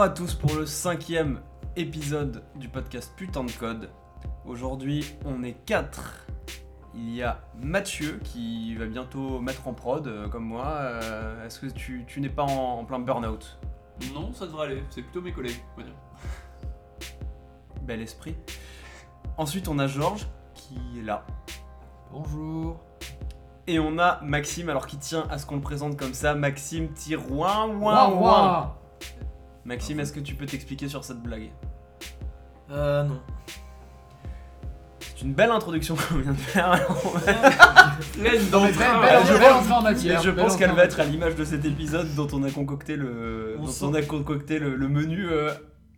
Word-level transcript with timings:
Bonjour 0.00 0.12
à 0.12 0.16
tous 0.16 0.34
pour 0.34 0.54
le 0.54 0.64
cinquième 0.64 1.42
épisode 1.76 2.42
du 2.54 2.70
podcast 2.70 3.12
Putain 3.18 3.44
de 3.44 3.50
Code. 3.50 3.90
Aujourd'hui, 4.46 5.14
on 5.26 5.42
est 5.42 5.52
quatre. 5.66 6.24
Il 6.94 7.14
y 7.14 7.22
a 7.22 7.42
Mathieu 7.60 8.18
qui 8.24 8.74
va 8.76 8.86
bientôt 8.86 9.40
mettre 9.40 9.68
en 9.68 9.74
prod, 9.74 10.06
euh, 10.06 10.26
comme 10.26 10.44
moi. 10.44 10.68
Euh, 10.68 11.44
Est-ce 11.44 11.60
que 11.60 11.66
tu, 11.66 12.06
tu 12.06 12.22
n'es 12.22 12.30
pas 12.30 12.44
en, 12.44 12.78
en 12.78 12.84
plein 12.86 12.98
burn-out? 12.98 13.58
Non, 14.14 14.32
ça 14.32 14.46
devrait 14.46 14.68
aller. 14.68 14.82
C'est 14.88 15.02
plutôt 15.02 15.20
mes 15.20 15.32
collègues, 15.32 15.62
on 15.76 15.80
va 15.82 15.86
dire. 15.86 15.96
Bel 17.82 18.00
esprit. 18.00 18.36
Ensuite, 19.36 19.68
on 19.68 19.78
a 19.78 19.86
Georges 19.86 20.26
qui 20.54 20.78
est 20.98 21.02
là. 21.02 21.26
Bonjour. 22.10 22.80
Et 23.66 23.78
on 23.78 23.98
a 23.98 24.18
Maxime, 24.22 24.70
alors 24.70 24.86
qui 24.86 24.96
tient 24.96 25.26
à 25.28 25.36
ce 25.36 25.44
qu'on 25.44 25.56
le 25.56 25.60
présente 25.60 25.98
comme 25.98 26.14
ça. 26.14 26.34
Maxime 26.34 26.90
tire 26.94 27.30
ouin 27.30 27.68
ouin. 27.68 28.79
Maxime, 29.64 30.00
est-ce 30.00 30.12
que 30.12 30.20
tu 30.20 30.34
peux 30.34 30.46
t'expliquer 30.46 30.88
sur 30.88 31.04
cette 31.04 31.20
blague 31.22 31.50
Euh, 32.70 33.02
non. 33.04 33.20
C'est 35.00 35.22
une 35.26 35.34
belle 35.34 35.50
introduction 35.50 35.96
qu'on 35.96 36.16
vient 36.18 36.32
de 36.32 36.36
faire. 36.38 36.70
Pleine 38.14 38.48
d'entrain. 38.50 39.00
belle, 39.02 39.26
je 39.26 39.32
belle 39.34 39.40
pense- 39.42 39.60
entrée 39.60 39.72
en 39.72 39.82
Mais 39.82 39.90
matière. 39.90 40.22
je 40.22 40.30
belle 40.30 40.36
pense 40.44 40.52
entrée 40.54 40.58
qu'elle 40.64 40.70
en 40.70 40.76
va 40.76 40.84
être 40.84 41.00
à 41.00 41.04
l'image 41.04 41.34
de 41.34 41.44
cet 41.44 41.64
épisode 41.66 42.14
dont 42.14 42.28
on 42.32 42.42
a 42.42 42.50
concocté 42.50 42.96
le, 42.96 43.56
On 43.58 43.64
dont 43.64 43.70
sent- 43.70 43.84
on 43.84 43.94
a 43.94 44.02
concocté 44.02 44.58
le, 44.58 44.76
le 44.76 44.88
menu 44.88 45.28
euh, 45.28 45.52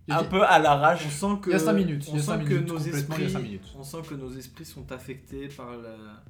Il 0.09 0.15
y 0.15 0.17
a 0.17 0.21
un 0.21 0.25
peu 0.25 0.43
à 0.45 0.59
l'arrache. 0.59 1.05
On 1.07 1.11
sent 1.37 1.41
que 1.43 1.51
Il 1.51 1.53
y 1.53 1.57
a 1.57 1.59
cinq 1.61 1.73
minutes, 1.75 2.05
il 2.09 2.15
y 2.15 2.17
On 2.17 2.19
a 2.19 2.23
sent 2.23 2.33
que 2.45 2.55
minutes, 2.55 2.69
nos 2.69 2.75
complètement, 2.75 3.17
il 3.17 3.23
y 3.23 3.27
a 3.27 3.29
cinq 3.29 3.39
esprits, 3.39 3.43
minutes. 3.45 3.75
on 3.79 3.85
sent 3.85 3.99
que 4.09 4.15
nos 4.15 4.33
esprits 4.33 4.65
sont 4.65 4.91
affectés 4.91 5.49
par 5.49 5.77
la- 5.77 6.23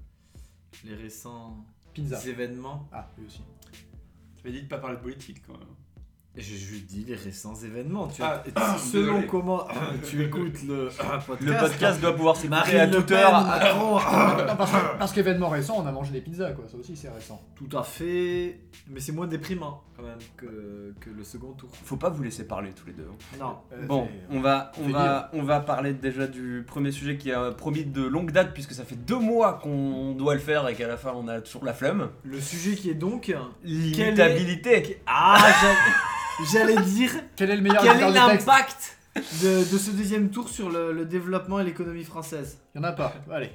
les 0.85 0.95
récents 0.95 1.65
Pizza. 1.95 2.21
événements. 2.29 2.89
Ah, 2.93 3.09
lui 3.17 3.27
aussi. 3.27 3.41
Tu 4.37 4.47
m'as 4.47 4.53
dit 4.53 4.63
de 4.63 4.69
pas 4.69 4.79
parler 4.79 4.97
de 4.97 5.03
politique 5.03 5.43
quand 5.47 5.55
même. 5.55 5.63
Et 6.35 6.41
Je, 6.41 6.55
je 6.57 6.81
dis 6.81 7.05
les 7.07 7.15
récents 7.15 7.55
événements. 7.57 8.09
Tu 8.09 8.23
Ah, 8.25 8.43
as- 8.57 8.79
selon 8.79 9.07
désolé. 9.17 9.27
comment 9.27 9.67
tu 10.09 10.23
écoutes 10.25 10.63
le 10.67 10.89
euh, 10.89 11.19
podcast. 11.27 11.41
Le 11.43 11.59
podcast 11.59 12.01
doit 12.01 12.17
pouvoir 12.17 12.37
s'écouter 12.37 12.81
à 12.81 12.89
toute 12.89 13.11
heure. 13.11 13.43
Non, 13.77 13.99
parce 14.57 14.73
parce 14.99 15.13
qu'événement 15.13 15.51
récent, 15.51 15.75
on 15.77 15.87
a 15.87 15.93
mangé 15.93 16.11
des 16.13 16.23
pizzas, 16.23 16.53
quoi. 16.53 16.65
Ça 16.71 16.79
aussi, 16.79 16.97
c'est 16.97 17.11
récent. 17.11 17.39
Tout 17.55 17.77
à 17.77 17.83
fait. 17.83 18.61
Mais 18.89 19.01
c'est 19.01 19.13
moins 19.13 19.27
déprimant 19.27 19.83
quand 19.95 20.05
même 20.05 20.17
que, 20.39 20.95
que 21.01 21.11
le 21.11 21.23
second 21.23 21.53
tour. 21.53 21.69
Faut 21.85 21.99
pas 21.99 22.09
vous 22.09 22.23
laisser 22.23 22.47
parler 22.49 22.71
tous 22.71 22.87
les 22.87 22.95
deux. 22.95 23.07
Non. 23.39 23.57
Euh, 23.75 23.85
Bon, 23.87 24.09
c'est- 24.31 24.35
on 24.37 24.41
va, 24.41 24.73
on 24.83 24.89
va, 24.89 25.29
on 25.35 25.43
va 25.43 25.61
parler 25.61 25.93
déjà 25.93 26.27
du 26.27 26.65
premier 26.67 26.93
sujet 26.93 27.19
qui 27.19 27.31
a 27.31 27.51
promis 27.51 27.85
de 27.85 28.03
longue 28.03 28.31
date 28.33 28.55
puisque 28.55 28.73
ça 28.73 28.85
fait 28.85 28.97
deux 28.97 29.19
mois 29.19 29.61
qu'on 29.63 30.13
doit 30.15 30.33
le 30.33 30.41
faire 30.41 30.67
et 30.67 30.75
qu'à 30.75 30.89
la 30.89 30.97
fin 30.97 31.13
on 31.15 31.29
a 31.29 31.43
toujours 31.43 31.67
la 31.67 31.75
flemme. 31.75 32.09
Le 32.25 32.41
sujet 32.41 32.75
qui 32.75 32.89
est 32.89 32.95
donc. 32.95 33.35
L'imitabilité. 33.65 35.03
Ah, 35.07 35.37
j'allais- 36.53 36.81
dire. 36.83 37.13
Quel 37.37 37.51
est 37.51 37.57
le 37.57 37.63
meilleur 37.63 37.83
Quel 37.83 38.01
est 38.03 38.11
l'impact 38.11 38.99
de, 39.17 39.59
de 39.71 39.79
ce 39.79 39.91
deuxième 39.91 40.31
tour 40.31 40.49
sur 40.49 40.71
le, 40.71 40.93
le 40.93 41.05
développement 41.05 41.61
et 41.61 41.65
l'économie 41.65 42.05
française 42.05 42.59
Il 42.75 42.79
y 42.79 42.81
en 42.81 42.85
a 42.85 42.93
pas. 42.93 43.13
Allez. 43.31 43.53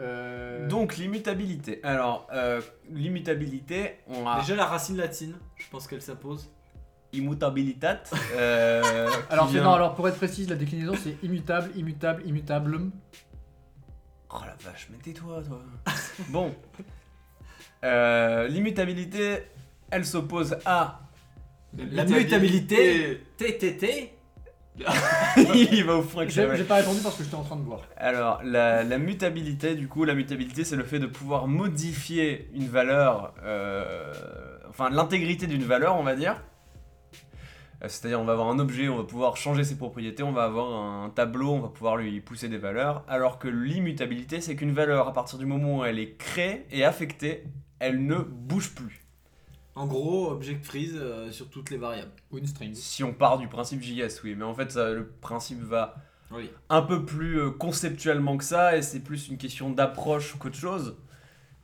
Euh... 0.00 0.66
Donc 0.68 0.96
l'immutabilité. 0.96 1.80
Alors 1.84 2.26
euh, 2.32 2.60
l'immutabilité, 2.90 3.98
on 4.08 4.26
a 4.26 4.40
Déjà 4.40 4.54
la 4.56 4.64
racine 4.66 4.96
latine, 4.96 5.34
je 5.56 5.68
pense 5.70 5.86
qu'elle 5.86 6.00
s'impose. 6.00 6.50
immutabilitat. 7.12 8.02
euh, 8.34 9.10
alors, 9.30 9.48
vient- 9.48 9.62
non, 9.62 9.72
alors, 9.74 9.94
pour 9.94 10.08
être 10.08 10.16
précise, 10.16 10.48
la 10.48 10.56
déclinaison, 10.56 10.94
c'est 11.02 11.16
immutable, 11.22 11.70
immutable, 11.76 12.22
immutable. 12.26 12.80
Oh 14.30 14.38
la 14.46 14.56
vache, 14.70 14.88
mais 14.90 14.96
tais-toi, 14.96 15.42
toi. 15.42 15.60
bon. 16.30 16.54
Euh, 17.84 18.48
L'immutabilité, 18.48 19.42
elle 19.90 20.06
s'oppose 20.06 20.56
à. 20.64 21.00
La 21.78 22.04
mutabilité. 22.04 23.20
TTT 23.36 24.12
Il 25.36 25.84
va 25.84 25.96
au 25.96 26.02
fond 26.02 26.20
avec 26.20 26.32
ça, 26.32 26.42
J'ai 26.44 26.48
ouais. 26.48 26.56
j'ai 26.56 26.64
pas 26.64 26.76
répondu 26.76 27.00
parce 27.02 27.16
que 27.16 27.24
j'étais 27.24 27.34
en 27.34 27.42
train 27.42 27.56
de 27.56 27.60
boire. 27.62 27.82
Alors, 27.96 28.40
la, 28.42 28.82
la 28.84 28.98
mutabilité, 28.98 29.74
du 29.74 29.86
coup, 29.86 30.04
la 30.04 30.14
mutabilité, 30.14 30.64
c'est 30.64 30.76
le 30.76 30.84
fait 30.84 30.98
de 30.98 31.06
pouvoir 31.06 31.46
modifier 31.46 32.48
une 32.54 32.68
valeur. 32.68 33.34
euh, 33.44 34.12
enfin, 34.70 34.88
l'intégrité 34.88 35.46
d'une 35.46 35.62
valeur, 35.64 35.96
on 35.98 36.02
va 36.02 36.16
dire. 36.16 36.42
Euh, 37.82 37.88
C'est-à-dire, 37.88 38.18
on 38.20 38.24
va 38.24 38.32
avoir 38.32 38.48
un 38.48 38.58
objet, 38.58 38.88
on 38.88 38.96
va 38.96 39.04
pouvoir 39.04 39.36
changer 39.36 39.62
ses 39.64 39.76
propriétés, 39.76 40.22
on 40.22 40.32
va 40.32 40.44
avoir 40.44 40.72
un 41.04 41.10
tableau, 41.10 41.50
on 41.52 41.60
va 41.60 41.68
pouvoir 41.68 41.98
lui 41.98 42.20
pousser 42.22 42.48
des 42.48 42.58
valeurs. 42.58 43.04
Alors 43.08 43.38
que 43.38 43.48
l'immutabilité, 43.48 44.40
c'est 44.40 44.56
qu'une 44.56 44.72
valeur, 44.72 45.06
à 45.06 45.12
partir 45.12 45.38
du 45.38 45.44
moment 45.44 45.78
où 45.80 45.84
elle 45.84 45.98
est 45.98 46.16
créée 46.16 46.64
et 46.70 46.82
affectée, 46.82 47.44
elle 47.78 48.06
ne 48.06 48.16
bouge 48.16 48.74
plus. 48.74 49.01
En 49.74 49.86
gros, 49.86 50.30
object 50.30 50.64
freeze 50.64 50.96
euh, 50.96 51.30
sur 51.30 51.48
toutes 51.48 51.70
les 51.70 51.78
variables. 51.78 52.12
Ou 52.30 52.38
une 52.38 52.46
string. 52.46 52.74
Si 52.74 53.02
on 53.02 53.14
part 53.14 53.38
du 53.38 53.48
principe 53.48 53.80
JS, 53.82 54.22
oui, 54.22 54.34
mais 54.36 54.44
en 54.44 54.54
fait, 54.54 54.70
ça, 54.70 54.90
le 54.90 55.06
principe 55.08 55.60
va 55.62 55.94
Oui. 56.30 56.50
un 56.68 56.82
peu 56.82 57.04
plus 57.06 57.40
euh, 57.40 57.50
conceptuellement 57.50 58.36
que 58.36 58.44
ça, 58.44 58.76
et 58.76 58.82
c'est 58.82 59.00
plus 59.00 59.28
une 59.28 59.38
question 59.38 59.70
d'approche 59.70 60.36
qu'autre 60.38 60.58
chose. 60.58 60.96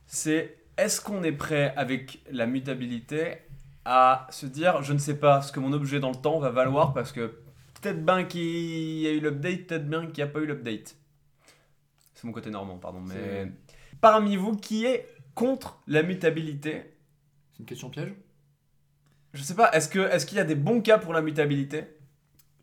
C'est 0.07 0.57
est-ce 0.77 1.01
qu'on 1.01 1.21
est 1.23 1.31
prêt 1.33 1.73
avec 1.77 2.23
la 2.31 2.47
mutabilité 2.47 3.37
à 3.85 4.25
se 4.31 4.45
dire 4.47 4.81
je 4.81 4.93
ne 4.93 4.97
sais 4.97 5.17
pas 5.17 5.41
ce 5.41 5.51
que 5.51 5.59
mon 5.59 5.71
objet 5.73 5.99
dans 5.99 6.09
le 6.09 6.15
temps 6.15 6.39
va 6.39 6.49
valoir 6.49 6.93
parce 6.93 7.11
que 7.11 7.27
peut-être 7.79 8.03
bien 8.03 8.23
qu'il 8.23 8.41
y 8.99 9.07
a 9.07 9.11
eu 9.11 9.19
l'update, 9.19 9.67
peut-être 9.67 9.87
bien 9.89 10.05
qu'il 10.07 10.15
n'y 10.23 10.29
a 10.29 10.33
pas 10.33 10.39
eu 10.39 10.45
l'update. 10.47 10.95
C'est 12.15 12.23
mon 12.25 12.31
côté 12.33 12.49
normand, 12.49 12.77
pardon. 12.77 13.01
Mais 13.01 13.51
parmi 14.01 14.35
vous, 14.35 14.55
qui 14.55 14.85
est 14.85 15.07
contre 15.35 15.79
la 15.87 16.01
mutabilité 16.03 16.93
C'est 17.59 17.63
une 17.63 17.65
question 17.67 17.89
piège? 17.89 18.13
Je 19.33 19.43
sais 19.43 19.53
pas, 19.53 19.69
est-ce 19.73 19.89
que 19.89 19.99
est-ce 19.99 20.25
qu'il 20.25 20.37
y 20.37 20.41
a 20.41 20.45
des 20.45 20.55
bons 20.55 20.79
cas 20.79 20.97
pour 20.97 21.11
la 21.13 21.21
mutabilité? 21.21 21.83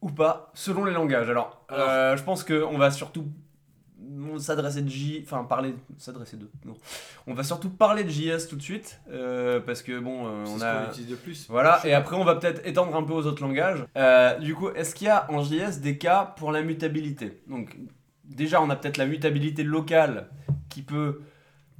Ou 0.00 0.08
pas 0.10 0.50
selon 0.54 0.86
les 0.86 0.92
langages. 0.92 1.28
Alors, 1.28 1.64
Alors- 1.68 1.86
euh, 1.90 2.16
je 2.16 2.22
pense 2.22 2.42
que 2.44 2.64
on 2.64 2.78
va 2.78 2.90
surtout 2.90 3.28
s'adresser 4.38 4.80
de 4.80 4.88
J, 4.88 5.20
enfin 5.22 5.44
parler, 5.44 5.74
s'adresser 5.98 6.38
de, 6.38 6.48
non, 6.64 6.74
on 7.26 7.34
va 7.34 7.42
surtout 7.42 7.68
parler 7.68 8.04
de 8.04 8.08
JS 8.08 8.48
tout 8.48 8.56
de 8.56 8.62
suite 8.62 9.00
euh, 9.10 9.60
parce 9.60 9.82
que 9.82 9.98
bon, 9.98 10.26
euh, 10.26 10.44
on 10.46 10.60
a 10.62 10.86
qu'on 10.86 11.02
de 11.02 11.14
plus. 11.14 11.46
voilà, 11.50 11.80
et 11.84 11.92
après 11.92 12.16
on 12.16 12.24
va 12.24 12.36
peut-être 12.36 12.66
étendre 12.66 12.94
un 12.96 13.02
peu 13.02 13.12
aux 13.12 13.26
autres 13.26 13.42
langages. 13.42 13.84
Euh, 13.96 14.38
du 14.38 14.54
coup, 14.54 14.70
est-ce 14.70 14.94
qu'il 14.94 15.08
y 15.08 15.10
a 15.10 15.30
en 15.30 15.42
JS 15.42 15.80
des 15.82 15.98
cas 15.98 16.34
pour 16.38 16.52
la 16.52 16.62
mutabilité? 16.62 17.42
Donc 17.48 17.76
déjà, 18.24 18.62
on 18.62 18.70
a 18.70 18.76
peut-être 18.76 18.96
la 18.96 19.06
mutabilité 19.06 19.62
locale 19.62 20.28
qui 20.68 20.82
peut, 20.82 21.20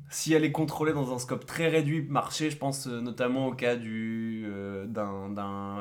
si 0.09 0.33
elle 0.35 0.45
est 0.45 0.53
contrôlée 0.53 0.93
dans 0.93 1.13
un 1.15 1.19
scope 1.19 1.47
très 1.47 1.69
réduit, 1.69 2.03
marcher. 2.03 2.51
Je 2.51 2.57
pense 2.57 2.87
euh, 2.87 3.01
notamment 3.01 3.47
au 3.49 3.53
cas 3.55 3.77
du 3.77 4.45
euh, 4.49 4.87
d'un 4.87 5.37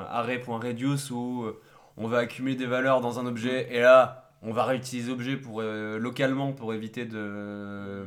array.reduce 0.09 1.11
où 1.11 1.43
euh, 1.45 1.59
on 1.97 2.07
va 2.07 2.19
accumuler 2.19 2.55
des 2.55 2.65
valeurs 2.65 3.01
dans 3.01 3.19
un 3.19 3.25
objet 3.25 3.67
et 3.73 3.79
là 3.81 4.31
on 4.41 4.51
va 4.51 4.63
réutiliser 4.65 5.09
l'objet 5.09 5.37
pour 5.37 5.61
euh, 5.61 5.97
localement 5.97 6.53
pour 6.53 6.73
éviter 6.73 7.05
de 7.05 8.05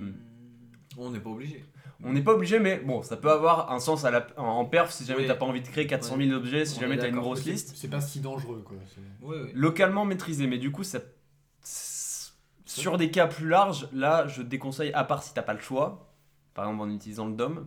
On 0.96 1.10
n'est 1.10 1.20
pas 1.20 1.30
obligé. 1.30 1.64
on 2.04 2.12
n'est 2.12 2.22
pas 2.22 2.32
obligé, 2.32 2.58
mais 2.60 2.78
bon, 2.78 3.02
ça 3.02 3.16
peut 3.16 3.30
avoir 3.30 3.72
un 3.72 3.80
sens 3.80 4.04
à 4.04 4.10
la, 4.10 4.26
en 4.36 4.64
perf 4.64 4.92
si 4.92 5.04
jamais 5.04 5.22
Oui. 5.22 5.26
t'as 5.26 5.34
pas 5.34 5.46
envie 5.46 5.60
de 5.62 5.66
créer 5.66 5.86
400 5.86 6.16
000 6.16 6.30
objets, 6.32 6.64
si 6.64 6.78
On 6.78 6.80
jamais 6.82 6.96
t'as 6.98 7.08
une 7.08 7.16
grosse 7.16 7.44
liste. 7.44 7.72
C'est 7.76 7.88
pas 7.90 8.00
si 8.00 8.20
dangereux, 8.20 8.62
quoi. 8.64 8.76
c'est- 8.86 9.00
Oui, 9.22 9.36
oui. 9.44 9.50
Localement 9.54 10.04
maîtrisé, 10.04 10.46
mais 10.46 10.58
du 10.58 10.70
coup, 10.70 10.84
ça, 10.84 10.98
sur 12.64 12.98
des 12.98 13.10
cas 13.10 13.26
plus 13.26 13.48
larges, 13.48 13.88
là, 13.92 14.26
je 14.28 14.42
déconseille, 14.42 14.92
à 14.92 15.04
part 15.04 15.22
si 15.22 15.34
t'as 15.34 15.42
pas 15.42 15.54
le 15.54 15.60
choix, 15.60 16.07
par 16.58 16.66
exemple 16.68 16.90
en 16.90 16.92
utilisant 16.92 17.26
le 17.28 17.34
DOM. 17.34 17.66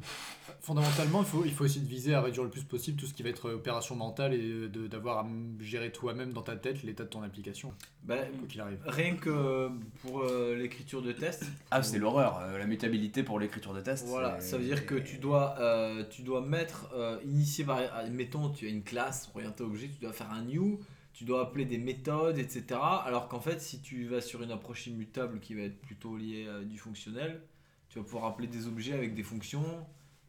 Fondamentalement, 0.59 1.21
il 1.21 1.25
faut, 1.25 1.45
il 1.45 1.53
faut 1.53 1.63
essayer 1.63 1.79
de 1.81 1.87
viser 1.89 2.13
à 2.13 2.21
réduire 2.21 2.43
le 2.43 2.49
plus 2.49 2.63
possible 2.63 2.99
tout 2.99 3.05
ce 3.05 3.13
qui 3.13 3.23
va 3.23 3.29
être 3.29 3.49
opération 3.51 3.95
mentale 3.95 4.33
et 4.33 4.67
de- 4.67 4.87
d'avoir 4.87 5.19
à 5.19 5.27
gérer 5.61 5.93
toi-même 5.93 6.33
dans 6.33 6.41
ta 6.41 6.57
tête 6.57 6.83
l'état 6.83 7.05
de 7.05 7.09
ton 7.09 7.23
application, 7.23 7.73
Bah, 8.03 8.17
quoi 8.17 8.47
qu'il 8.49 8.59
arrive. 8.59 8.79
rien 8.85 9.15
que 9.15 9.69
pour 10.01 10.23
euh, 10.23 10.55
l'écriture 10.57 11.01
de 11.01 11.13
test. 11.13 11.45
Ah, 11.71 11.81
c'est 11.81 11.99
l'horreur, 11.99 12.39
euh, 12.41 12.57
la 12.57 12.65
mutabilité 12.65 13.23
pour 13.23 13.39
l'écriture 13.39 13.73
de 13.73 13.79
test. 13.79 14.05
Voilà, 14.07 14.41
ça 14.41 14.57
veut 14.57 14.65
dire 14.65 14.85
que 14.85 14.95
tu 14.95 15.17
dois, 15.19 15.55
euh, 15.59 16.03
tu 16.09 16.21
dois 16.23 16.41
mettre, 16.41 16.89
euh, 16.93 17.17
initier 17.23 17.63
par, 17.63 17.77
admettons, 17.95 18.49
tu 18.49 18.65
as 18.67 18.69
une 18.69 18.83
classe 18.83 19.31
orientée 19.33 19.63
objet, 19.63 19.87
tu 19.87 20.01
dois 20.03 20.11
faire 20.13 20.31
un 20.31 20.41
new, 20.43 20.81
tu 21.13 21.23
dois 21.23 21.43
appeler 21.43 21.63
des 21.65 21.77
méthodes, 21.77 22.37
etc. 22.37 22.79
Alors 23.05 23.29
qu'en 23.29 23.39
fait, 23.39 23.61
si 23.61 23.79
tu 23.81 24.05
vas 24.05 24.19
sur 24.21 24.43
une 24.43 24.51
approche 24.51 24.87
immutable 24.87 25.39
qui 25.39 25.55
va 25.55 25.61
être 25.61 25.79
plutôt 25.79 26.17
liée 26.17 26.47
à 26.47 26.63
du 26.63 26.77
fonctionnel, 26.77 27.41
tu 27.91 27.99
vas 27.99 28.05
pouvoir 28.05 28.25
appeler 28.25 28.47
des 28.47 28.67
objets 28.67 28.93
avec 28.93 29.13
des 29.13 29.23
fonctions, 29.23 29.65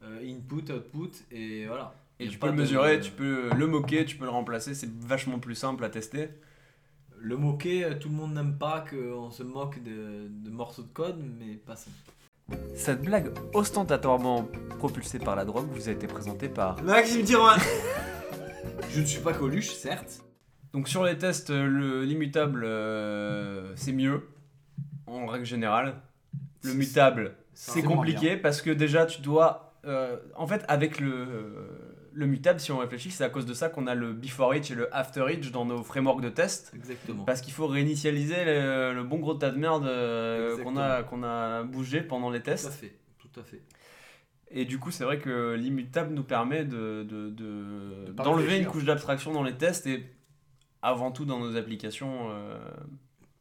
euh, 0.02 0.20
input, 0.28 0.72
output, 0.72 1.12
et 1.30 1.66
voilà. 1.66 1.94
Et 2.18 2.28
tu 2.28 2.36
peux 2.38 2.46
le 2.48 2.52
de- 2.54 2.58
mesurer, 2.58 3.00
tu 3.00 3.12
peux 3.12 3.50
le 3.54 3.66
moquer, 3.68 4.04
tu 4.04 4.16
peux 4.16 4.24
le 4.24 4.30
remplacer, 4.30 4.74
c'est 4.74 4.90
vachement 5.00 5.38
plus 5.38 5.54
simple 5.54 5.84
à 5.84 5.88
tester. 5.88 6.28
Le 7.18 7.36
moquer, 7.36 7.84
euh, 7.84 7.94
tout 7.94 8.08
le 8.08 8.14
monde 8.16 8.34
n'aime 8.34 8.58
pas 8.58 8.84
qu'on 8.88 9.30
se 9.30 9.44
moque 9.44 9.80
de, 9.84 10.26
de 10.28 10.50
morceaux 10.50 10.82
de 10.82 10.88
code, 10.92 11.22
mais 11.38 11.54
pas 11.54 11.76
ça. 11.76 11.90
Cette 12.74 13.02
blague 13.02 13.32
ostentatoirement 13.54 14.48
propulsée 14.78 15.20
par 15.20 15.36
la 15.36 15.44
drogue 15.44 15.68
vous 15.70 15.88
a 15.88 15.92
été 15.92 16.08
présentée 16.08 16.48
par 16.48 16.82
Maxime 16.82 17.22
Tiroin 17.24 17.56
Je 18.90 19.00
ne 19.00 19.06
suis 19.06 19.20
pas 19.20 19.32
Coluche, 19.32 19.70
certes. 19.70 20.22
Donc 20.72 20.88
sur 20.88 21.04
les 21.04 21.16
tests, 21.16 21.50
euh, 21.50 21.66
le- 21.66 22.04
l'immutable, 22.04 22.62
euh, 22.64 23.72
c'est 23.76 23.92
mieux, 23.92 24.26
en 25.06 25.26
règle 25.26 25.44
générale. 25.46 25.94
Le 26.62 26.74
mutable, 26.74 27.36
c'est 27.54 27.82
compliqué 27.82 28.36
parce 28.36 28.62
que 28.62 28.70
déjà 28.70 29.06
tu 29.06 29.20
dois... 29.22 29.74
euh, 29.84 30.16
en 30.36 30.46
fait, 30.46 30.64
avec 30.68 31.00
le, 31.00 31.68
le 32.12 32.26
mutable, 32.26 32.60
si 32.60 32.70
on 32.72 32.78
réfléchit, 32.78 33.10
c'est 33.10 33.24
à 33.24 33.28
cause 33.30 33.46
de 33.46 33.54
ça 33.54 33.68
qu'on 33.68 33.86
a 33.86 33.94
le 33.94 34.12
before 34.12 34.54
each 34.54 34.70
et 34.70 34.74
le 34.74 34.94
after 34.94 35.24
each 35.32 35.50
dans 35.50 35.64
nos 35.64 35.82
frameworks 35.82 36.22
de 36.22 36.28
test. 36.28 36.72
Exactement. 36.74 37.24
Parce 37.24 37.40
qu'il 37.40 37.52
faut 37.52 37.66
réinitialiser 37.66 38.44
le, 38.44 38.94
le 38.94 39.02
bon 39.04 39.18
gros 39.18 39.34
tas 39.34 39.50
de 39.50 39.58
merde 39.58 39.86
euh, 39.86 40.62
qu'on 40.62 40.76
a, 40.76 41.02
qu'on 41.02 41.22
a 41.22 41.62
bougé 41.64 42.00
pendant 42.02 42.30
les 42.30 42.40
Tout 42.40 42.50
à 42.50 42.52
tests. 42.52 42.72
fait. 42.72 42.94
Tout 43.18 43.40
à 43.40 43.42
fait. 43.42 43.62
Et 44.54 44.66
du 44.66 44.78
coup, 44.78 44.90
c'est 44.90 45.04
vrai 45.04 45.18
que 45.18 45.54
l'immutable 45.54 46.12
nous 46.12 46.24
permet 46.24 46.64
de, 46.64 47.02
de- 47.04 47.30
de- 47.30 48.12
d'enlever 48.12 48.58
une 48.58 48.66
couche 48.66 48.84
d'abstraction 48.84 49.32
dans 49.32 49.42
les 49.42 49.54
tests 49.54 49.86
et 49.86 50.04
avant 50.82 51.10
tout 51.10 51.24
dans 51.24 51.38
nos 51.38 51.56
applications. 51.56 52.30
euh, 52.30 52.58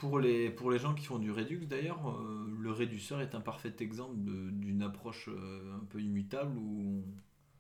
Pour 0.01 0.19
les, 0.19 0.49
pour 0.49 0.71
les 0.71 0.79
gens 0.79 0.93
qui 0.95 1.05
font 1.05 1.19
du 1.19 1.31
Redux 1.31 1.65
d'ailleurs, 1.67 2.09
euh, 2.09 2.47
le 2.59 2.71
réduceur 2.71 3.21
est 3.21 3.35
un 3.35 3.39
parfait 3.41 3.73
exemple 3.79 4.15
d'une 4.17 4.81
approche 4.81 5.29
euh, 5.29 5.75
un 5.79 5.85
peu 5.85 5.99
immutable 6.01 6.57
où 6.57 6.79
on- 6.99 7.03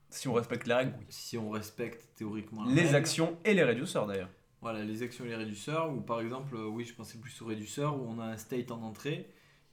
si 0.09 0.27
on 0.27 0.33
respecte 0.33 0.65
les 0.67 0.73
règles. 0.73 0.93
si 1.07 1.37
on 1.37 1.49
respecte 1.51 2.09
théoriquement 2.15 2.65
la 2.65 2.73
Les 2.73 2.81
règle, 2.81 2.95
actions 2.95 3.37
et 3.45 3.53
les 3.53 3.63
réduceurs 3.63 4.07
d'ailleurs. 4.07 4.29
Voilà, 4.61 4.83
les 4.83 5.01
actions 5.03 5.23
et 5.25 5.29
les 5.29 5.35
réduceurs, 5.35 5.93
ou 5.93 6.01
par 6.01 6.19
exemple, 6.19 6.55
euh, 6.55 6.65
oui, 6.67 6.83
je 6.83 6.93
pensais 6.93 7.17
plus 7.19 7.41
au 7.41 7.45
réduceur, 7.45 7.95
où 7.99 8.05
on 8.07 8.19
a 8.19 8.25
un 8.25 8.37
state 8.37 8.71
en 8.71 8.81
entrée, 8.81 9.27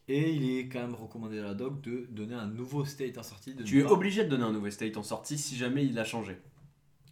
et 0.06 0.30
il 0.32 0.48
est 0.58 0.68
quand 0.68 0.80
même 0.80 0.94
recommandé 0.94 1.38
à 1.38 1.42
la 1.42 1.54
doc 1.54 1.80
de 1.82 2.06
donner 2.10 2.34
un 2.34 2.46
nouveau 2.46 2.84
state 2.84 3.18
en 3.18 3.22
sortie. 3.22 3.54
De 3.54 3.62
Tu 3.64 3.80
es 3.80 3.84
obligé 3.84 4.24
de 4.24 4.28
donner 4.30 4.44
un 4.44 4.52
nouveau 4.52 4.70
state 4.70 4.96
en 4.96 5.02
sortie 5.02 5.36
si 5.38 5.56
jamais 5.56 5.84
il 5.86 5.98
a 5.98 6.04
changé. 6.04 6.36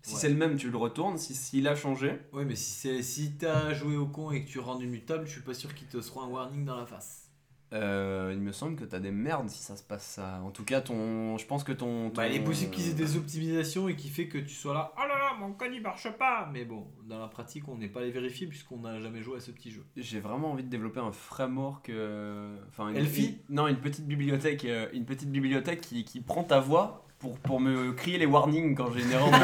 Si 0.07 0.15
Ouais. 0.15 0.21
c'est 0.21 0.29
le 0.29 0.37
même, 0.37 0.57
tu 0.57 0.71
le 0.71 0.77
retournes. 0.77 1.19
Si 1.19 1.35
s'il 1.35 1.67
a 1.67 1.75
changé, 1.75 2.21
Oui, 2.33 2.45
mais 2.45 2.55
si, 2.55 2.71
c'est- 2.71 3.03
si 3.03 3.33
t'as 3.33 3.75
joué 3.75 3.97
au 3.97 4.07
con 4.07 4.31
et 4.31 4.45
que 4.45 4.49
tu 4.49 4.61
rends 4.61 4.79
immutable, 4.81 5.27
je 5.27 5.33
suis 5.33 5.41
pas 5.41 5.53
sûr 5.55 5.75
qu'il 5.75 5.89
te 5.89 6.01
sera 6.01 6.25
un 6.25 6.29
warning 6.29 6.65
dans 6.65 6.77
la 6.77 6.87
face. 6.87 7.25
euh, 7.73 8.31
il 8.33 8.41
me 8.41 8.53
semble 8.53 8.77
que 8.77 8.85
t'as 8.85 9.01
des 9.01 9.11
merdes 9.11 9.49
si 9.51 9.61
ça 9.61 9.77
se 9.77 9.83
passe 9.83 10.07
ça. 10.07 10.41
En 10.45 10.53
tout 10.53 10.65
cas, 10.65 10.81
ton, 10.81 11.37
je 11.37 11.45
pense 11.47 11.65
que 11.65 11.73
ton. 11.73 12.11
Bah, 12.11 12.29
il 12.29 12.37
est 12.37 12.39
ton- 12.39 12.45
possible 12.45 12.71
qu'ils 12.71 12.89
aient 12.91 12.95
des 12.95 13.17
optimisations 13.17 13.89
et 13.89 13.97
qui 13.97 14.09
fait 14.09 14.29
que 14.29 14.39
tu 14.39 14.55
sois 14.55 14.73
là, 14.73 14.93
oh 14.97 15.01
là 15.01 15.19
là, 15.19 15.35
mon 15.41 15.53
code 15.53 15.73
il 15.75 15.83
marche 15.83 16.09
pas 16.17 16.49
Mais 16.53 16.65
bon, 16.65 16.87
dans 17.09 17.19
la 17.19 17.27
pratique, 17.27 17.67
on 17.67 17.77
n'est 17.77 17.89
pas 17.89 18.03
les 18.03 18.13
vérifier 18.13 18.47
puisqu'on 18.47 18.79
n'a 18.79 19.01
jamais 19.01 19.21
joué 19.21 19.39
à 19.39 19.41
ce 19.41 19.51
petit 19.51 19.73
jeu. 19.73 19.85
J'ai 19.97 20.21
vraiment 20.21 20.53
envie 20.53 20.63
de 20.63 20.69
développer 20.69 21.01
un 21.01 21.11
framework. 21.11 21.89
euh, 21.91 22.57
Enfin, 22.69 22.91
une, 22.91 22.97
Elfie 22.99 23.39
Non, 23.49 23.67
une 23.67 23.81
petite 23.81 24.07
bibliothèque, 24.07 24.65
euh, 24.65 24.87
une 24.93 25.05
petite 25.05 25.33
bibliothèque 25.33 25.81
qui, 25.81 26.05
qui 26.05 26.21
prend 26.21 26.45
ta 26.45 26.61
voix 26.61 27.06
pour, 27.19 27.39
pour 27.39 27.61
me 27.61 27.93
crier 27.93 28.19
les 28.19 28.27
warnings 28.27 28.75
quand 28.75 28.93
j'ai 28.93 29.03
une 29.03 29.11
erreur. 29.13 29.31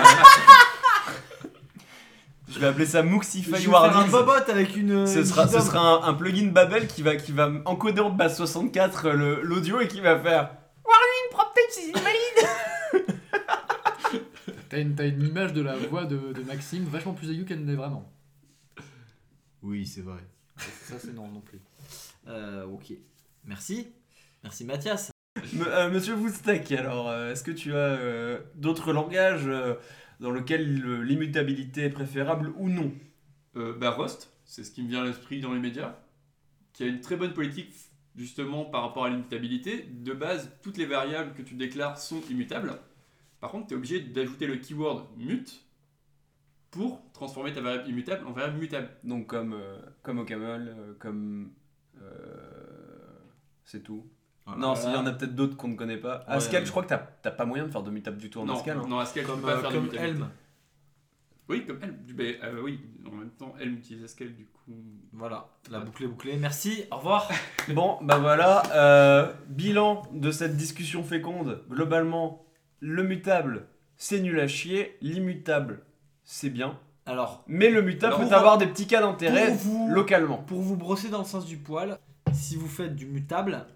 je 2.49 2.59
vais 2.59 2.67
appeler 2.67 2.87
ça 2.87 3.03
Je 3.03 3.07
Muxify 3.09 3.51
vais 3.51 3.59
faire 3.59 3.69
un 3.97 4.09
Warnings. 4.11 4.51
avec 4.51 4.77
une. 4.77 5.07
Ce 5.07 5.19
une 5.21 5.25
sera, 5.25 5.47
ce 5.47 5.53
guidon. 5.57 5.65
sera 5.65 5.81
un, 5.81 6.03
un 6.09 6.15
plugin 6.15 6.49
Babel 6.49 6.87
qui 6.87 7.03
va, 7.03 7.17
qui 7.17 7.33
va 7.33 7.51
encoder 7.65 8.01
en 8.01 8.11
base 8.11 8.37
64 8.37 9.07
euh, 9.07 9.13
le- 9.15 9.43
l'audio 9.43 9.81
et 9.81 9.89
qui 9.89 10.01
va 10.01 10.19
faire 10.19 10.51
Warning, 10.85 11.31
PropTech, 11.31 11.65
c'est 11.71 11.89
invalide 11.97 12.49
T'as 14.69 14.79
une, 14.81 14.95
t'as 14.95 15.07
une 15.07 15.23
image 15.27 15.53
de 15.53 15.61
la 15.63 15.77
voix 15.77 16.05
de, 16.07 16.33
de 16.33 16.43
Maxime 16.45 16.85
vachement 16.85 17.13
plus 17.13 17.31
aiguë 17.31 17.45
qu'elle 17.45 17.65
n'est 17.65 17.75
vraiment. 17.75 18.11
Oui, 19.63 19.87
c'est 19.87 20.01
vrai. 20.01 20.19
Ça, 20.57 20.95
c'est 20.99 21.13
non 21.15 21.29
non 21.29 21.41
plus. 21.41 21.61
Euh, 22.27 22.65
ok. 22.67 22.93
Merci. 23.45 23.93
Merci 24.43 24.65
Mathias. 24.65 25.12
Euh, 25.39 25.91
Monsieur 25.91 26.15
Woodstack, 26.15 26.71
alors, 26.73 27.09
euh, 27.09 27.33
est-ce 27.33 27.43
que 27.45 27.51
tu 27.51 27.73
as 27.73 27.77
euh, 27.77 28.39
d'autres 28.55 28.93
langages 28.93 29.47
euh, 29.47 29.75
dans 30.21 30.31
lesquels 30.31 30.79
le- 30.81 31.03
l'immutabilité 31.03 31.83
est 31.85 31.91
préférable 31.91 32.53
ou 32.57 32.69
non? 32.69 32.93
Euh, 33.57 33.75
bah, 33.75 33.91
Rust, 33.91 34.31
c'est 34.45 34.65
ce 34.65 34.71
qui 34.71 34.83
me 34.83 34.89
vient 34.89 35.03
à 35.03 35.07
l'esprit 35.07 35.41
dans 35.41 35.53
les 35.55 35.61
médias, 35.61 35.97
qui 36.73 36.85
a 36.85 36.87
une 36.87 37.01
très 37.01 37.17
bonne 37.17 37.33
politique 37.35 37.75
justement 38.17 38.65
par 38.67 38.83
rapport 38.83 39.05
à 39.07 39.11
l'immutabilité. 39.11 39.83
De 39.91 40.13
base, 40.13 40.51
toutes 40.63 40.77
les 40.77 40.87
variables 40.87 41.35
que 41.35 41.43
tu 41.43 41.55
déclares 41.55 41.99
sont 41.99 42.21
immutables. 42.31 42.79
Par 43.41 43.51
contre, 43.51 43.69
tu 43.69 43.75
es 43.75 43.77
obligé 43.77 44.01
d'ajouter 44.01 44.47
le 44.47 44.57
keyword 44.57 45.09
mute 45.17 45.65
pour 46.71 47.03
transformer 47.13 47.53
ta 47.53 47.61
variable 47.61 47.89
immutable 47.89 48.27
en 48.27 48.33
variable 48.33 48.59
mutable. 48.59 48.91
Donc, 49.05 49.27
comme, 49.27 49.55
euh, 49.55 49.79
comme 50.03 50.19
OCaml, 50.19 50.97
comme. 50.99 51.53
euh, 52.01 53.19
c'est 53.65 53.83
tout. 53.83 54.07
Non, 54.57 54.75
s'il 54.75 54.91
y 54.91 54.97
en 54.97 55.07
a 55.07 55.13
peut-être 55.13 55.35
d'autres 55.35 55.57
qu'on 55.57 55.69
ne 55.69 55.77
connaît 55.77 55.97
pas. 55.97 56.25
Ouais, 56.29 56.35
Haskell, 56.35 56.61
ouais. 56.61 56.67
je 56.67 56.71
crois 56.71 56.83
que 56.83 56.89
t'as 56.89 56.99
t'as 56.99 57.31
pas 57.31 57.45
moyen 57.45 57.67
de 57.67 57.71
faire 57.71 57.83
de 57.83 57.91
mutable 57.91 58.17
du 58.19 58.29
tout 58.31 58.41
en 58.41 58.45
non, 58.45 58.55
Haskell. 58.57 58.77
hein. 58.77 58.87
non, 58.89 58.99
Haskell, 58.99 59.25
tu 59.25 59.31
Comme, 59.31 59.41
peux 59.41 59.47
pas 59.47 59.53
euh, 59.55 59.61
faire 59.61 59.71
comme. 59.71 59.91
Helm. 59.97 60.29
Oui, 61.49 61.67
comme 61.67 61.79
Helm. 61.83 61.97
Du- 62.07 62.15
bah, 62.15 62.25
euh, 62.45 62.61
oui, 62.63 62.81
en 63.07 63.15
même 63.17 63.31
temps, 63.31 63.55
Helm 63.61 63.75
utilise 63.75 64.05
Haskell 64.05 64.35
du 64.35 64.45
coup. 64.47 64.73
Voilà, 65.13 65.49
la 65.71 65.81
boucle 65.81 66.05
est 66.05 66.09
bouclée. 66.09 66.37
Merci, 66.37 66.85
au 66.91 66.97
revoir. 66.97 67.29
Bon, 67.69 67.99
bah 68.03 68.19
voilà, 68.19 68.63
euh, 68.75 69.33
bilan 69.49 70.03
de 70.13 70.31
cette 70.33 70.57
discussion 70.57 71.05
féconde. 71.05 71.63
Globalement, 71.71 72.45
le 72.81 73.05
mutable, 73.05 73.67
c'est 73.97 74.21
nul 74.21 74.41
à 74.41 74.49
chier. 74.49 74.97
L'immutable, 75.01 75.85
c'est 76.25 76.51
bien. 76.51 76.77
Alors, 77.07 77.45
Mais 77.47 77.71
le 77.71 77.83
mutable 77.83 78.17
peut 78.29 78.35
avoir 78.35 78.59
des 78.59 78.67
petits 78.67 78.87
cas 78.87 79.01
pour 79.01 79.11
d'intérêt 79.11 79.53
vous, 79.53 79.89
localement. 79.93 80.39
pour 80.39 80.61
vous 80.61 80.77
brosser 80.77 81.09
dans 81.09 81.19
le 81.19 81.25
sens 81.25 81.45
du 81.47 81.57
poil, 81.57 81.99
si 82.33 82.57
vous 82.57 82.69
faites 82.69 82.95
du 82.97 83.07
mutable, 83.07 83.67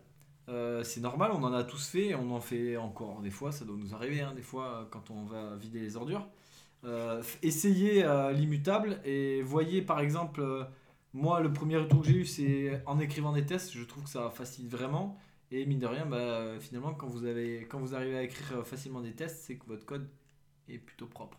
euh, 0.48 0.84
c'est 0.84 1.00
normal, 1.00 1.32
on 1.34 1.42
en 1.42 1.52
a 1.52 1.64
tous 1.64 1.88
fait, 1.88 2.14
on 2.14 2.30
en 2.30 2.40
fait 2.40 2.76
encore 2.76 3.20
des 3.20 3.30
fois, 3.30 3.52
ça 3.52 3.64
doit 3.64 3.76
nous 3.76 3.94
arriver, 3.94 4.20
hein, 4.20 4.32
des 4.34 4.42
fois 4.42 4.88
quand 4.90 5.10
on 5.10 5.24
va 5.24 5.56
vider 5.56 5.80
les 5.80 5.96
ordures. 5.96 6.28
Euh, 6.84 7.22
essayez 7.42 8.04
euh, 8.04 8.32
l'immutable 8.32 9.00
et 9.04 9.42
voyez 9.42 9.82
par 9.82 10.00
exemple, 10.00 10.40
euh, 10.42 10.64
moi 11.14 11.40
le 11.40 11.52
premier 11.52 11.76
retour 11.78 12.02
que 12.02 12.08
j'ai 12.08 12.14
eu 12.18 12.24
c'est 12.26 12.82
en 12.86 12.98
écrivant 13.00 13.32
des 13.32 13.46
tests, 13.46 13.72
je 13.72 13.84
trouve 13.84 14.04
que 14.04 14.10
ça 14.10 14.30
facilite 14.30 14.70
vraiment. 14.70 15.18
Et 15.50 15.64
mine 15.66 15.78
de 15.80 15.86
rien, 15.86 16.06
bah, 16.06 16.58
finalement 16.60 16.94
quand 16.94 17.06
vous, 17.08 17.24
avez, 17.24 17.66
quand 17.70 17.78
vous 17.80 17.94
arrivez 17.94 18.18
à 18.18 18.22
écrire 18.22 18.66
facilement 18.66 19.00
des 19.00 19.12
tests, 19.14 19.44
c'est 19.44 19.56
que 19.58 19.66
votre 19.66 19.86
code 19.86 20.08
est 20.68 20.78
plutôt 20.78 21.06
propre. 21.06 21.38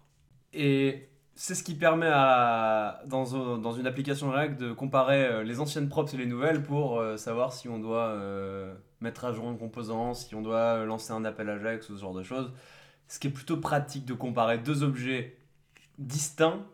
Et 0.53 1.09
c'est 1.35 1.55
ce 1.55 1.63
qui 1.63 1.75
permet 1.75 2.07
à, 2.11 3.01
dans, 3.07 3.35
un- 3.35 3.57
dans 3.59 3.73
une 3.73 3.85
application 3.87 4.31
React 4.31 4.59
de 4.59 4.73
comparer 4.73 5.43
les 5.43 5.59
anciennes 5.59 5.89
props 5.89 6.13
et 6.13 6.17
les 6.17 6.25
nouvelles 6.25 6.63
pour 6.63 7.01
savoir 7.17 7.53
si 7.53 7.69
on 7.69 7.79
doit 7.79 8.17
mettre 9.01 9.25
à 9.25 9.33
jour 9.33 9.47
un 9.47 9.55
composant, 9.55 10.13
si 10.13 10.33
on 10.35 10.41
doit 10.41 10.83
lancer 10.85 11.11
un 11.13 11.23
appel 11.25 11.49
Ajax 11.49 11.89
ou 11.89 11.95
ce 11.95 12.01
genre 12.01 12.13
de 12.13 12.23
choses. 12.23 12.51
Ce 13.07 13.19
qui 13.19 13.27
est 13.27 13.31
plutôt 13.31 13.57
pratique 13.57 14.05
de 14.05 14.13
comparer 14.13 14.57
deux 14.57 14.83
objets 14.83 15.37
distincts 15.97 16.65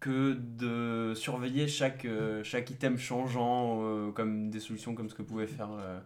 que 0.00 0.32
de 0.32 1.12
surveiller 1.14 1.68
chaque, 1.68 2.04
euh, 2.06 2.42
chaque 2.42 2.70
item 2.70 2.96
changeant, 2.98 3.80
euh, 3.82 4.12
comme 4.12 4.50
des 4.50 4.60
solutions 4.60 4.94
comme 4.94 5.10
ce 5.10 5.14
que 5.14 5.22
pouvait 5.22 5.46
faire. 5.46 5.70
euh, 5.72 5.98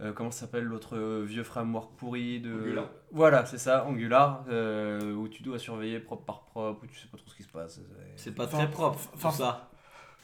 euh, 0.00 0.12
comment 0.12 0.30
ça 0.30 0.40
s'appelle 0.40 0.64
l'autre 0.64 0.96
euh, 0.96 1.24
vieux 1.26 1.42
framework 1.42 1.94
pourri 1.98 2.40
de 2.40 2.54
Angular. 2.54 2.90
voilà 3.12 3.44
c'est 3.44 3.58
ça 3.58 3.84
Angular 3.86 4.44
euh, 4.48 5.12
où 5.12 5.28
tu 5.28 5.42
dois 5.42 5.58
surveiller 5.58 6.00
propre 6.00 6.24
par 6.24 6.44
propre 6.46 6.84
où 6.84 6.86
tu 6.86 6.98
sais 6.98 7.06
pas 7.08 7.18
trop 7.18 7.28
ce 7.28 7.34
qui 7.36 7.42
se 7.42 7.48
passe 7.50 7.80
C'est 8.16 8.34
pas 8.34 8.44
Enfin, 8.46 8.58
très 8.58 8.70
propre, 8.70 8.98
enfin, 9.14 9.30
tout 9.30 9.36
ça. 9.36 9.69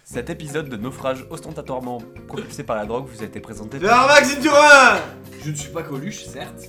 Cet 0.08 0.30
épisode 0.30 0.68
de 0.68 0.76
naufrage 0.76 1.26
ostentatoirement 1.30 1.98
propulsé 2.28 2.62
par 2.62 2.76
la 2.76 2.86
drogue 2.86 3.06
vous 3.08 3.22
a 3.22 3.26
été 3.26 3.40
présenté 3.40 3.78
Vers 3.78 4.06
Maxime 4.06 4.40
Turin 4.40 5.00
Je 5.42 5.50
ne 5.50 5.56
suis 5.56 5.72
pas 5.72 5.82
Coluche, 5.82 6.24
certes. 6.24 6.66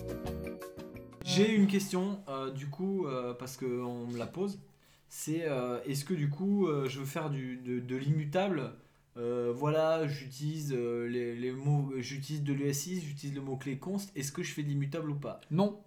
J'ai 1.24 1.52
une 1.54 1.68
question, 1.68 2.20
euh, 2.30 2.50
du 2.50 2.66
coup, 2.68 3.06
euh, 3.06 3.36
parce 3.36 3.56
qu'on 3.56 4.08
me 4.08 4.18
la 4.18 4.26
pose. 4.26 4.60
C'est 5.08 5.44
euh, 5.48 5.78
est-ce 5.86 6.04
que 6.04 6.16
du 6.16 6.32
coup, 6.32 6.68
euh, 6.68 6.90
je 6.90 6.98
veux 7.00 7.06
faire 7.06 7.30
du, 7.30 7.58
de, 7.58 7.80
de 7.80 7.96
l'immutable 7.96 8.74
Euh, 9.18 9.54
Voilà, 9.56 10.08
j'utilise 10.08 10.74
euh, 10.76 11.08
les, 11.08 11.36
les 11.36 11.52
mots, 11.52 11.92
j'utilise 11.98 12.42
de 12.44 12.54
l'ES6, 12.54 13.02
j'utilise 13.06 13.36
le 13.36 13.42
mot-clé 13.42 13.78
const. 13.78 14.10
Est-ce 14.16 14.32
que 14.32 14.42
je 14.42 14.52
fais 14.52 14.64
de 14.64 14.70
l'immutable 14.70 15.12
ou 15.12 15.16
pas? 15.16 15.42
Non. 15.52 15.80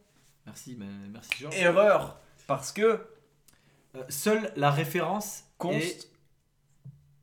Merci, 0.46 0.76
mais- 0.78 0.86
merci 1.12 1.30
Georges. 1.40 1.56
erreur 1.56 2.20
parce 2.46 2.70
que 2.70 3.00
Euh, 3.96 4.04
seule 4.08 4.52
la 4.54 4.70
référence 4.70 5.38
est 5.40 5.42
const 5.58 6.10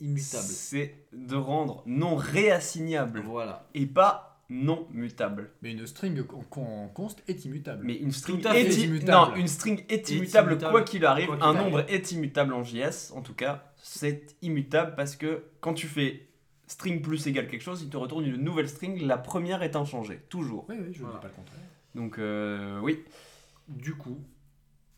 immutable. 0.01 0.43
c'est 0.43 0.95
de 1.13 1.35
rendre 1.35 1.83
non 1.85 2.15
réassignable 2.15 3.21
Voilà. 3.25 3.67
et 3.73 3.85
pas 3.85 4.23
non 4.49 4.87
mutable 4.91 5.51
Mais 5.61 5.71
une 5.73 5.85
string 5.85 6.23
con- 6.23 6.43
con- 6.49 6.87
const 6.93 7.21
est 7.27 7.43
immutable. 7.45 7.83
mais 7.85 7.95
une 7.95 8.11
string 8.13 8.45
est, 8.47 8.77
immutable. 8.77 9.11
non 9.11 9.35
une 9.35 9.47
string 9.47 9.83
est 9.89 10.09
Est 10.09 10.15
immutable 10.15 10.51
immutable, 10.51 10.71
quoi 10.71 10.81
qu'il 10.83 11.05
arrive 11.05 11.27
quoi 11.27 11.35
un 11.41 11.49
arrive. 11.55 11.61
nombre 11.61 11.83
est 11.89 12.11
immutable 12.13 12.53
en 12.53 12.63
JS 12.63 13.11
en 13.13 13.21
tout 13.21 13.33
cas 13.33 13.73
c'est 13.81 14.35
immutable 14.41 14.93
parce 14.95 15.15
que 15.17 15.43
quand 15.59 15.73
tu 15.73 15.87
fais 15.87 16.27
string 16.67 17.01
plus 17.01 17.27
égale 17.27 17.47
quelque 17.47 17.61
chose 17.63 17.81
il 17.81 17.89
te 17.89 17.97
retourne 17.97 18.25
une 18.25 18.37
nouvelle 18.37 18.69
string 18.69 19.05
la 19.05 19.17
première 19.17 19.63
est 19.63 19.75
inchangée 19.75 20.21
toujours 20.29 20.65
Oui, 20.69 20.75
oui, 20.79 20.93
je 20.93 20.99
ne 20.99 21.03
Voilà. 21.05 21.15
dis 21.17 21.21
pas 21.23 21.27
le 21.27 21.33
contraire. 21.33 21.59
donc 21.95 22.17
euh, 22.19 22.79
oui 22.81 23.03
Du 23.67 23.95
coup, 23.95 24.17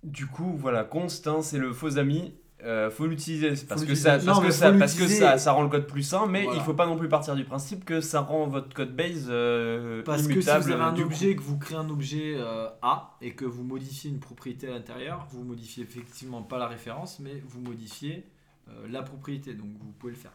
Du 0.03 0.27
coup, 0.27 0.55
voilà, 0.57 0.83
const, 0.85 1.27
hein, 1.27 1.41
c'est 1.41 1.57
le 1.57 1.73
faux 1.73 1.97
ami. 1.97 2.35
Euh, 2.65 2.91
faut 2.91 3.05
l'utiliser 3.07 3.53
parce 3.69 3.85
que 3.85 3.95
ça, 3.95 4.17
Non, 4.17 4.25
parce 4.33 4.45
que 4.45 4.51
ça, 4.51 4.71
parce 4.73 4.93
que 4.95 5.07
ça, 5.07 5.37
ça 5.37 5.53
rend 5.53 5.63
le 5.63 5.69
code 5.69 5.87
plus 5.87 6.03
sain, 6.03 6.25
mais 6.27 6.43
Voilà. 6.43 6.59
il 6.59 6.63
faut 6.65 6.73
pas 6.73 6.85
non 6.87 6.97
plus 6.97 7.07
partir 7.07 7.33
du 7.35 7.45
principe 7.45 7.85
que 7.85 8.01
ça 8.01 8.19
rend 8.19 8.47
votre 8.47 8.73
code 8.75 8.93
base 8.93 9.27
euh, 9.29 10.03
Parce 10.03 10.27
que 10.27 10.41
si 10.41 10.49
vous 10.49 10.69
avez 10.69 10.73
un 10.73 10.95
objet, 10.97 11.35
coup. 11.35 11.41
que 11.41 11.47
vous 11.47 11.57
créez 11.57 11.77
un 11.77 11.89
objet 11.89 12.33
euh, 12.35 12.67
A 12.81 13.15
et 13.21 13.31
que 13.33 13.45
vous 13.45 13.63
modifiez 13.63 14.09
une 14.11 14.19
propriété 14.19 14.67
à 14.67 14.71
l'intérieur, 14.71 15.25
vous 15.31 15.43
modifiez 15.45 15.83
effectivement 15.83 16.41
pas 16.41 16.57
la 16.57 16.67
référence, 16.67 17.19
mais 17.19 17.41
vous 17.47 17.61
modifiez 17.61 18.25
euh, 18.67 18.87
la 18.89 19.03
propriété. 19.03 19.53
Donc 19.53 19.67
vous 19.79 19.93
pouvez 19.97 20.11
le 20.11 20.19
faire. 20.19 20.33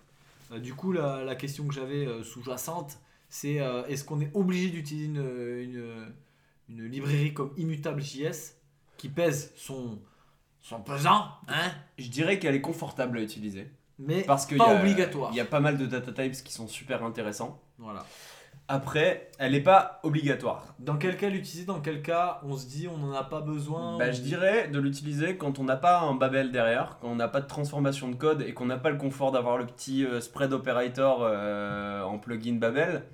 Euh, 0.52 0.58
du 0.60 0.72
coup, 0.72 0.92
la, 0.92 1.24
la 1.24 1.34
question 1.34 1.66
que 1.68 1.74
j'avais 1.74 2.08
sous-jacente, 2.22 2.98
c'est 3.28 3.60
est-ce 3.88 4.02
qu'on 4.04 4.20
est 4.22 4.30
obligé 4.32 4.70
d'utiliser 4.70 5.06
une, 5.08 5.18
une, 5.60 6.14
une 6.70 6.86
librairie 6.88 7.34
comme 7.34 7.50
immutable 7.58 8.00
JS 8.00 8.54
qui 8.96 9.08
pèse 9.10 9.52
son, 9.56 9.98
son 10.64 10.80
pesant, 10.80 11.26
hein, 11.46 11.70
Je 11.98 12.08
dirais 12.08 12.38
qu'elle 12.38 12.54
est 12.54 12.60
confortable 12.62 13.18
à 13.18 13.20
utiliser. 13.20 13.70
mais 13.98 14.22
Parce 14.22 14.46
qu'il 14.46 14.56
y, 14.56 14.58
pas 14.58 14.70
a- 14.76 14.80
obligatoire. 14.80 15.28
il 15.32 15.36
y 15.36 15.40
a 15.40 15.44
pas 15.44 15.60
mal 15.60 15.76
de 15.76 15.84
data 15.86 16.10
types 16.10 16.42
qui 16.42 16.52
sont 16.54 16.66
super 16.66 17.04
intéressants. 17.04 17.60
Voilà. 17.78 18.04
Après, 18.66 19.28
elle 19.38 19.52
n'est 19.52 19.60
pas 19.60 20.00
obligatoire. 20.04 20.74
Dans 20.78 20.96
quel 20.96 21.18
cas 21.18 21.28
l'utiliser 21.28 21.66
Dans 21.66 21.80
quel 21.80 22.00
cas 22.00 22.40
on 22.44 22.56
se 22.56 22.66
dit 22.66 22.88
on 22.88 22.96
n'en 22.96 23.12
a 23.12 23.22
pas 23.24 23.42
besoin 23.42 23.98
Bah, 23.98 24.06
on- 24.08 24.12
je 24.12 24.22
dirais 24.22 24.68
de 24.68 24.78
l'utiliser 24.78 25.36
quand 25.36 25.58
on 25.58 25.64
n'a 25.64 25.76
pas 25.76 26.00
un 26.00 26.14
Babel 26.14 26.50
derrière, 26.50 26.96
quand 27.02 27.08
on 27.08 27.14
n'a 27.16 27.28
pas 27.28 27.42
de 27.42 27.46
transformation 27.46 28.08
de 28.08 28.14
code 28.16 28.40
et 28.40 28.54
qu'on 28.54 28.64
n'a 28.64 28.78
pas 28.78 28.88
le 28.88 28.96
confort 28.96 29.32
d'avoir 29.32 29.58
le 29.58 29.66
petit 29.66 30.06
euh, 30.06 30.18
spread 30.22 30.54
operator 30.54 31.18
euh, 31.22 32.02
en 32.04 32.16
plugin 32.18 32.54
Babel. 32.54 33.04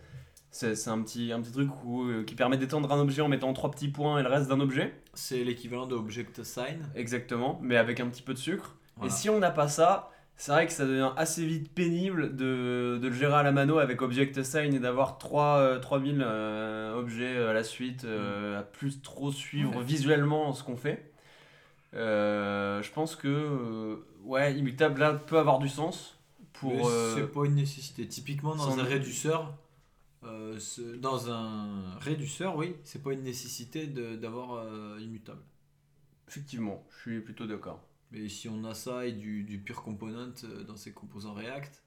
C'est 0.52 0.88
un 0.88 1.00
petit, 1.02 1.32
un 1.32 1.40
petit 1.40 1.52
truc 1.52 1.70
où, 1.84 2.02
euh, 2.04 2.24
qui 2.24 2.34
permet 2.34 2.56
d'étendre 2.56 2.92
un 2.92 2.98
objet 2.98 3.22
en 3.22 3.28
mettant 3.28 3.52
trois 3.52 3.70
petits 3.70 3.88
points 3.88 4.18
et 4.18 4.22
le 4.22 4.28
reste 4.28 4.48
d'un 4.48 4.58
objet. 4.60 4.92
C'est 5.14 5.44
l'équivalent 5.44 5.86
de 5.86 5.94
Object 5.94 6.42
Sign. 6.42 6.88
Exactement, 6.96 7.58
mais 7.62 7.76
avec 7.76 8.00
un 8.00 8.08
petit 8.08 8.22
peu 8.22 8.34
de 8.34 8.38
sucre. 8.38 8.76
Voilà. 8.96 9.12
Et 9.12 9.16
si 9.16 9.30
on 9.30 9.38
n'a 9.38 9.52
pas 9.52 9.68
ça, 9.68 10.10
c'est 10.36 10.50
vrai 10.50 10.66
que 10.66 10.72
ça 10.72 10.86
devient 10.86 11.12
assez 11.16 11.46
vite 11.46 11.72
pénible 11.72 12.34
de, 12.34 12.98
de 13.00 13.08
le 13.08 13.14
gérer 13.14 13.34
à 13.34 13.42
la 13.44 13.52
mano 13.52 13.78
avec 13.78 14.02
Object 14.02 14.42
Sign 14.42 14.74
et 14.74 14.80
d'avoir 14.80 15.18
3, 15.18 15.44
euh, 15.58 15.78
3000 15.78 16.20
euh, 16.20 16.94
objets 16.98 17.36
à 17.36 17.52
la 17.52 17.62
suite, 17.62 18.04
euh, 18.04 18.58
à 18.58 18.62
plus 18.64 19.00
trop 19.02 19.30
suivre 19.30 19.76
Ouais. 19.76 19.84
visuellement 19.84 20.52
ce 20.52 20.64
qu'on 20.64 20.76
fait. 20.76 21.12
Euh, 21.94 22.82
je 22.82 22.90
pense 22.92 23.16
que 23.16 23.28
euh, 23.28 23.96
ouais, 24.24 24.54
immutable 24.54 25.00
là 25.00 25.12
peut 25.14 25.38
avoir 25.38 25.58
du 25.58 25.68
sens 25.68 26.18
pour. 26.52 26.88
Euh, 26.88 27.14
C'est 27.16 27.32
pas 27.32 27.44
une 27.46 27.54
nécessité. 27.56 28.06
Typiquement 28.06 28.54
dans 28.54 28.78
un 28.78 28.82
réduceur, 28.84 29.54
euh, 30.24 30.58
ce- 30.58 30.96
dans 30.96 31.30
un 31.30 31.98
réduceur, 32.00 32.56
oui, 32.56 32.74
c'est 32.84 33.02
pas 33.02 33.12
une 33.12 33.22
nécessité 33.22 33.86
d'avoir 33.86 34.54
euh, 34.54 34.98
immutable. 35.00 35.40
Effectivement, 36.28 36.84
je 36.90 37.00
suis 37.10 37.20
plutôt 37.20 37.46
d'accord. 37.46 37.80
Mais 38.12 38.28
si 38.28 38.48
on 38.48 38.64
a 38.64 38.74
ça 38.74 39.06
et 39.06 39.12
du, 39.12 39.44
du 39.44 39.58
pure 39.58 39.82
component 39.82 40.32
euh, 40.44 40.64
dans 40.64 40.76
ses 40.76 40.92
composants 40.92 41.32
React, 41.34 41.82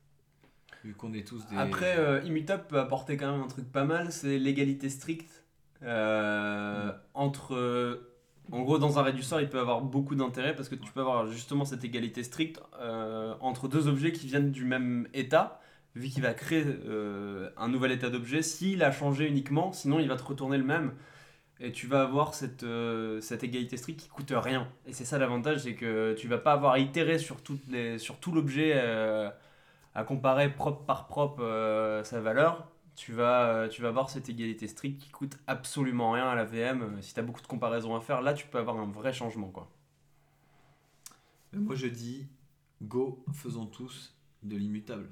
vu 0.84 0.94
qu'on 0.96 1.14
est 1.14 1.28
tous 1.28 1.46
des. 1.48 1.56
Après, 1.58 1.98
euh, 1.98 2.22
Immutable 2.24 2.66
peut 2.68 2.80
apporter 2.80 3.18
quand 3.18 3.32
même 3.32 3.42
un 3.42 3.48
truc 3.48 3.72
pas 3.72 3.86
mal, 3.86 4.12
c'est 4.12 4.38
l'égalité 4.40 4.90
stricte. 4.90 5.44
euh, 5.84 6.92
Entre. 7.14 8.02
en 8.52 8.62
gros, 8.62 8.78
dans 8.80 9.00
un 9.00 9.04
réducteur, 9.04 9.42
il 9.42 9.50
peut 9.50 9.60
avoir 9.60 9.82
beaucoup 9.82 10.16
d'intérêt 10.16 10.56
parce 10.56 10.70
que 10.70 10.76
tu 10.76 10.92
peux 10.92 11.02
avoir 11.02 11.28
justement 11.28 11.66
cette 11.66 11.84
égalité 11.84 12.24
stricte 12.24 12.60
euh, 12.80 13.36
entre 13.42 13.68
deux 13.68 13.88
objets 13.88 14.12
qui 14.12 14.28
viennent 14.28 14.52
du 14.52 14.66
même 14.66 15.08
état, 15.14 15.62
vu 15.96 16.10
qu'il 16.10 16.24
va 16.24 16.34
créer 16.34 16.66
euh, 16.66 17.50
un 17.58 17.68
nouvel 17.68 17.92
état 17.92 18.10
d'objet. 18.10 18.42
S'il 18.42 18.84
a 18.84 18.92
changé 18.92 19.28
uniquement, 19.28 19.72
sinon 19.72 20.00
il 20.00 20.08
va 20.08 20.16
te 20.16 20.24
retourner 20.24 20.58
le 20.58 20.64
même. 20.64 20.94
Et 21.60 21.72
tu 21.72 21.88
vas 21.88 22.02
avoir 22.02 22.34
cette, 22.34 22.64
euh, 22.64 23.22
cette 23.22 23.44
égalité 23.44 23.78
stricte 23.78 24.02
qui 24.02 24.10
coûte 24.10 24.34
rien. 24.36 24.68
Et 24.88 24.94
c'est 24.94 25.06
ça 25.06 25.18
l'avantage, 25.18 25.60
c'est 25.60 25.76
que 25.76 26.14
tu 26.18 26.28
vas 26.28 26.40
pas 26.40 26.54
avoir 26.54 26.74
à 26.74 26.80
itérer 26.80 27.20
sur, 27.20 27.42
toutes 27.42 27.66
les, 27.68 28.00
sur 28.00 28.20
tout 28.20 28.32
l'objet 28.32 28.74
euh, 28.76 29.30
à 29.96 30.04
comparer 30.04 30.52
propre 30.52 30.84
par 30.84 31.08
propre 31.08 32.02
sa 32.04 32.20
valeur. 32.20 32.70
Tu 32.96 33.12
vas, 33.12 33.68
tu 33.70 33.82
vas 33.82 33.88
avoir 33.88 34.10
cette 34.10 34.30
égalité 34.30 34.68
stricte 34.68 35.02
qui 35.02 35.10
coûte 35.10 35.38
absolument 35.48 36.12
rien 36.12 36.28
à 36.28 36.36
la 36.36 36.44
VM. 36.44 37.02
Si 37.02 37.14
tu 37.14 37.20
as 37.20 37.24
beaucoup 37.24 37.42
de 37.42 37.48
comparaisons 37.48 37.96
à 37.96 38.02
faire, 38.02 38.22
là 38.22 38.34
tu 38.34 38.46
peux 38.48 38.58
avoir 38.58 38.78
un 38.78 38.92
vrai 38.92 39.14
changement. 39.14 39.48
Quoi. 39.48 39.68
Moi 41.54 41.76
je 41.76 41.88
dis, 41.88 42.28
go, 42.82 43.24
faisons 43.34 43.66
tous 43.66 44.16
de 44.44 44.58
l'immutable. 44.58 45.08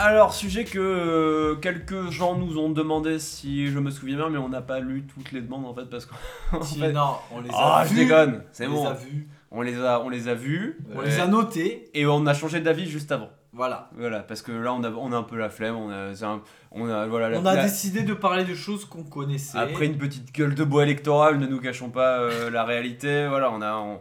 Alors, 0.00 0.32
sujet 0.32 0.64
que 0.64 0.78
euh, 0.78 1.56
quelques 1.56 2.10
gens 2.10 2.36
nous 2.36 2.56
ont 2.58 2.70
demandé 2.70 3.18
si 3.18 3.66
je 3.66 3.80
me 3.80 3.90
souviens 3.90 4.16
bien, 4.16 4.28
mais 4.30 4.38
on 4.38 4.48
n'a 4.48 4.62
pas 4.62 4.78
lu 4.78 5.02
toutes 5.12 5.32
les 5.32 5.40
demandes 5.40 5.66
en 5.66 5.74
fait 5.74 5.86
parce 5.90 6.06
qu'on. 6.06 6.60
Si, 6.62 6.78
fait- 6.78 6.92
non, 6.92 7.16
on 7.32 7.40
les 7.40 7.50
a 7.50 7.54
Ah, 7.80 7.84
je 7.88 7.94
déconne, 7.94 8.44
c'est 8.52 8.68
on 8.68 8.74
bon. 8.74 8.82
les 8.84 8.88
a 8.90 8.94
vus. 8.94 9.28
On 9.50 9.62
les 9.62 9.80
a, 9.82 10.00
on 10.00 10.08
les 10.08 10.28
a 10.28 10.34
vus. 10.34 10.78
On 10.94 11.00
les 11.00 11.18
a 11.18 11.26
notés. 11.26 11.90
Et 11.94 12.06
on 12.06 12.26
a 12.26 12.34
changé 12.34 12.60
d'avis 12.60 12.86
juste 12.88 13.10
avant. 13.10 13.30
Voilà. 13.58 13.90
Voilà, 13.96 14.20
parce 14.20 14.40
que 14.40 14.52
là 14.52 14.72
on 14.72 14.84
a, 14.84 14.90
on 14.90 15.12
a 15.12 15.16
un 15.16 15.24
peu 15.24 15.36
la 15.36 15.50
flemme. 15.50 15.74
On 15.76 15.90
a, 15.90 16.12
un- 16.26 16.42
on 16.70 16.88
a, 16.88 17.06
voilà, 17.08 17.28
la- 17.28 17.38
On 17.40 17.44
a 17.44 17.56
la- 17.56 17.64
décidé 17.64 18.02
de 18.02 18.14
parler 18.14 18.44
de 18.44 18.54
choses 18.54 18.84
qu'on 18.84 19.02
connaissait. 19.02 19.58
Après 19.58 19.86
une 19.86 19.98
petite 19.98 20.32
gueule 20.32 20.54
de 20.54 20.62
bois 20.62 20.84
électorale, 20.84 21.38
ne 21.38 21.46
nous 21.48 21.60
cachons 21.60 21.90
pas 21.90 22.20
euh, 22.20 22.50
la 22.52 22.62
réalité. 22.64 23.26
Voilà, 23.26 23.50
on 23.50 23.60
a. 23.60 23.74
on- 23.74 24.00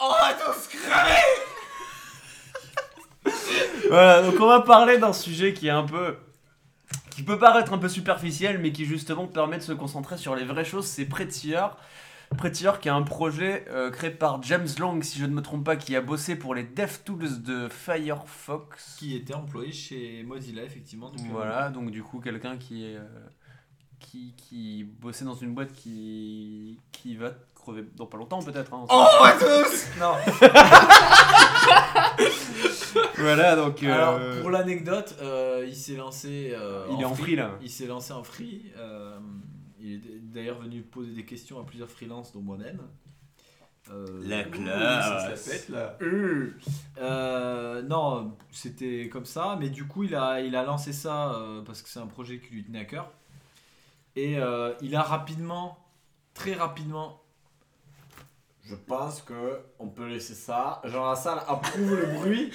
on 0.00 0.08
va 0.10 0.32
tous 0.34 0.68
crever 0.76 1.14
Voilà, 3.88 4.22
donc 4.22 4.34
on 4.40 4.46
va 4.46 4.60
parler 4.60 4.98
d'un 4.98 5.12
sujet 5.12 5.52
qui 5.52 5.68
est 5.68 5.70
un 5.70 5.84
peu. 5.84 6.16
qui 7.10 7.22
peut 7.22 7.38
paraître 7.38 7.72
un 7.72 7.78
peu 7.78 7.88
superficiel, 7.88 8.58
mais 8.58 8.72
qui 8.72 8.84
justement 8.84 9.26
permet 9.26 9.58
de 9.58 9.62
se 9.62 9.72
concentrer 9.72 10.16
sur 10.18 10.34
les 10.34 10.44
vraies 10.44 10.64
choses. 10.64 10.86
C'est 10.86 11.04
Prettier. 11.04 11.60
Prettier 12.36 12.70
qui 12.80 12.88
est 12.88 12.92
un 12.92 13.02
projet 13.02 13.64
euh, 13.70 13.90
créé 13.90 14.10
par 14.10 14.40
James 14.42 14.66
Long, 14.78 15.00
si 15.02 15.18
je 15.18 15.24
ne 15.24 15.32
me 15.34 15.42
trompe 15.42 15.64
pas, 15.64 15.76
qui 15.76 15.96
a 15.96 16.00
bossé 16.00 16.36
pour 16.36 16.54
les 16.54 16.62
DevTools 16.62 17.42
de 17.42 17.68
Firefox. 17.68 18.96
Qui 18.98 19.16
était 19.16 19.34
employé 19.34 19.72
chez 19.72 20.22
Mozilla, 20.24 20.62
effectivement. 20.62 21.10
Voilà, 21.32 21.70
donc 21.70 21.90
du 21.90 22.02
coup, 22.02 22.20
quelqu'un 22.20 22.56
qui 22.56 22.94
euh, 22.94 23.00
qui, 23.98 24.34
qui 24.36 24.84
bossait 24.84 25.24
dans 25.24 25.34
une 25.34 25.54
boîte 25.54 25.72
qui. 25.72 26.78
qui 26.92 27.16
va 27.16 27.32
crever 27.56 27.84
dans 27.96 28.06
pas 28.06 28.18
longtemps, 28.18 28.40
peut-être. 28.42 28.72
hein. 28.72 28.86
On 28.88 29.24
va 29.24 29.32
tous 29.32 29.86
Non. 30.00 30.14
Voilà, 33.18 33.56
donc. 33.56 33.82
euh, 33.82 33.92
Alors, 33.92 34.40
pour 34.42 34.50
l'anecdote, 34.50 35.16
euh, 35.20 35.64
il 35.66 35.74
s'est 35.74 35.96
lancé. 35.96 36.52
euh, 36.54 36.86
il 36.92 37.00
est 37.00 37.04
en 37.04 37.14
free 37.14 37.36
là. 37.36 37.52
Il 37.60 37.70
s'est 37.70 37.86
lancé 37.86 38.12
en 38.12 38.22
free. 38.22 38.72
Il 39.80 39.94
est 39.94 40.18
d'ailleurs 40.20 40.60
venu 40.60 40.82
poser 40.82 41.12
des 41.12 41.24
questions 41.24 41.60
à 41.60 41.64
plusieurs 41.64 41.88
freelances, 41.90 42.32
dont 42.32 42.40
moi-même. 42.42 42.80
Euh, 43.90 44.04
La 44.24 44.46
ouh, 44.46 44.50
classe. 44.50 45.40
ça 45.42 45.50
pète, 45.50 45.68
là. 45.70 45.96
Euh, 46.02 46.52
euh, 46.98 47.82
non, 47.82 48.36
c'était 48.50 49.08
comme 49.08 49.24
ça, 49.24 49.56
mais 49.58 49.70
du 49.70 49.86
coup, 49.86 50.04
il 50.04 50.14
a, 50.14 50.40
il 50.42 50.54
a 50.56 50.62
lancé 50.64 50.92
ça 50.92 51.34
euh, 51.34 51.62
parce 51.62 51.80
que 51.82 51.88
c'est 51.88 52.00
un 52.00 52.06
projet 52.06 52.38
qui 52.38 52.52
lui 52.54 52.64
tenait 52.64 52.80
à 52.80 52.84
cœur. 52.84 53.10
Et 54.16 54.38
euh, 54.38 54.74
il 54.82 54.94
a 54.94 55.02
rapidement, 55.02 55.78
très 56.34 56.54
rapidement. 56.54 57.22
Je 58.68 58.74
pense 58.74 59.22
que 59.22 59.60
on 59.78 59.88
peut 59.88 60.06
laisser 60.06 60.34
ça. 60.34 60.82
Jean 60.84 61.06
Lassalle 61.08 61.38
approuve 61.48 61.94
le 61.94 62.06
bruit. 62.18 62.50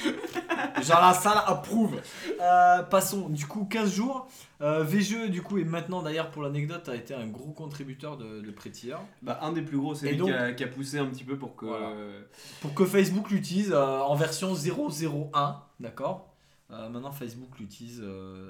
Jean 0.83 0.99
Lassalle 1.01 1.41
approuve. 1.47 1.99
Euh, 2.39 2.83
passons, 2.83 3.29
du 3.29 3.47
coup, 3.47 3.65
15 3.65 3.91
jours. 3.91 4.27
Euh, 4.61 4.83
VGE, 4.83 5.29
du 5.31 5.41
coup, 5.41 5.57
et 5.57 5.63
maintenant 5.63 6.03
d'ailleurs 6.03 6.29
pour 6.29 6.43
l'anecdote, 6.43 6.87
a 6.87 6.95
été 6.95 7.15
un 7.15 7.25
gros 7.27 7.51
contributeur 7.51 8.17
de, 8.17 8.41
de 8.41 8.51
Prettier. 8.51 8.93
Bah, 9.23 9.39
un 9.41 9.53
des 9.53 9.63
plus 9.63 9.77
gros, 9.77 9.95
c'est 9.95 10.09
lui 10.11 10.17
donc- 10.17 10.27
qui, 10.29 10.33
a, 10.35 10.53
qui 10.53 10.63
a 10.63 10.67
poussé 10.67 10.99
un 10.99 11.07
petit 11.07 11.23
peu 11.23 11.35
pour 11.37 11.55
que. 11.55 11.65
Voilà. 11.65 11.87
euh, 11.87 12.21
Pour 12.61 12.73
que 12.75 12.85
Facebook 12.85 13.31
l'utilise 13.31 13.71
euh, 13.73 13.99
en 13.99 14.13
version 14.15 14.53
0.01, 14.53 15.55
d'accord? 15.79 16.29
Maintenant, 16.69 17.11
Facebook 17.11 17.59
l'utilise 17.59 18.03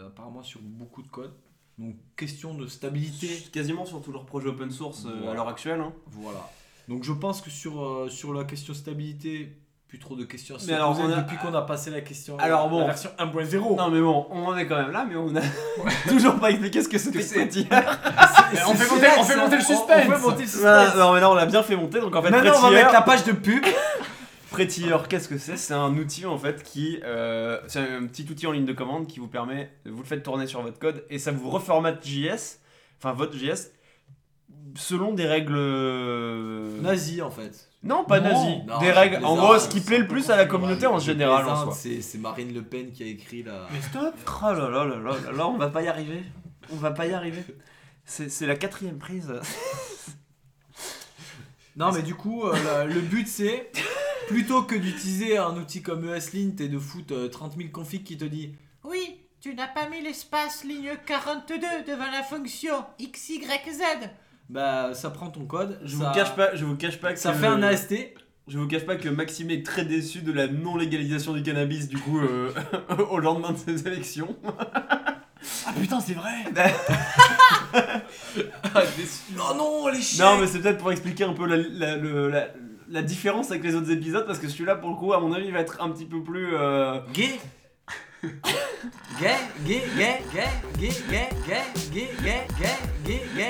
apparemment 0.06 0.44
sur 0.44 0.62
beaucoup 0.62 1.02
de 1.02 1.08
codes. 1.10 1.34
Donc, 1.78 1.96
question 2.16 2.54
de 2.54 2.68
stabilité. 2.68 3.28
quasiment 3.52 3.84
sur 3.86 4.02
tous 4.02 4.12
leurs 4.14 4.26
projets 4.26 4.48
open 4.50 4.70
source 4.72 5.06
à 5.30 5.34
l'heure 5.34 5.48
actuelle. 5.50 5.82
hein. 5.82 5.92
Voilà. 6.08 6.50
Donc, 6.88 7.04
je 7.04 7.14
pense 7.14 7.42
que 7.42 7.50
sur, 7.50 7.82
euh, 7.84 8.10
sur 8.10 8.34
la 8.34 8.44
question 8.44 8.74
stabilité, 8.74 9.58
plus 9.88 10.00
trop 10.00 10.16
de 10.16 10.24
questions 10.26 10.56
à 10.56 10.60
se 10.60 10.66
Mais 10.68 10.74
alors, 10.74 10.94
poser 10.96 11.04
on 11.08 11.12
a- 11.14 11.22
depuis 11.22 11.38
qu'on 11.38 11.54
a 11.54 11.62
passé 11.62 11.92
la 11.92 12.02
question. 12.02 12.38
Alors, 12.40 12.68
bon. 12.70 12.80
La 12.80 12.88
version 12.88 13.12
1.0. 13.20 13.76
Non, 13.78 13.90
mais 13.92 14.02
bon, 14.02 14.26
on 14.32 14.46
en 14.48 14.58
est 14.58 14.66
quand 14.66 14.76
même 14.78 14.92
là, 14.92 15.06
mais 15.08 15.16
on 15.16 15.36
a 15.36 15.42
toujours 16.10 16.36
pas 16.40 16.50
expliqué 16.50 16.82
ce 16.82 16.90
que 16.90 16.98
c'était 16.98 17.20
Que 17.20 17.24
c'est- 17.24 17.36
Prettier. 17.42 17.68
C'est- 17.72 18.64
on 18.68 18.74
fait 18.76 18.90
monter- 18.94 19.08
on 19.20 19.24
fait 19.24 19.36
monter 19.38 19.56
le 19.58 19.62
suspense. 19.62 20.04
On 20.08 20.12
fait 20.12 20.20
monter 20.20 20.42
le 20.44 20.48
suspense. 20.48 20.96
Non, 20.96 21.14
mais 21.14 21.20
là, 21.20 21.30
on 21.30 21.36
l'a 21.36 21.46
bien 21.46 21.62
fait 21.64 21.76
monter. 21.76 22.00
Donc 22.02 22.16
en 22.16 22.22
fait, 22.22 22.30
Maintenant, 22.32 22.54
on 22.58 22.62
va 22.62 22.72
mettre 22.72 22.92
la 22.94 23.02
page 23.02 23.24
de 23.24 23.32
pub. 23.34 23.64
Prettier, 24.52 24.92
qu'est-ce 25.10 25.28
que 25.28 25.38
c'est? 25.40 25.58
C'est 25.58 25.74
un 25.74 25.96
outil 25.98 26.26
en 26.28 26.38
fait 26.38 26.62
qui. 26.64 27.00
euh, 27.04 27.60
c'est 27.68 27.80
un 27.80 28.06
petit 28.06 28.28
outil 28.30 28.46
en 28.46 28.52
ligne 28.52 28.66
de 28.66 28.74
commande 28.74 29.08
qui 29.08 29.20
vous 29.20 29.28
permet. 29.28 29.72
Vous 29.86 29.98
le 29.98 30.04
faites 30.06 30.22
tourner 30.22 30.46
sur 30.46 30.62
votre 30.62 30.78
code 30.78 31.04
et 31.10 31.18
ça 31.18 31.32
vous 31.32 31.50
reformate 31.50 32.06
JS, 32.06 32.60
enfin 33.00 33.14
votre 33.14 33.36
JS, 33.36 33.72
selon 34.76 35.14
des 35.14 35.26
règles. 35.26 35.56
euh, 35.56 36.82
Nazi, 36.82 37.22
en 37.22 37.30
fait. 37.32 37.70
Non, 37.84 38.06
pas 38.06 38.20
Non. 38.20 38.30
nazi. 38.30 38.64
Non, 38.68 38.80
des 38.80 38.92
règles. 38.92 39.24
En 39.26 39.36
gros, 39.36 39.60
ce 39.60 39.68
qui 39.68 39.82
plaît 39.82 39.98
le 40.00 40.08
plus 40.08 40.30
à 40.30 40.38
la 40.38 40.46
communauté 40.46 40.88
en 40.88 41.00
général 41.00 41.44
en 41.46 41.66
plaisante, 41.66 41.74
soi. 41.76 42.00
C'est 42.02 42.18
Marine 42.18 42.54
Le 42.54 42.62
Pen 42.64 42.92
qui 42.92 43.04
a 43.04 43.08
écrit 43.08 43.44
la. 43.44 43.68
Mais 43.72 43.82
stop 43.82 44.14
Oh 44.42 44.46
là 44.54 44.70
là 44.70 44.86
là 44.86 44.96
là 44.98 45.12
là 45.26 45.32
là, 45.32 45.48
on 45.48 45.58
va 45.58 45.70
pas 45.70 45.82
y 45.82 45.88
arriver. 45.88 46.24
On 46.72 46.78
va 46.78 46.92
pas 46.92 47.06
y 47.08 47.14
arriver. 47.14 47.44
C'est 48.06 48.30
c'est 48.30 48.46
la 48.46 48.56
quatrième 48.56 48.98
prise. 49.00 49.34
Non, 51.76 51.92
mais 51.92 52.04
du 52.04 52.14
coup, 52.14 52.44
euh, 52.46 52.54
la- 52.66 52.86
le 52.86 53.02
but 53.02 53.28
c'est 53.28 53.72
plutôt 54.28 54.62
que 54.62 54.76
d'utiliser 54.76 55.38
un 55.40 55.56
outil 55.58 55.82
comme 55.82 56.08
ESLint 56.14 56.52
et 56.60 56.68
de 56.68 56.78
foutre 56.78 57.14
euh, 57.16 57.30
30 57.30 57.58
000 57.58 57.70
configs 57.72 58.04
qui 58.04 58.16
te 58.16 58.26
dit 58.26 58.54
Oui, 58.84 59.18
tu 59.42 59.56
n'as 59.56 59.68
pas 59.68 59.90
mis 59.90 60.00
l'espace 60.02 60.64
ligne 60.64 60.92
42 61.08 61.58
devant 61.88 62.12
la 62.12 62.22
fonction 62.22 62.86
XYZ. 63.02 63.82
Bah 64.54 64.94
ça 64.94 65.10
prend 65.10 65.30
ton 65.30 65.46
code, 65.46 65.80
Je 65.84 65.98
ça, 65.98 66.10
vous 66.10 66.14
cache 66.16 66.36
pas, 66.36 66.56
je 66.56 66.64
vous 66.64 66.76
cache 66.76 67.00
pas 67.00 67.12
que 67.14 67.20
ça 67.20 67.34
fait 67.34 67.48
un 67.48 67.64
AST. 67.64 67.96
Je 68.48 68.58
vous 68.60 68.68
cache 68.68 68.86
pas 68.86 68.98
que 68.98 69.08
Maxime 69.10 69.50
est 69.52 69.66
très 69.66 69.86
déçu 69.86 70.22
de 70.22 70.32
la 70.34 70.48
non-légalisation 70.48 71.32
du 71.34 71.42
cannabis, 71.44 71.88
du 71.88 71.98
coup, 71.98 72.20
euh, 72.20 72.52
au 73.10 73.18
lendemain 73.20 73.52
de 73.54 73.58
ces 73.58 73.88
élections. 73.88 74.36
Ah 75.66 75.74
putain, 75.80 76.00
c'est 76.02 76.14
vrai 76.14 76.32
Ah, 78.76 78.82
déçu. 78.98 79.34
Non, 79.36 79.56
non, 79.58 79.88
les 79.88 80.02
chiens 80.02 80.36
Non, 80.36 80.42
mais 80.42 80.48
c'est 80.48 80.60
peut-être 80.60 80.78
pour 80.78 80.92
expliquer 80.92 81.24
un 81.24 81.34
peu 81.34 81.46
la, 81.48 81.58
la- 81.58 81.96
le- 81.96 82.30
la- 82.30 82.48
la 82.90 83.02
différence 83.02 83.50
avec 83.50 83.64
les 83.64 83.76
autres 83.76 83.90
épisodes, 83.92 84.26
parce 84.28 84.40
que 84.40 84.48
celui-là, 84.48 84.76
pour 84.76 84.90
le 84.90 84.96
coup, 84.98 85.14
à 85.14 85.20
mon 85.20 85.32
avis, 85.34 85.50
va 85.50 85.60
être 85.60 85.82
un 85.82 85.90
petit 85.90 86.06
peu 86.06 86.22
plus. 86.22 86.50
euh, 86.54 87.00
Gay 87.14 87.40
Gay, 89.20 89.36
gay, 89.66 89.84
gay, 89.98 90.22
gay, 90.34 90.50
gay, 90.80 90.90
gay, 91.10 91.30
gay, 91.48 91.68
gay, 91.94 92.10
gay, 92.22 92.48
gay, 92.60 92.78
gay, 93.06 93.22
gay. 93.36 93.50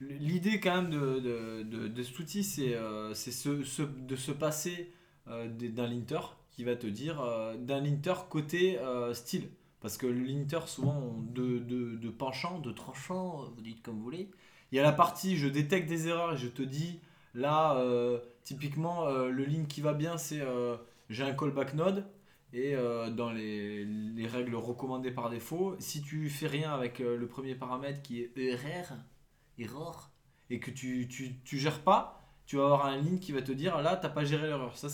L'idée 0.00 0.60
quand 0.60 0.82
même 0.82 0.90
de, 0.90 1.18
de, 1.64 1.88
de, 1.88 2.02
cet 2.02 2.18
outil, 2.20 2.44
c'est 2.44 2.74
euh, 2.76 3.14
ce, 3.14 3.64
ce- 3.64 3.82
de 3.82 4.14
se 4.16 4.30
passer 4.30 4.92
euh, 5.26 5.48
d'un 5.48 5.88
linter 5.88 6.20
qui 6.52 6.62
va 6.64 6.76
te 6.76 6.86
dire 6.86 7.20
euh, 7.20 7.56
d'un 7.56 7.80
linter 7.80 8.14
côté 8.30 8.78
euh, 8.78 9.12
style. 9.12 9.48
Parce 9.80 9.96
que 9.96 10.06
le 10.06 10.20
linter, 10.24 10.60
souvent, 10.68 11.14
deux 11.20 11.58
de, 11.60 11.96
de 11.96 12.10
penchants, 12.10 12.60
de 12.60 12.70
tranchants, 12.72 13.50
vous 13.56 13.60
dites 13.62 13.82
comme 13.82 13.96
vous 13.96 14.02
voulez. 14.04 14.30
Il 14.70 14.76
y 14.76 14.78
a 14.78 14.82
la 14.82 14.92
partie 14.92 15.36
je 15.36 15.48
détecte 15.48 15.88
des 15.88 16.08
erreurs 16.08 16.34
et 16.34 16.36
je 16.36 16.48
te 16.48 16.62
dis 16.62 17.00
là, 17.34 17.80
typiquement, 18.44 19.08
le 19.08 19.44
link 19.44 19.68
qui 19.68 19.80
va 19.80 19.94
bien, 19.94 20.18
c'est 20.18 20.42
j'ai 21.10 21.22
un 21.24 21.32
callback 21.32 21.74
node. 21.74 22.04
Et 22.52 22.74
dans 23.16 23.30
les, 23.32 23.84
les 23.84 24.26
règles 24.26 24.54
recommandées 24.56 25.10
par 25.12 25.30
défaut, 25.30 25.76
si 25.78 26.02
tu 26.02 26.28
fais 26.28 26.48
rien 26.48 26.72
avec 26.74 26.98
le 26.98 27.26
premier 27.28 27.54
paramètre 27.54 28.02
qui 28.02 28.20
est 28.20 28.36
erreur, 28.36 28.92
error, 29.58 30.10
et 30.50 30.60
que 30.60 30.70
tu, 30.70 31.08
tu, 31.08 31.36
tu 31.44 31.58
gères 31.58 31.80
pas, 31.80 32.14
tu 32.46 32.56
vas 32.56 32.64
avoir 32.64 32.86
un 32.86 32.96
link 32.96 33.20
qui 33.20 33.32
va 33.32 33.42
te 33.42 33.52
dire 33.52 33.82
là, 33.82 33.96
t'as 33.96 34.08
pas 34.08 34.24
géré 34.24 34.46
l'erreur. 34.46 34.74
Ça, 34.78 34.88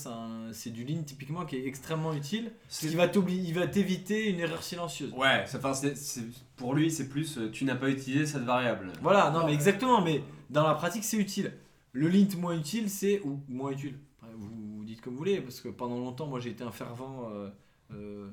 c'est 0.53 0.71
du 0.71 0.83
link 0.85 1.07
typiquement 1.07 1.45
qui 1.47 1.55
est 1.57 1.67
extrêmement 1.67 2.13
utile. 2.13 2.53
Qui 2.69 2.89
va 2.97 3.07
il 3.29 3.55
va 3.55 3.69
t'éviter 3.69 4.29
une 4.31 4.41
erreur 4.41 4.63
silencieuse. 4.65 5.13
Ouais, 5.13 5.45
enfin, 5.55 5.73
c'est- 5.73 5.95
c'est- 5.95 6.25
pour 6.57 6.75
lui, 6.75 6.91
c'est 6.91 7.09
plus 7.09 7.39
euh, 7.39 7.51
tu 7.53 7.65
n'as 7.65 7.77
pas 7.77 7.91
utilisé 7.91 8.27
cette 8.27 8.43
variable. 8.43 8.93
Voilà, 9.03 9.31
non, 9.31 9.47
mais 9.47 9.55
exactement, 9.55 10.01
mais 10.01 10.23
dans 10.51 10.67
la 10.67 10.75
pratique, 10.75 11.05
c'est 11.05 11.17
utile. 11.17 11.53
Le 11.93 12.09
lint 12.09 12.27
moins 12.39 12.57
utile, 12.59 12.91
c'est. 12.91 13.21
ou 13.21 13.41
moins 13.49 13.71
utile. 13.71 14.01
Vous, 14.37 14.51
vous 14.79 14.85
dites 14.85 15.01
comme 15.01 15.13
vous 15.13 15.19
voulez, 15.21 15.41
parce 15.41 15.61
que 15.61 15.69
pendant 15.69 15.99
longtemps, 15.99 16.27
moi 16.27 16.41
j'ai 16.41 16.51
été 16.51 16.65
un 16.65 16.73
fervent, 16.73 17.29
euh, 17.31 17.51
euh, 17.93 18.29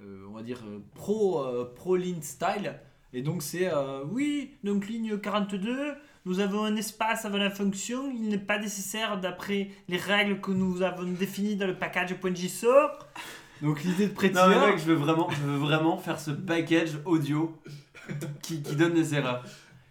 euh, 0.00 0.26
on 0.28 0.32
va 0.32 0.42
dire, 0.42 0.62
pro, 0.94 1.42
pro 1.74 1.96
lint 1.96 2.20
style. 2.20 2.78
Et 3.12 3.22
donc, 3.22 3.42
c'est. 3.42 3.72
euh, 3.72 4.02
oui, 4.10 4.56
donc 4.64 4.86
ligne 4.86 5.18
42, 5.18 5.94
nous 6.26 6.40
avons 6.40 6.64
un 6.64 6.76
espace 6.76 7.24
avant 7.24 7.38
la 7.38 7.50
fonction, 7.50 8.10
il 8.10 8.28
n'est 8.28 8.38
pas 8.38 8.58
nécessaire 8.58 9.18
d'après 9.18 9.70
les 9.88 9.96
règles 9.96 10.40
que 10.40 10.50
nous 10.50 10.82
avons 10.82 11.04
définies 11.04 11.56
dans 11.56 11.66
le 11.66 11.76
package.jso. 11.76 12.68
Donc, 13.62 13.82
l'idée 13.82 14.06
de 14.08 14.12
prêter. 14.12 14.34
Non, 14.34 14.48
mais 14.48 14.60
mec, 14.66 14.78
je 14.78 14.84
veux 14.84 14.94
vraiment, 14.94 15.28
je 15.30 15.40
veux 15.42 15.56
vraiment 15.56 15.96
faire 15.98 16.20
ce 16.20 16.30
package 16.30 16.98
audio 17.04 17.56
qui, 18.42 18.62
qui 18.62 18.76
donne 18.76 18.94
des 18.94 19.14
erreurs. 19.14 19.42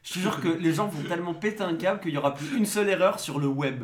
Je 0.04 0.14
te 0.14 0.20
jure 0.20 0.40
que 0.40 0.48
les 0.48 0.74
gens 0.74 0.88
vont 0.88 1.04
tellement 1.08 1.34
péter 1.34 1.64
un 1.64 1.76
câble 1.76 2.00
qu'il 2.00 2.12
y 2.14 2.18
aura 2.18 2.34
plus 2.34 2.56
une 2.56 2.66
seule 2.66 2.88
erreur 2.88 3.20
sur 3.20 3.40
le 3.40 3.48
web. 3.48 3.84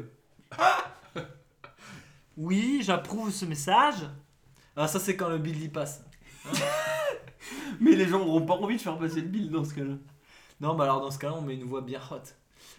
Oui, 2.38 2.82
j'approuve 2.84 3.32
ce 3.32 3.46
message. 3.46 4.08
Ah, 4.76 4.88
ça, 4.88 5.00
c'est 5.00 5.16
quand 5.18 5.30
le 5.30 5.38
build 5.38 5.62
y 5.62 5.70
passe. 5.70 6.04
Mais 7.80 7.96
les 7.96 8.08
gens 8.08 8.22
auront 8.22 8.46
pas 8.46 8.56
envie 8.56 8.78
de 8.78 8.82
faire 8.82 8.98
passer 8.98 9.22
le 9.22 9.28
bill 9.28 9.50
dans 9.50 9.64
ce 9.64 9.74
cas-là. 9.74 9.96
Non, 10.62 10.76
bah 10.76 10.86
alors 10.86 11.02
dans 11.02 11.12
ce 11.12 11.20
cas-là, 11.20 11.36
on 11.38 11.42
met 11.42 11.56
une 11.56 11.64
voix 11.64 11.82
bien 11.82 12.00
hot. 12.12 12.22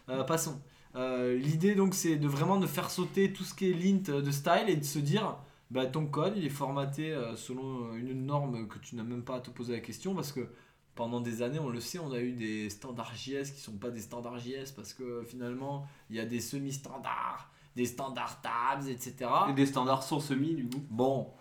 Euh, 0.08 0.24
passons. 0.24 0.60
Euh, 0.96 1.36
L'idée 1.36 1.74
donc, 1.74 1.94
c'est 1.94 2.16
de 2.16 2.28
vraiment 2.28 2.58
de 2.58 2.66
faire 2.66 2.90
sauter 2.90 3.32
tout 3.32 3.44
ce 3.44 3.54
qui 3.54 3.70
est 3.70 3.74
lint 3.74 4.20
de 4.20 4.30
style 4.30 4.68
et 4.68 4.76
de 4.76 4.84
se 4.84 4.98
dire, 4.98 5.36
bah 5.70 5.86
ton 5.86 6.06
code 6.06 6.34
il 6.36 6.44
est 6.44 6.50
formaté 6.50 7.12
euh, 7.12 7.34
selon 7.36 7.94
une 7.94 8.26
norme 8.26 8.68
que 8.68 8.78
tu 8.78 8.96
n'as 8.96 9.02
même 9.02 9.22
pas 9.22 9.36
à 9.36 9.40
te 9.40 9.50
poser 9.50 9.72
la 9.72 9.80
question 9.80 10.14
parce 10.14 10.32
que 10.32 10.48
pendant 10.94 11.20
des 11.20 11.42
années, 11.42 11.58
on 11.58 11.68
le 11.68 11.80
sait, 11.80 11.98
on 11.98 12.12
a 12.12 12.20
eu 12.20 12.32
des 12.32 12.70
standards 12.70 13.14
JS 13.14 13.50
qui 13.52 13.60
sont 13.60 13.76
pas 13.76 13.90
des 13.90 14.00
standards 14.00 14.38
JS 14.38 14.70
parce 14.74 14.94
que 14.94 15.24
finalement, 15.26 15.86
il 16.08 16.16
y 16.16 16.20
a 16.20 16.24
des 16.24 16.40
semi-standards, 16.40 17.50
des 17.74 17.86
standards 17.86 18.40
tabs, 18.40 18.88
etc. 18.88 19.28
Et 19.50 19.54
des 19.54 19.66
standards 19.66 20.04
source 20.04 20.26
semi, 20.26 20.54
du 20.54 20.68
coup. 20.68 20.84
Bon, 20.90 21.32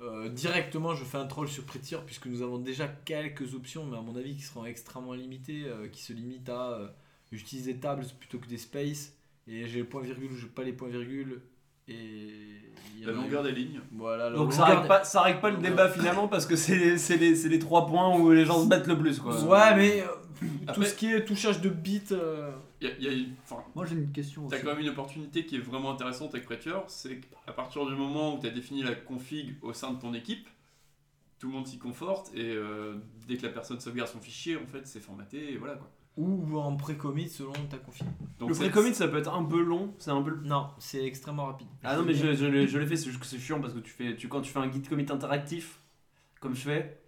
euh, 0.00 0.28
directement, 0.28 0.94
je 0.94 1.04
fais 1.04 1.18
un 1.18 1.26
troll 1.26 1.48
sur 1.48 1.64
Prettier 1.64 1.98
puisque 2.06 2.26
nous 2.26 2.42
avons 2.42 2.58
déjà 2.58 2.86
quelques 2.86 3.54
options, 3.54 3.84
mais 3.84 3.96
à 3.98 4.00
mon 4.00 4.16
avis 4.16 4.36
qui 4.36 4.42
seront 4.42 4.64
extrêmement 4.64 5.14
limitées, 5.14 5.64
euh, 5.66 5.88
qui 5.88 6.02
se 6.02 6.12
limitent 6.12 6.48
à 6.48 6.72
euh, 6.72 6.88
j'utilise 7.32 7.66
des 7.66 7.76
tables 7.76 8.04
plutôt 8.18 8.38
que 8.38 8.46
des 8.46 8.58
spaces, 8.58 9.12
et 9.46 9.66
j'ai 9.66 9.80
le 9.80 9.84
point 9.86 10.02
virgule 10.02 10.30
ou 10.32 10.36
j'ai 10.36 10.46
pas 10.46 10.62
les 10.62 10.72
points 10.72 10.88
virgules, 10.88 11.40
et 11.88 12.60
La 13.02 13.12
longueur 13.12 13.42
des 13.42 13.52
lignes. 13.52 13.80
Voilà, 13.92 14.30
Donc 14.30 14.52
ça 14.52 14.66
règle 14.66 14.86
pas, 14.86 15.04
ça 15.04 15.22
règle 15.22 15.40
pas 15.40 15.50
le 15.50 15.56
débat 15.56 15.88
finalement 15.88 16.28
parce 16.28 16.44
que 16.46 16.54
c'est 16.54 16.76
les, 16.76 16.98
c'est 16.98 17.16
les, 17.16 17.34
c'est 17.34 17.48
les 17.48 17.58
trois 17.58 17.86
points 17.86 18.16
où 18.16 18.30
les 18.30 18.44
gens 18.44 18.62
se 18.62 18.68
battent 18.68 18.86
le 18.86 18.98
plus, 18.98 19.18
quoi. 19.18 19.34
Ouais, 19.44 19.74
mais 19.74 20.02
euh, 20.02 20.06
tout 20.40 20.46
Après- 20.68 20.86
ce 20.86 20.94
qui 20.94 21.06
est 21.12 21.24
touchage 21.24 21.60
de 21.60 21.70
bits. 21.70 22.02
Il 22.80 22.86
y 22.88 22.90
a- 22.90 22.94
il 22.98 23.04
y 23.04 23.08
a 23.08 23.12
une- 23.12 23.34
enfin, 23.42 23.62
Moi 23.74 23.86
j'ai 23.86 23.96
une 23.96 24.12
question 24.12 24.46
T'as 24.48 24.56
aussi. 24.56 24.64
quand 24.64 24.70
même 24.72 24.80
une 24.82 24.90
opportunité 24.90 25.44
qui 25.44 25.56
est 25.56 25.60
vraiment 25.60 25.90
intéressante 25.90 26.32
avec 26.34 26.44
Prettier, 26.46 26.72
c'est 26.86 27.18
qu'à 27.20 27.52
partir 27.52 27.84
du 27.86 27.94
moment 27.94 28.36
où 28.36 28.40
tu 28.40 28.46
as 28.46 28.50
défini 28.50 28.82
la 28.82 28.94
config 28.94 29.56
au 29.62 29.72
sein 29.72 29.92
de 29.92 30.00
ton 30.00 30.14
équipe, 30.14 30.46
tout 31.40 31.48
le 31.48 31.54
monde 31.54 31.66
s'y 31.66 31.78
conforte 31.78 32.30
et 32.34 32.52
euh, 32.54 32.96
dès 33.26 33.36
que 33.36 33.46
la 33.46 33.52
personne 33.52 33.80
sauvegarde 33.80 34.08
son 34.10 34.20
fichier, 34.20 34.56
en 34.56 34.66
fait, 34.66 34.86
c'est 34.86 35.00
formaté 35.00 35.52
et 35.52 35.56
voilà 35.56 35.74
quoi. 35.74 35.90
ou 36.16 36.58
en 36.58 36.76
pré-commit 36.76 37.28
selon 37.28 37.52
ta 37.70 37.78
config. 37.78 38.06
Donc 38.38 38.48
Le 38.50 38.54
pré-commit 38.54 38.94
ça 38.94 39.06
peut 39.08 39.18
être 39.18 39.32
un 39.32 39.44
peu 39.44 39.60
long, 39.62 39.94
c'est 39.98 40.10
un 40.10 40.22
peu 40.22 40.36
Non, 40.44 40.70
c'est 40.78 41.04
extrêmement 41.04 41.46
rapide. 41.46 41.68
Ah 41.84 41.96
non 41.96 42.04
mais 42.04 42.14
je, 42.14 42.32
je 42.34 42.46
l'ai 42.46 42.66
je 42.68 42.78
l'ai 42.78 42.86
fait, 42.86 42.96
c'est 42.96 43.08
juste 43.10 43.20
que 43.20 43.26
c'est 43.26 43.38
chiant 43.38 43.60
parce 43.60 43.72
que 43.74 43.78
tu 43.80 43.90
fais, 43.90 44.16
tu, 44.16 44.28
quand 44.28 44.40
tu 44.40 44.50
fais 44.52 44.58
un 44.60 44.70
git 44.70 44.82
commit 44.82 45.06
interactif, 45.10 45.80
comme 46.40 46.54
je 46.54 46.60
fais, 46.62 47.00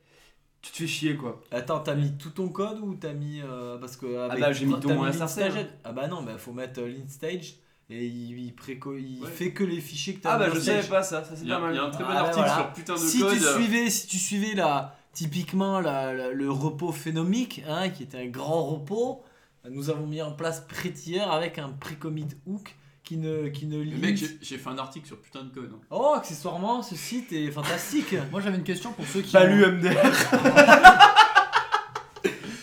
tu 0.62 0.72
te 0.72 0.76
fais 0.78 0.86
chier 0.86 1.16
quoi. 1.16 1.40
Attends, 1.50 1.80
t'as 1.80 1.94
mis 1.94 2.12
tout 2.18 2.30
ton 2.30 2.48
code 2.48 2.78
ou 2.80 2.94
t'as 2.94 3.12
mis. 3.12 3.40
euh, 3.42 3.78
parce 3.78 3.96
que. 3.96 4.06
avec- 4.18 4.40
bah, 4.40 4.52
j'ai 4.52 4.66
mis 4.66 4.78
tout 4.80 4.88
mon 4.90 5.10
SRC. 5.10 5.42
Ah 5.84 5.92
bah 5.92 6.06
non, 6.08 6.22
bah 6.22 6.36
faut 6.38 6.52
mettre 6.52 6.80
euh, 6.80 6.88
lint 6.88 7.08
stage 7.08 7.54
et 7.88 8.06
il, 8.06 8.38
il, 8.38 8.52
préco- 8.54 8.96
il 8.98 9.22
Ouais. 9.22 9.28
fait 9.30 9.52
que 9.52 9.64
les 9.64 9.80
fichiers 9.80 10.14
que 10.14 10.20
t'as 10.20 10.32
Ah 10.34 10.38
bah 10.38 10.48
je 10.54 10.60
savais 10.60 10.86
pas 10.86 11.02
ça, 11.02 11.24
ça 11.24 11.34
c'est 11.34 11.42
Il 11.42 11.48
y, 11.48 11.52
a, 11.52 11.56
pas 11.56 11.62
mal. 11.62 11.74
il 11.74 11.76
y 11.76 11.80
a 11.80 11.84
un 11.84 11.90
très 11.90 12.04
bon 12.04 12.10
Ah, 12.12 12.18
article 12.20 12.36
voilà. 12.46 12.54
sur 12.56 12.72
putain 12.72 12.94
de 12.94 12.98
Si 12.98 13.20
code. 13.20 13.32
tu 13.32 13.40
suivais, 13.44 13.90
si 13.90 14.06
tu 14.06 14.16
suivais 14.18 14.54
la, 14.54 14.96
typiquement 15.12 15.80
la- 15.80 16.12
la- 16.12 16.30
le 16.30 16.50
repos 16.50 16.92
phénomique, 16.92 17.62
hein, 17.68 17.88
qui 17.88 18.04
était 18.04 18.18
un 18.18 18.26
grand 18.28 18.64
repos, 18.64 19.22
nous 19.68 19.90
avons 19.90 20.06
mis 20.06 20.22
en 20.22 20.32
place 20.32 20.60
Prettier 20.68 21.20
avec 21.20 21.58
un 21.58 21.70
pre-commit 21.70 22.28
hook 22.46 22.76
qui 23.10 23.16
ne, 23.16 23.48
qui 23.48 23.66
ne 23.66 23.76
limite. 23.80 24.00
mec, 24.00 24.16
j'ai- 24.40 24.56
fait 24.56 24.68
un 24.70 24.78
article 24.78 25.04
sur 25.04 25.20
putain 25.20 25.42
de 25.42 25.48
code. 25.48 25.72
hein. 25.74 25.80
Oh, 25.90 26.12
accessoirement, 26.16 26.80
ce 26.80 26.94
site 26.94 27.32
est 27.32 27.50
fantastique. 27.50 28.14
Moi 28.30 28.40
j'avais 28.40 28.56
une 28.56 28.62
question 28.62 28.92
pour 28.92 29.04
ceux 29.04 29.20
qui. 29.20 29.32
Pas 29.32 29.46
ont- 29.46 29.48
lu 29.48 29.66
MDR. 29.66 29.90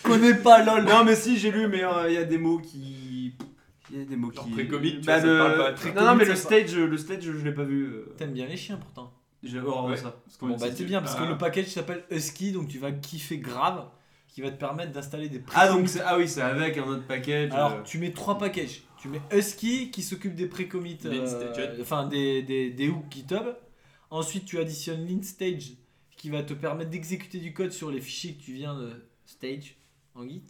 connais 0.02 0.34
pas 0.34 0.64
LOL. 0.64 0.84
non 0.84 1.04
mais 1.04 1.14
si 1.14 1.38
j'ai 1.38 1.50
lu 1.50 1.68
mais 1.68 1.84
euh, 1.84 2.08
il 2.08 2.14
y 2.14 2.16
a 2.16 2.24
des 2.24 2.38
mots 2.38 2.58
qui... 2.60 3.34
Il 3.90 3.98
y 3.98 4.02
a 4.02 4.04
des 4.06 4.16
mots 4.16 4.32
Genre 4.32 4.44
qui... 4.46 4.52
pré-commit, 4.52 5.00
tu 5.00 5.06
Bah, 5.06 5.18
le- 5.20 5.38
pas. 5.38 5.48
Non 5.70 5.74
Pré-commit, 5.76 6.06
non 6.06 6.14
mais 6.14 6.24
le 6.24 6.34
stage, 6.34 6.74
le 6.74 6.96
stage 6.96 7.20
je 7.22 7.30
l'ai 7.32 7.52
pas 7.52 7.64
vu. 7.64 7.84
euh, 7.84 8.14
T'aimes 8.16 8.32
bien 8.32 8.46
les 8.46 8.56
chiens 8.56 8.78
pourtant. 8.78 9.12
De 9.42 9.60
Ouais. 9.60 9.96
ça. 9.98 10.16
Parce 10.24 10.38
Bon 10.40 10.56
bah 10.56 10.66
c'est 10.74 10.84
bien 10.84 11.02
parce 11.02 11.14
que 11.14 11.22
Ah. 11.24 11.28
le 11.28 11.36
package 11.36 11.66
s'appelle 11.66 12.04
Husky 12.10 12.52
donc 12.52 12.68
tu 12.68 12.78
vas 12.78 12.90
kiffer 12.92 13.36
grave 13.38 13.84
qui 14.28 14.40
va 14.40 14.50
te 14.50 14.58
permettre 14.58 14.92
d'installer 14.92 15.28
des 15.28 15.42
Ah 15.54 15.68
donc 15.68 15.86
ah 16.06 16.16
oui 16.16 16.26
c'est 16.26 16.40
avec 16.40 16.78
un 16.78 16.84
autre 16.84 17.06
package. 17.06 17.52
Alors 17.52 17.72
euh, 17.72 17.82
tu 17.84 17.98
mets 17.98 18.12
trois 18.12 18.38
packages. 18.38 18.82
Tu 19.00 19.08
mets 19.08 19.20
Husky 19.32 19.90
qui 19.90 20.02
s'occupe 20.02 20.34
des 20.34 20.46
pré-commits, 20.46 20.98
euh, 21.04 21.76
enfin 21.80 22.06
des, 22.08 22.42
des, 22.42 22.70
des 22.70 22.88
hooks 22.88 23.10
GitHub. 23.10 23.54
Ensuite 24.10 24.44
tu 24.44 24.58
additionnes 24.58 25.06
Lint 25.06 25.22
Stage 25.22 25.72
qui 26.16 26.30
va 26.30 26.42
te 26.42 26.52
permettre 26.54 26.90
d'exécuter 26.90 27.38
du 27.38 27.52
code 27.52 27.70
sur 27.72 27.90
les 27.90 28.00
fichiers 28.00 28.34
que 28.34 28.42
tu 28.42 28.52
viens 28.54 28.74
de 28.76 28.90
stage 29.24 29.76
en 30.14 30.26
Git. 30.26 30.42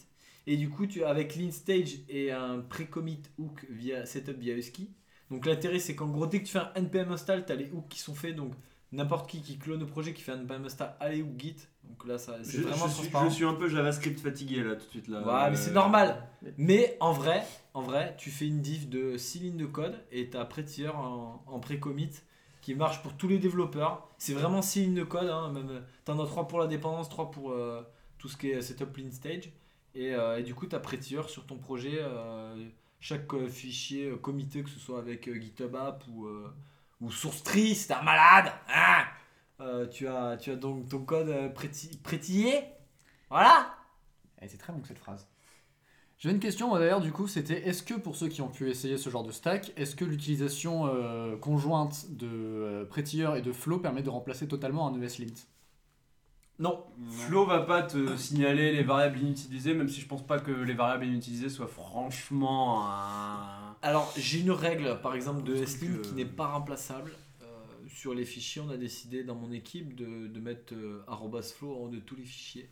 Et 0.47 0.57
du 0.57 0.71
coup 0.71 0.87
tu 0.87 1.05
avec 1.05 1.37
Lint 1.37 1.51
Stage 1.51 1.97
et 2.09 2.31
un 2.33 2.61
pré-commit 2.61 3.21
hook 3.39 3.67
via 3.69 4.07
setup 4.07 4.39
via 4.39 4.55
Husky. 4.55 4.91
Donc 5.31 5.45
l'intérêt 5.45 5.79
c'est 5.79 5.95
qu'en 5.95 6.07
gros 6.09 6.27
dès 6.27 6.41
que 6.41 6.47
tu 6.47 6.53
fais 6.53 6.61
un 6.61 6.73
npm 6.81 7.13
install, 7.13 7.45
tu 7.45 7.53
as 7.53 7.57
les 7.57 7.71
hooks 7.71 7.89
qui 7.89 7.99
sont 7.99 8.15
faits 8.15 8.35
donc 8.35 8.53
n'importe 8.93 9.29
qui 9.29 9.43
qui 9.43 9.59
clone 9.59 9.81
le 9.81 9.87
projet 9.87 10.15
qui 10.15 10.23
fait 10.23 10.33
un 10.33 10.39
npm 10.39 10.65
install 10.65 10.95
allez 11.01 11.21
hook 11.21 11.39
git. 11.39 11.57
Donc 11.85 12.07
là 12.07 12.17
ça 12.17 12.39
c'est 12.43 12.59
je, 12.59 12.63
vraiment 12.63 12.87
je 12.87 12.93
suis, 12.93 13.01
transparent. 13.03 13.29
je 13.29 13.35
suis 13.35 13.45
un 13.45 13.55
peu 13.55 13.69
JavaScript 13.69 14.21
fatigué 14.21 14.63
là 14.63 14.77
tout 14.77 14.87
de 14.87 14.91
suite 14.91 15.09
là. 15.09 15.21
Ouais, 15.21 15.51
mais 15.51 15.57
c'est 15.57 15.71
Euh, 15.71 15.75
normal. 15.75 16.23
Mais 16.57 16.97
en 17.01 17.13
vrai, 17.13 17.43
en 17.79 17.83
vrai, 17.83 18.15
tu 18.19 18.31
fais 18.31 18.47
une 18.47 18.61
diff 18.61 18.89
de 18.89 19.17
6 19.17 19.39
lignes 19.41 19.57
de 19.57 19.67
code 19.67 20.05
et 20.11 20.31
tu 20.31 20.37
as 20.37 20.45
en, 20.99 21.43
en 21.47 21.61
pré-commit 21.61 22.11
qui 22.61 22.75
marche 22.75 23.03
pour 23.03 23.17
tous 23.17 23.29
les 23.29 23.39
développeurs. 23.39 24.09
C'est 24.19 24.35
vraiment 24.35 24.63
6 24.63 24.81
lignes 24.83 24.95
de 24.95 25.05
code. 25.05 25.29
Hein, 25.29 25.53
même, 25.53 25.85
t'en 26.05 26.19
as 26.23 26.27
3 26.27 26.49
pour 26.49 26.59
la 26.59 26.67
dépendance, 26.67 27.09
3 27.09 27.31
pour 27.31 27.53
euh, 27.53 27.83
tout 28.19 28.29
ce 28.29 28.37
qui 28.37 28.51
est 28.51 28.61
setup 28.63 28.93
clean 28.93 29.11
stage. 29.13 29.53
Et, 29.95 30.13
euh, 30.15 30.39
et 30.39 30.43
du 30.43 30.55
coup, 30.55 30.67
tu 30.67 30.75
as 30.77 31.29
sur 31.29 31.47
ton 31.47 31.57
projet. 31.57 31.99
euh, 32.01 32.69
chaque 33.01 33.33
fichier 33.47 34.13
commité, 34.21 34.65
que 34.65 34.71
ce 34.71 34.81
soit 34.81 34.99
avec 34.99 35.33
GitHub 35.41 35.75
App 35.77 36.03
ou, 36.09 36.29
ou 37.01 37.11
SourceTree, 37.13 37.77
c'est 37.77 37.93
un 37.93 38.03
malade. 38.03 38.53
hein. 38.75 39.05
Tu, 39.93 40.09
as, 40.09 40.37
donc 40.57 40.89
ton 40.89 41.05
code 41.05 41.55
Prettier. 41.55 42.65
Voilà. 43.31 43.75
Eh, 44.43 44.49
c'est 44.49 44.59
très 44.59 44.73
long 44.73 44.81
cette 44.85 44.99
phrase. 44.99 45.29
J'avais 46.19 46.35
une 46.35 46.41
question 46.41 46.69
moi, 46.69 46.81
d'ailleurs 46.81 47.01
du 47.01 47.13
coup, 47.13 47.29
c'était 47.29 47.69
est-ce 47.69 47.83
que 47.83 47.95
pour 47.95 48.17
ceux 48.17 48.29
qui 48.29 48.43
ont 48.43 48.49
pu 48.49 48.69
essayer 48.69 48.97
ce 48.97 49.09
genre 49.09 49.23
de 49.23 49.31
stack, 49.31 49.73
est-ce 49.77 49.95
que 49.95 50.05
l'utilisation 50.05 50.87
euh, 50.87 51.37
conjointe 51.37 52.07
de 52.11 52.27
euh, 52.27 52.85
Prettier 52.85 53.29
et 53.37 53.43
de 53.43 53.53
Flow 53.53 53.79
permet 53.79 54.03
de 54.03 54.11
remplacer 54.11 54.49
totalement 54.49 54.89
un 54.89 55.01
ESLint 55.01 55.47
Non. 56.59 56.85
Flow 57.09 57.47
va 57.47 57.61
pas 57.61 57.83
te 57.83 58.17
signaler 58.17 58.73
les 58.73 58.83
variables 58.83 59.21
inutilisées, 59.21 59.75
même 59.75 59.89
si 59.89 60.01
je 60.01 60.09
pense 60.09 60.27
pas 60.27 60.41
que 60.41 60.51
les 60.51 60.75
variables 60.75 61.07
inutilisées 61.07 61.51
soient 61.51 61.69
franchement 61.69 62.89
un. 62.91 63.69
Alors, 63.83 64.13
j'ai 64.17 64.41
une 64.41 64.51
règle, 64.51 65.01
par 65.01 65.15
exemple, 65.15 65.43
de 65.45 65.53
Un 65.53 65.57
truc, 65.57 65.69
SLint 65.69 65.91
euh, 65.91 66.03
qui 66.03 66.15
n'est 66.15 66.25
pas 66.25 66.49
remplaçable. 66.49 67.13
Euh, 67.43 67.47
sur 67.87 68.13
les 68.13 68.25
fichiers, 68.25 68.61
on 68.61 68.71
a 68.71 68.77
décidé 68.77 69.23
dans 69.23 69.37
mon 69.37 69.53
équipe 69.53 69.95
de, 69.95 70.27
de 70.27 70.41
mettre 70.41 70.75
euh, 70.75 71.05
arrobas 71.07 71.55
flow 71.55 71.75
en 71.75 71.79
haut 71.85 71.89
de 71.89 72.01
tous 72.01 72.17
les 72.17 72.25
fichiers. 72.25 72.69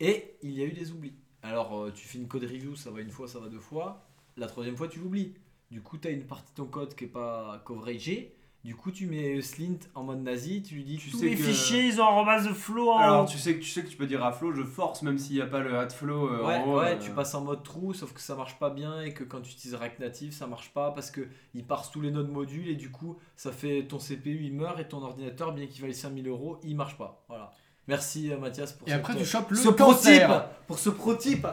Et 0.00 0.34
il 0.42 0.50
y 0.52 0.62
a 0.62 0.66
eu 0.66 0.72
des 0.72 0.90
oublis. 0.90 1.14
Alors, 1.42 1.76
euh, 1.84 1.90
tu 1.94 2.06
fais 2.06 2.18
une 2.18 2.28
code 2.28 2.42
review, 2.44 2.76
ça 2.76 2.90
va 2.90 3.00
une 3.00 3.10
fois, 3.10 3.26
ça 3.28 3.38
va 3.38 3.48
deux 3.48 3.58
fois. 3.60 4.02
La 4.36 4.46
troisième 4.46 4.76
fois, 4.76 4.88
tu 4.88 4.98
l'oublies. 5.00 5.34
Du 5.70 5.80
coup, 5.80 5.98
tu 5.98 6.08
as 6.08 6.10
une 6.10 6.24
partie 6.24 6.50
de 6.52 6.56
ton 6.56 6.66
code 6.66 6.94
qui 6.94 7.04
n'est 7.04 7.10
pas 7.10 7.62
coveragée. 7.64 8.34
Du 8.62 8.74
coup, 8.74 8.90
tu 8.90 9.06
mets 9.06 9.40
Slint 9.40 9.78
en 9.94 10.02
mode 10.02 10.22
nazi, 10.22 10.62
tu 10.62 10.74
lui 10.74 10.84
dis 10.84 10.98
Tu 10.98 11.10
tous 11.10 11.16
sais 11.20 11.28
les 11.30 11.34
que- 11.36 11.42
fichiers, 11.44 11.86
ils 11.86 11.98
ont 11.98 12.04
arrobas 12.04 12.42
de 12.46 12.52
flow 12.52 12.90
en 12.90 12.98
Alors 12.98 13.24
haut. 13.24 13.26
tu 13.26 13.38
sais 13.38 13.54
que 13.54 13.60
tu 13.60 13.70
sais 13.70 13.82
que 13.82 13.88
tu 13.88 13.96
peux 13.96 14.06
dire 14.06 14.22
à 14.22 14.32
Flow, 14.32 14.52
je 14.52 14.62
force 14.64 15.00
même 15.00 15.16
s'il 15.16 15.36
n'y 15.36 15.40
a 15.40 15.46
pas 15.46 15.60
le 15.60 15.74
add 15.78 15.90
flow. 15.92 16.28
euh, 16.28 16.46
Ouais, 16.46 16.56
en 16.56 16.66
haut, 16.66 16.78
ouais, 16.80 16.92
euh, 16.92 16.98
tu 16.98 17.10
passes 17.12 17.34
en 17.34 17.40
mode 17.42 17.62
trou, 17.62 17.94
sauf 17.94 18.12
que 18.12 18.20
ça 18.20 18.34
marche 18.36 18.58
pas 18.58 18.68
bien 18.68 19.00
et 19.00 19.14
que 19.14 19.24
quand 19.24 19.40
tu 19.40 19.52
utilises 19.52 19.74
React 19.74 20.00
Native, 20.00 20.32
ça 20.32 20.46
marche 20.46 20.74
pas 20.74 20.90
parce 20.90 21.10
que 21.10 21.26
il 21.54 21.64
parse 21.64 21.90
tous 21.90 22.02
les 22.02 22.10
nodes 22.10 22.28
modules 22.28 22.68
et 22.68 22.74
du 22.76 22.90
coup, 22.90 23.16
ça 23.34 23.50
fait 23.50 23.86
ton 23.88 23.98
CPU 23.98 24.40
il 24.44 24.52
meurt 24.52 24.78
et 24.78 24.86
ton 24.86 25.02
ordinateur, 25.02 25.54
bien 25.54 25.66
qu'il 25.66 25.80
vaille 25.80 25.94
5000 25.94 26.28
euros, 26.28 26.60
il 26.62 26.76
marche 26.76 26.98
pas. 26.98 27.24
Voilà. 27.28 27.52
Merci 27.90 28.30
euh, 28.32 28.38
Mathias 28.38 28.72
pour 28.72 28.88
Et 28.88 28.92
après 28.92 29.14
cette- 29.14 29.22
tu 29.22 29.28
chopes 29.28 29.50
le 29.50 29.56
ce 29.56 29.68
pro 29.68 29.86
cancer. 29.86 30.28
type 30.28 30.66
pour 30.68 30.78
ce 30.78 30.90
pro 30.90 31.14
type. 31.16 31.46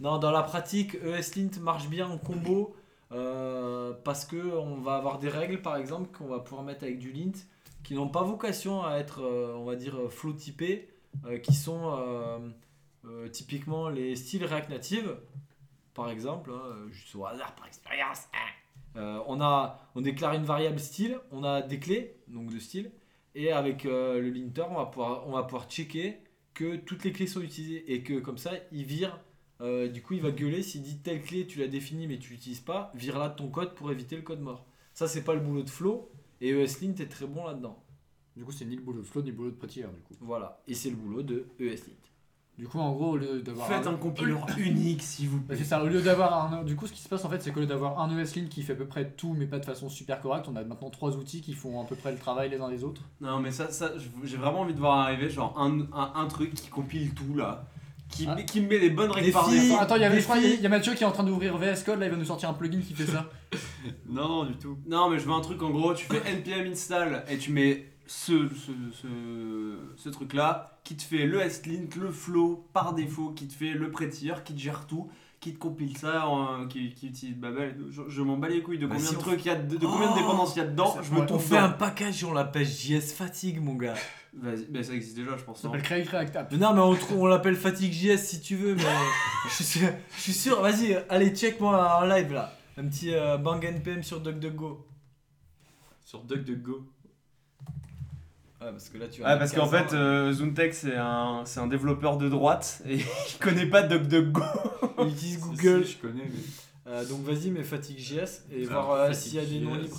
Non, 0.00 0.18
dans 0.18 0.32
la 0.32 0.42
pratique, 0.42 0.96
ESLint 0.96 1.50
marche 1.60 1.88
bien 1.88 2.08
en 2.08 2.18
combo 2.18 2.74
euh, 3.12 3.92
parce 4.04 4.24
que 4.24 4.36
on 4.58 4.76
va 4.80 4.96
avoir 4.96 5.18
des 5.20 5.28
règles 5.28 5.62
par 5.62 5.76
exemple 5.76 6.08
qu'on 6.16 6.26
va 6.26 6.40
pouvoir 6.40 6.64
mettre 6.64 6.82
avec 6.84 6.98
du 6.98 7.12
lint 7.12 7.32
qui 7.84 7.94
n'ont 7.94 8.08
pas 8.08 8.22
vocation 8.22 8.84
à 8.84 8.96
être, 8.96 9.22
euh, 9.22 9.54
on 9.56 9.64
va 9.64 9.76
dire, 9.76 9.96
euh, 9.96 10.08
flow 10.08 10.32
typés, 10.32 10.90
euh, 11.26 11.38
qui 11.38 11.54
sont 11.54 11.96
euh, 11.98 12.38
euh, 13.06 13.28
typiquement 13.28 13.88
les 13.88 14.16
styles 14.16 14.44
React 14.44 14.70
Native, 14.70 15.16
par 15.94 16.10
exemple, 16.10 16.50
hein, 16.52 16.60
euh, 16.66 16.88
juste 16.90 17.14
au 17.14 17.24
hasard 17.26 17.54
par 17.54 17.66
expérience. 17.66 18.22
hein. 18.34 18.98
Euh, 19.00 19.20
on, 19.28 19.40
a, 19.40 19.78
on 19.94 20.00
déclare 20.00 20.34
une 20.34 20.44
variable 20.44 20.80
style, 20.80 21.16
on 21.30 21.44
a 21.44 21.62
des 21.62 21.78
clés 21.78 22.16
donc 22.28 22.52
de 22.52 22.58
style, 22.58 22.90
et 23.34 23.52
avec 23.52 23.86
euh, 23.86 24.20
le 24.20 24.30
linter, 24.30 24.64
on 24.70 24.74
va, 24.74 24.86
pouvoir, 24.86 25.26
on 25.28 25.32
va 25.32 25.42
pouvoir 25.44 25.68
checker 25.68 26.18
que 26.54 26.76
toutes 26.76 27.04
les 27.04 27.12
clés 27.12 27.26
sont 27.26 27.40
utilisées 27.40 27.92
et 27.92 28.02
que 28.02 28.18
comme 28.20 28.38
ça, 28.38 28.52
il 28.72 28.84
vire. 28.84 29.18
euh, 29.60 29.88
du 29.88 30.02
coup, 30.02 30.14
il 30.14 30.22
va 30.22 30.30
gueuler 30.30 30.62
s'il 30.62 30.82
dit 30.82 30.98
telle 30.98 31.22
clé, 31.22 31.46
tu 31.46 31.58
l'as 31.60 31.68
définie 31.68 32.06
mais 32.06 32.18
tu 32.18 32.32
l'utilises 32.32 32.60
pas, 32.60 32.90
vire 32.94 33.18
là 33.18 33.28
de 33.28 33.36
ton 33.36 33.48
code 33.48 33.74
pour 33.74 33.90
éviter 33.92 34.16
le 34.16 34.22
code 34.22 34.40
mort. 34.40 34.66
Ça, 34.94 35.06
c'est 35.08 35.22
pas 35.24 35.34
le 35.34 35.40
boulot 35.40 35.62
de 35.62 35.70
Flow 35.70 36.10
et 36.40 36.50
ESLint 36.50 36.94
est 36.98 37.08
très 37.10 37.26
bon 37.26 37.44
là-dedans. 37.44 37.82
Du 38.36 38.44
coup 38.44 38.52
c'est 38.52 38.64
ni 38.64 38.76
le 38.76 38.82
boulot 38.82 39.02
de 39.02 39.06
Flow 39.06 39.22
ni 39.22 39.30
le 39.30 39.36
boulot 39.36 39.50
de 39.50 39.56
Prettier 39.56 39.82
du 39.82 40.00
coup. 40.02 40.14
Voilà, 40.20 40.62
et 40.66 40.74
c'est 40.74 40.90
le 40.90 40.96
boulot 40.96 41.22
de 41.22 41.46
ESLint. 41.58 41.92
Du 42.60 42.68
coup 42.68 42.78
en 42.78 42.92
gros 42.92 43.12
au 43.12 43.16
lieu 43.16 43.40
d'avoir 43.40 43.66
Faites 43.68 43.86
un 43.86 43.94
compileur 43.94 44.46
unique 44.58 45.02
s'il 45.02 45.30
vous 45.30 45.38
Bah, 45.38 45.44
plaît. 45.48 45.56
c'est 45.56 45.64
ça, 45.64 45.82
au 45.82 45.86
lieu 45.88 46.02
d'avoir 46.02 46.52
un. 46.52 46.62
Du 46.62 46.76
coup, 46.76 46.86
ce 46.86 46.92
qui 46.92 47.00
se 47.00 47.08
passe 47.08 47.24
en 47.24 47.30
fait, 47.30 47.40
c'est 47.42 47.52
qu'au 47.52 47.60
lieu 47.60 47.66
d'avoir 47.66 47.98
un 48.00 48.18
ESLint 48.18 48.48
qui 48.50 48.62
fait 48.62 48.74
à 48.74 48.76
peu 48.76 48.84
près 48.84 49.08
tout, 49.12 49.34
mais 49.36 49.46
pas 49.46 49.58
de 49.58 49.64
façon 49.64 49.88
super 49.88 50.20
correcte, 50.20 50.46
on 50.46 50.56
a 50.56 50.62
maintenant 50.62 50.90
trois 50.90 51.16
outils 51.16 51.40
qui 51.40 51.54
font 51.54 51.80
à 51.80 51.86
peu 51.86 51.96
près 51.96 52.12
le 52.12 52.18
travail 52.18 52.50
les 52.50 52.60
uns 52.60 52.68
les 52.70 52.84
autres. 52.84 53.00
Non 53.22 53.38
mais 53.40 53.50
ça, 53.50 53.70
ça 53.72 53.92
j'ai 54.24 54.36
vraiment 54.36 54.60
envie 54.60 54.74
de 54.74 54.78
voir 54.78 54.98
arriver 54.98 55.30
genre 55.30 55.58
un, 55.58 55.80
un, 55.94 56.12
un 56.16 56.26
truc 56.26 56.52
qui 56.52 56.68
compile 56.68 57.14
tout 57.14 57.34
là, 57.34 57.64
qui, 58.10 58.26
Ah. 58.28 58.36
qui 58.42 58.60
me 58.60 58.68
met 58.68 58.78
les 58.78 58.90
bonnes 58.90 59.10
règles 59.10 59.32
par 59.32 59.48
défaut. 59.48 59.76
Attends, 59.80 59.96
il 59.96 60.02
y, 60.02 60.04
a- 60.04 60.10
filles. 60.10 60.56
il 60.58 60.60
y 60.60 60.66
a 60.66 60.68
Mathieu 60.68 60.92
qui 60.92 61.02
est 61.02 61.06
en 61.06 61.12
train 61.12 61.24
d'ouvrir 61.24 61.56
VS 61.56 61.82
Code, 61.86 61.98
là 62.00 62.06
il 62.06 62.10
va 62.12 62.18
nous 62.18 62.24
sortir 62.26 62.50
un 62.50 62.54
plugin 62.54 62.80
qui 62.80 62.92
fait 62.92 63.06
ça. 63.10 63.30
Non, 64.06 64.28
non, 64.28 64.44
du 64.44 64.56
tout. 64.58 64.76
Non 64.86 65.08
mais 65.08 65.18
je 65.18 65.24
veux 65.24 65.32
un 65.32 65.40
truc 65.40 65.62
en 65.62 65.70
gros, 65.70 65.94
tu 65.94 66.04
fais 66.04 66.20
npm 66.36 66.70
install 66.72 67.24
et 67.30 67.38
tu 67.38 67.52
mets 67.52 67.89
ce, 68.12 68.48
ce, 68.48 68.72
ce, 68.90 69.78
ce 69.96 70.08
truc 70.08 70.34
là 70.34 70.80
qui 70.82 70.96
te 70.96 71.02
fait 71.02 71.26
le 71.26 71.48
slint, 71.48 71.88
le 71.96 72.10
flow 72.10 72.66
par 72.72 72.92
défaut, 72.92 73.30
qui 73.30 73.46
te 73.46 73.52
fait 73.54 73.70
le 73.72 73.92
Prettier, 73.92 74.32
qui 74.44 74.52
te 74.54 74.58
gère 74.58 74.88
tout, 74.88 75.08
qui 75.38 75.54
te 75.54 75.58
compile 75.60 75.96
ça, 75.96 76.26
en- 76.26 76.66
qui, 76.66 76.92
qui 76.92 77.06
utilise 77.06 77.36
Babel. 77.36 77.76
Je, 77.88 78.02
je 78.08 78.22
m'en 78.22 78.36
bats 78.36 78.48
les 78.48 78.62
couilles 78.62 78.78
de 78.80 78.88
Bah, 78.88 78.96
combien 78.96 79.08
si 79.08 79.14
de 79.14 79.20
on 79.20 79.22
trucs 79.22 79.44
il 79.44 79.46
y 79.46 79.50
a, 79.50 79.54
de, 79.54 79.76
de 79.76 79.86
combien 79.86 80.08
de 80.08 80.12
Oh 80.14 80.16
dépendances 80.16 80.56
il 80.56 80.58
y 80.58 80.62
a 80.62 80.66
dedans. 80.66 80.96
Je 81.00 81.12
me 81.14 81.24
tombe 81.24 81.36
On 81.36 81.38
fait 81.38 81.56
un 81.56 81.68
dedans. 81.68 81.78
package 81.78 82.22
et 82.24 82.26
on 82.26 82.32
l'appelle 82.32 82.66
JS 82.66 83.12
Fatigue, 83.14 83.62
mon 83.62 83.74
gars. 83.74 83.94
Vas-y, 84.34 84.84
ça 84.84 84.92
existe 84.92 85.16
déjà 85.16 85.36
je 85.36 85.44
pense. 85.44 85.60
Ça 85.60 85.68
non 85.68 85.74
s'appelle 85.74 85.86
Create 85.86 86.08
React 86.08 86.36
App. 86.36 86.52
Mais 86.52 86.58
non, 86.58 86.74
mais 86.74 86.80
on, 86.80 86.94
trou- 86.96 87.14
on 87.16 87.26
l'appelle 87.26 87.54
Fatigue 87.56 87.92
JS 87.92 88.18
si 88.18 88.40
tu 88.40 88.56
veux, 88.56 88.74
mais 88.74 88.82
je 89.48 89.54
suis 89.54 89.64
sûr, 89.64 89.88
je 90.16 90.20
suis 90.20 90.32
sûr 90.32 90.60
vas-y, 90.60 90.94
allez, 91.08 91.30
check 91.30 91.60
moi 91.60 92.00
en 92.00 92.06
live 92.06 92.32
là. 92.32 92.52
Un 92.76 92.88
petit 92.88 93.14
euh, 93.14 93.36
bang 93.36 93.64
NPM 93.64 94.02
sur 94.02 94.20
DuckDuckGo. 94.20 94.84
Sur 96.04 96.24
DuckDuckGo. 96.24 96.86
Ouais, 98.60 98.70
parce 98.72 98.88
que 98.90 98.98
là 98.98 99.08
tu 99.08 99.20
vas 99.22 99.26
Ouais, 99.34 99.38
mettre 99.38 99.52
parce 99.52 99.52
qu'en 99.52 99.70
15 99.70 99.74
ans, 99.84 99.88
fait, 99.88 99.96
euh, 99.96 100.32
Zuntech, 100.32 100.74
c'est 100.74 100.96
un, 100.96 101.42
c'est 101.46 101.60
un 101.60 101.66
développeur 101.66 102.16
de 102.18 102.28
droite 102.28 102.82
et 102.86 102.96
il 103.32 103.38
connaît 103.40 103.66
pas 103.66 103.82
DuckDuckGo. 103.82 104.42
il 105.00 105.08
utilise 105.08 105.40
Google. 105.40 105.84
si, 105.86 105.92
je 105.92 105.98
connais, 105.98 106.24
mais. 106.24 106.40
Euh, 106.92 107.04
donc 107.06 107.20
vas-y, 107.22 107.50
mais 107.50 107.62
Fatigue 107.62 107.98
JS 107.98 108.44
et 108.52 108.66
Alors, 108.66 108.86
voir 108.86 109.00
euh, 109.02 109.12
s'il 109.12 109.34
y 109.34 109.38
a 109.38 109.44
des 109.44 109.60
noms 109.60 109.74
libres. 109.74 109.96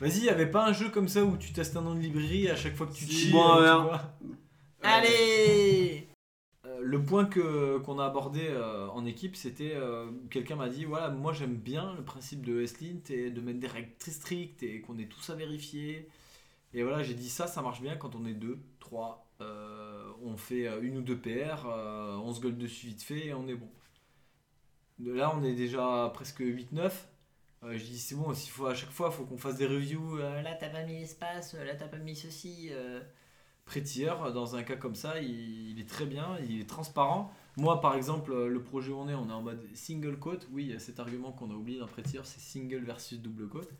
Vas-y, 0.00 0.20
y 0.24 0.28
avait 0.28 0.50
pas 0.50 0.66
un 0.66 0.72
jeu 0.72 0.90
comme 0.90 1.08
ça 1.08 1.24
où 1.24 1.36
tu 1.38 1.52
testes 1.52 1.76
un 1.76 1.80
nom 1.80 1.94
de 1.94 2.00
librairie 2.00 2.48
à 2.50 2.56
chaque 2.56 2.76
fois 2.76 2.86
que 2.86 2.92
tu 2.92 3.06
Si, 3.06 3.12
chies, 3.12 3.32
bon, 3.32 3.56
euh, 3.56 3.64
tu 3.74 3.78
ouais. 3.78 3.82
vois 3.88 4.02
Allez 4.82 6.06
Euh, 6.66 6.78
Le 6.82 7.02
point 7.02 7.24
que 7.24 7.78
qu'on 7.78 7.98
a 7.98 8.04
abordé 8.06 8.42
euh, 8.48 8.86
en 8.88 9.04
équipe, 9.06 9.36
c'était 9.36 9.72
euh, 9.74 10.06
quelqu'un 10.30 10.56
m'a 10.56 10.68
dit 10.68 10.84
voilà, 10.84 11.08
moi 11.10 11.32
j'aime 11.32 11.54
bien 11.56 11.94
le 11.96 12.02
principe 12.02 12.44
de 12.44 12.64
SLint 12.66 13.00
et 13.10 13.30
de 13.30 13.40
mettre 13.40 13.58
des 13.60 13.66
règles 13.66 13.92
très 13.98 14.10
strictes 14.12 14.62
et 14.62 14.80
qu'on 14.80 14.98
ait 14.98 15.06
tous 15.06 15.30
à 15.30 15.34
vérifier. 15.34 16.08
Et 16.74 16.82
voilà, 16.82 17.02
j'ai 17.02 17.14
dit 17.14 17.28
ça, 17.30 17.46
ça 17.46 17.62
marche 17.62 17.80
bien 17.80 17.96
quand 17.96 18.14
on 18.14 18.26
est 18.26 18.34
deux, 18.34 18.58
trois, 18.80 19.26
euh, 19.40 20.10
on 20.22 20.36
fait 20.36 20.66
euh, 20.68 20.80
une 20.82 20.98
ou 20.98 21.02
deux 21.02 21.18
PR, 21.18 21.66
euh, 21.66 22.16
on 22.16 22.32
se 22.34 22.40
gueule 22.40 22.58
dessus 22.58 22.88
vite 22.88 23.02
fait 23.02 23.26
et 23.26 23.34
on 23.34 23.46
est 23.48 23.54
bon. 23.54 23.70
Là, 24.98 25.32
on 25.36 25.44
est 25.44 25.54
déjà 25.54 26.10
presque 26.14 26.40
8-9. 26.40 27.08
Euh, 27.62 27.76
je 27.76 27.84
dis 27.84 27.98
c'est 27.98 28.14
bon, 28.14 28.32
s'il 28.34 28.50
faut 28.50 28.66
à 28.66 28.74
chaque 28.74 28.90
fois, 28.90 29.10
faut 29.10 29.24
qu'on 29.24 29.38
fasse 29.38 29.56
des 29.56 29.66
reviews. 29.66 30.18
euh, 30.18 30.42
Là, 30.42 30.54
t'as 30.58 30.68
pas 30.70 30.84
mis 30.84 30.98
l'espace, 31.00 31.54
là, 31.54 31.74
t'as 31.74 31.88
pas 31.88 31.98
mis 31.98 32.16
ceci. 32.16 32.68
euh. 32.72 33.00
Prettier, 33.66 34.06
dans 34.34 34.56
un 34.56 34.62
cas 34.64 34.76
comme 34.76 34.94
ça, 34.94 35.20
il, 35.20 35.80
est 35.80 35.88
très 35.88 36.06
bien, 36.06 36.38
il 36.48 36.60
est 36.60 36.68
transparent. 36.68 37.32
Moi, 37.56 37.80
par 37.80 37.94
exemple, 37.96 38.34
le 38.46 38.62
projet 38.62 38.92
où 38.92 38.96
on 38.98 39.08
est, 39.08 39.14
on 39.14 39.28
est 39.28 39.32
en 39.32 39.42
mode 39.42 39.60
single 39.74 40.18
quote. 40.18 40.48
Oui, 40.52 40.64
il 40.66 40.72
y 40.72 40.76
a 40.76 40.78
cet 40.78 41.00
argument 41.00 41.32
qu'on 41.32 41.50
a 41.50 41.54
oublié 41.54 41.78
dans 41.80 41.86
Prettier, 41.88 42.20
c'est 42.24 42.40
single 42.40 42.84
versus 42.84 43.20
double 43.20 43.48
quote. 43.48 43.70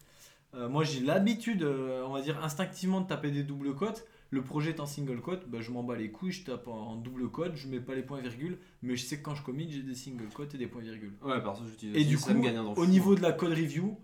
Euh, 0.57 0.69
moi, 0.69 0.85
j'ai 0.85 1.01
l'habitude, 1.01 1.63
euh, 1.63 2.05
on 2.07 2.13
va 2.13 2.23
dire 2.23 2.43
instinctivement, 2.43 3.01
de 3.01 3.07
taper 3.07 3.31
des 3.31 3.43
double 3.43 3.75
quotes. 3.75 4.07
Le 4.31 4.43
projet 4.43 4.71
est 4.71 4.81
en 4.81 4.87
single 4.87 5.21
quote, 5.21 5.49
bah, 5.49 5.59
je 5.61 5.71
m'en 5.71 5.85
bats 5.85 5.95
les 5.95 6.11
couilles, 6.11 6.33
je 6.33 6.45
tape 6.45 6.67
en, 6.67 6.97
double 6.97 7.31
quote, 7.31 7.55
je 7.55 7.69
mets 7.69 7.79
pas 7.79 7.95
les 7.95 8.03
points 8.03 8.21
virgules, 8.21 8.59
mais 8.83 8.97
je 8.97 9.05
sais 9.05 9.19
que 9.19 9.23
quand 9.23 9.37
je 9.37 9.43
commit, 9.43 9.71
j'ai 9.71 9.83
des 9.83 9.95
single 9.95 10.27
quotes 10.35 10.55
et 10.55 10.59
des 10.59 10.67
points 10.67 10.83
virgules. 10.83 11.13
Ouais, 11.23 11.41
parce 11.43 11.61
que 11.61 11.67
j'utilise 11.69 11.97
Et 11.97 12.05
du 12.05 12.19
coup, 12.19 12.31
au 12.31 12.75
fou. 12.75 12.87
niveau 12.87 13.15
de 13.15 13.23
la 13.23 13.33
code 13.33 13.53
review, 13.53 13.97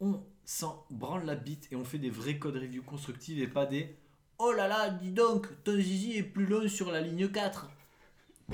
on 0.00 0.20
s'en 0.44 0.84
branle 0.90 1.24
la 1.24 1.34
bite 1.34 1.68
et 1.72 1.76
on 1.76 1.84
fait 1.84 1.98
des 1.98 2.10
vrais 2.10 2.38
code 2.38 2.56
review 2.56 2.82
constructives 2.82 3.42
et 3.42 3.48
pas 3.48 3.66
des 3.66 3.96
Oh 4.38 4.52
là 4.52 4.68
là, 4.68 4.90
dis 4.90 5.10
donc, 5.10 5.48
ton 5.64 5.74
zizi 5.74 6.18
est 6.18 6.22
plus 6.22 6.46
long 6.46 6.68
sur 6.68 6.92
la 6.92 7.00
ligne 7.00 7.28
4. 7.28 7.68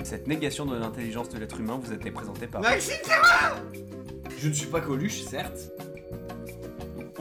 Cette 0.03 0.27
négation 0.27 0.65
de 0.65 0.75
l'intelligence 0.75 1.29
de 1.29 1.37
l'être 1.37 1.59
humain 1.59 1.79
vous 1.81 1.91
a 1.91 1.95
été 1.95 2.11
présentée 2.11 2.47
par. 2.47 2.63
Je 2.63 4.47
ne 4.47 4.53
suis 4.53 4.67
pas 4.67 4.81
Coluche, 4.81 5.21
certes. 5.21 5.71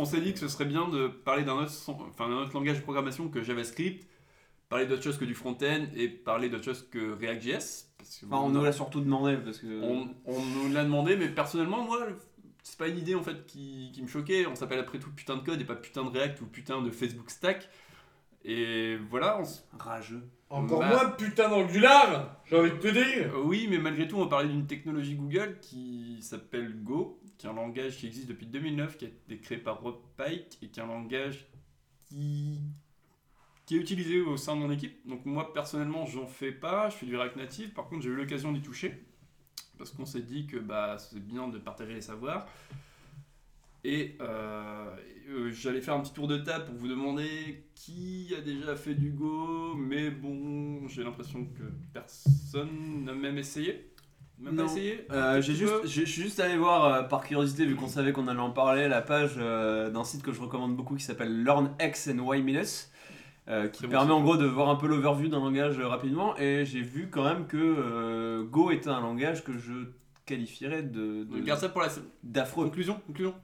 On 0.01 0.05
s'est 0.05 0.21
dit 0.21 0.33
que 0.33 0.39
ce 0.39 0.49
serait 0.49 0.65
bien 0.65 0.89
de 0.89 1.09
parler 1.09 1.45
d'un 1.45 1.55
autre, 1.55 1.71
son- 1.71 1.93
enfin, 2.09 2.29
d'un 2.29 2.37
autre 2.37 2.55
langage 2.55 2.79
de 2.79 2.83
programmation 2.83 3.29
que 3.29 3.43
JavaScript, 3.43 4.09
parler 4.69 4.87
d'autre 4.87 5.03
chose 5.03 5.19
que 5.19 5.25
du 5.25 5.35
front-end 5.35 5.87
et 5.95 6.09
parler 6.09 6.49
d'autre 6.49 6.65
chose 6.65 6.89
que 6.91 7.13
React.js. 7.13 7.87
parce 7.99 8.19
que 8.21 8.27
Enfin, 8.27 8.37
on 8.39 8.49
nous 8.49 8.63
l'a 8.65 8.73
surtout 8.73 9.01
demandé 9.01 9.37
parce 9.37 9.59
que. 9.59 9.81
on, 9.83 10.09
on 10.27 10.41
nous 10.45 10.73
l'a 10.73 10.85
demandé, 10.85 11.17
mais 11.17 11.29
personnellement, 11.29 11.83
moi, 11.85 12.07
c'est 12.63 12.79
pas 12.79 12.89
une 12.89 12.99
idée 12.99 13.15
en 13.15 13.23
fait 13.23 13.47
qui, 13.47 13.91
qui 13.93 14.03
me 14.03 14.07
choquait. 14.09 14.47
On 14.47 14.55
s'appelle 14.55 14.79
après 14.79 14.99
tout 14.99 15.11
putain 15.11 15.37
de 15.37 15.43
code 15.43 15.61
et 15.61 15.65
pas 15.65 15.75
putain 15.77 16.05
de 16.05 16.09
React 16.11 16.41
ou 16.43 16.47
putain 16.47 16.81
de 16.83 16.91
Facebook 16.91 17.31
Stack. 17.31 17.69
Et 18.45 18.97
voilà, 19.11 19.39
on 19.39 19.43
s- 19.43 19.67
Rageux. 19.79 20.23
Encore 20.49 20.83
moins 20.83 21.11
putain 21.11 21.49
d'angular, 21.49 22.41
j'ai 22.47 22.57
envie 22.59 22.71
de 22.73 22.77
te 22.77 22.89
dire. 22.89 23.33
Oui, 23.45 23.69
mais 23.71 23.79
malgré 23.79 24.09
tout, 24.09 24.17
on 24.17 24.25
va 24.25 24.29
parler 24.31 24.49
d'une 24.49 24.67
technologie 24.67 25.15
Google 25.15 25.59
qui 25.61 26.19
s'appelle 26.23 26.83
Go, 26.83 27.20
qui 27.41 27.47
est 27.47 27.49
un 27.49 27.55
langage 27.55 27.97
qui 27.97 28.07
existe 28.07 28.29
depuis 28.29 28.45
2009, 28.45 28.99
qui 28.99 29.07
a 29.07 29.09
été 29.09 29.39
créé 29.39 29.57
par 29.57 29.81
Rob 29.81 29.97
Pike 30.19 30.59
et 30.61 30.69
qui 30.69 30.79
est 30.79 30.83
un 30.83 30.87
langage 30.87 31.47
qui, 32.07 32.61
est 33.71 33.77
utilisé 33.77 34.21
au 34.21 34.37
sein 34.37 34.57
de 34.57 34.61
mon 34.61 34.71
équipe. 34.71 35.09
Donc 35.09 35.25
moi, 35.25 35.55
personnellement, 35.55 36.05
j'en 36.05 36.27
fais 36.27 36.53
pas, 36.53 36.91
je 36.91 36.97
fais 36.97 37.07
du 37.07 37.17
React 37.17 37.37
Native. 37.37 37.71
Par 37.71 37.89
contre, 37.89 38.03
j'ai 38.03 38.11
eu 38.11 38.15
l'occasion 38.15 38.53
d'y 38.53 38.61
toucher 38.61 39.07
parce 39.79 39.91
qu'on 39.91 40.05
s'est 40.05 40.21
dit 40.21 40.47
que 40.47 40.59
bah, 40.59 40.99
c'est 40.99 41.19
bien 41.19 41.49
de 41.49 41.57
partager 41.57 41.95
les 41.95 42.03
savoirs. 42.03 42.47
Et 43.85 44.19
euh, 44.21 44.95
euh, 45.31 45.51
j'allais 45.51 45.81
faire 45.81 45.95
un 45.95 46.01
petit 46.01 46.13
tour 46.13 46.29
de 46.29 46.37
table 46.37 46.67
pour 46.67 46.75
vous 46.75 46.89
demander 46.89 47.71
qui 47.75 48.35
a 48.37 48.43
déjà 48.43 48.77
fait 48.77 48.95
du 48.95 49.13
Go, 49.13 49.75
mais 49.77 50.11
bon, 50.11 50.87
j'ai 50.89 51.03
l'impression 51.03 51.47
que 51.47 51.63
personne 51.95 53.05
n'a 53.05 53.15
même 53.15 53.39
essayé. 53.39 53.90
Même 54.41 54.55
Non. 54.55 54.65
pas 54.67 54.73
essayé 54.73 55.07
Euh, 55.13 55.43
j'ai 55.43 55.55
juste, 55.55 55.73
peu 55.83 55.87
j'ai- 55.87 56.07
je 56.07 56.11
suis 56.11 56.23
juste 56.23 56.41
allé 56.41 56.57
voir 56.57 56.85
euh, 56.87 57.03
par 57.03 57.23
curiosité, 57.25 57.67
vu 57.67 57.77
qu'on 57.77 57.89
savait 57.89 58.13
qu'on 58.13 58.27
allait 58.29 58.41
en 58.41 58.51
parler, 58.51 58.89
la 58.89 59.03
page 59.03 59.35
euh, 59.37 59.91
d'un 59.91 60.03
site 60.05 60.23
que 60.23 60.33
je 60.33 60.41
recommande 60.41 60.75
beaucoup 60.77 60.95
qui 60.97 61.05
s'appelle 61.05 61.45
Learn 61.45 61.71
X 61.81 62.09
and 62.09 62.19
Y 62.35 62.43
Minus, 62.43 62.91
euh, 63.49 63.69
qui 63.69 63.79
Très 63.79 63.87
bon 63.87 63.91
permet 63.93 64.07
site. 64.07 64.15
en 64.15 64.23
gros 64.23 64.37
de 64.39 64.47
voir 64.47 64.71
un 64.71 64.77
peu 64.77 64.87
l'overview 64.87 65.29
d'un 65.29 65.41
langage 65.41 65.79
euh, 65.79 65.87
rapidement. 65.89 66.37
Et 66.39 66.65
j'ai 66.65 66.81
vu 66.81 67.09
quand 67.11 67.25
même 67.25 67.47
que 67.47 67.57
euh, 67.59 68.45
Go 68.45 68.71
était 68.71 68.89
un 68.89 69.01
langage 69.01 69.45
que 69.45 69.53
je 69.59 69.73
qualifierais 70.25 70.83
de, 70.85 71.25
de- 71.25 71.41
Garde 71.41 71.61
ça 71.61 71.69
pour 71.69 71.83
la 71.83 71.89
d'affreux. 72.23 72.65
conclusion. 72.65 72.99
Conclusion. 73.07 73.35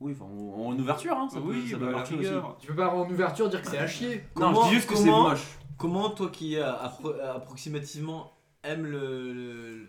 Oui, 0.00 0.12
enfin, 0.14 0.26
en, 0.26 0.66
en 0.72 0.78
ouverture, 0.78 1.16
hein, 1.16 1.28
ça 1.30 1.40
peut, 1.40 1.46
oui, 1.48 1.66
ça 1.68 1.76
bah, 1.76 1.86
peut 1.86 1.90
la 1.92 1.96
marcher 1.98 2.14
aussi. 2.14 2.24
rigueur. 2.26 2.56
Tu 2.60 2.66
peux 2.68 2.74
pas 2.76 2.88
en 2.94 3.08
ouverture 3.10 3.48
dire 3.48 3.62
que 3.62 3.68
c'est 3.68 3.78
à 3.78 3.86
chier. 3.86 4.16
Non, 4.36 4.50
je 4.50 4.54
Comment- 4.54 4.68
dis 4.68 4.74
juste 4.74 4.88
que 4.88 4.96
c'est 4.96 5.04
comment- 5.06 5.28
moche. 5.30 5.58
Comment 5.78 6.10
toi 6.10 6.28
qui 6.30 6.56
euh, 6.56 6.70
appro- 6.70 7.18
approximativement 7.20 8.32
aime 8.62 8.84
le, 8.86 9.32
le, 9.32 9.86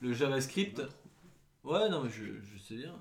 le 0.00 0.12
JavaScript. 0.12 0.82
Ouais, 1.64 1.88
non, 1.88 2.02
mais 2.04 2.10
je, 2.10 2.24
je 2.24 2.58
sais 2.58 2.76
bien. 2.76 2.94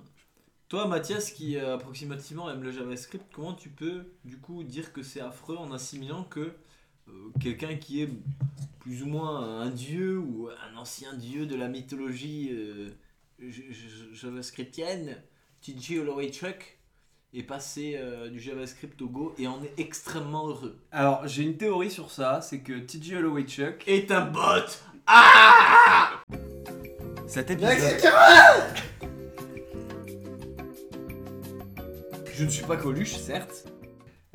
Toi, 0.69 0.85
Mathias, 0.85 1.31
qui 1.31 1.55
euh, 1.55 1.75
approximativement 1.75 2.51
aime 2.51 2.61
le 2.61 2.71
JavaScript, 2.71 3.23
comment 3.33 3.53
tu 3.53 3.69
peux 3.69 4.03
du 4.25 4.37
coup 4.37 4.63
dire 4.63 4.91
que 4.91 5.01
c'est 5.01 5.21
affreux 5.21 5.55
en 5.55 5.71
assimilant 5.71 6.25
que 6.25 6.51
euh, 7.07 7.31
quelqu'un 7.39 7.75
qui 7.75 8.01
est 8.01 8.09
plus 8.79 9.01
ou 9.01 9.05
moins 9.05 9.61
un 9.61 9.69
dieu 9.69 10.17
ou 10.17 10.49
un 10.49 10.75
ancien 10.75 11.13
dieu 11.13 11.45
de 11.45 11.55
la 11.55 11.69
mythologie 11.69 12.49
euh, 12.51 12.89
javascriptienne, 14.11 15.15
TJ 15.61 15.99
Holloway-Chuck, 15.99 16.77
est 17.33 17.43
passé 17.43 17.99
du 18.31 18.39
JavaScript 18.39 19.01
au 19.01 19.09
Go 19.09 19.35
et 19.37 19.47
en 19.47 19.61
est 19.61 19.73
extrêmement 19.77 20.47
heureux? 20.47 20.79
Alors, 20.91 21.27
j'ai 21.27 21.43
une 21.43 21.57
théorie 21.57 21.91
sur 21.91 22.09
ça, 22.09 22.41
c'est 22.41 22.61
que 22.61 22.73
TJ 22.79 23.13
Holloway-Chuck, 23.13 23.83
est 23.85 24.11
un 24.11 24.25
bot 24.25 24.41
cet 27.27 27.51
épisode... 27.51 27.77
Je 32.33 32.45
ne 32.45 32.49
suis 32.49 32.63
pas 32.65 32.77
Coluche, 32.77 33.17
certes. 33.17 33.65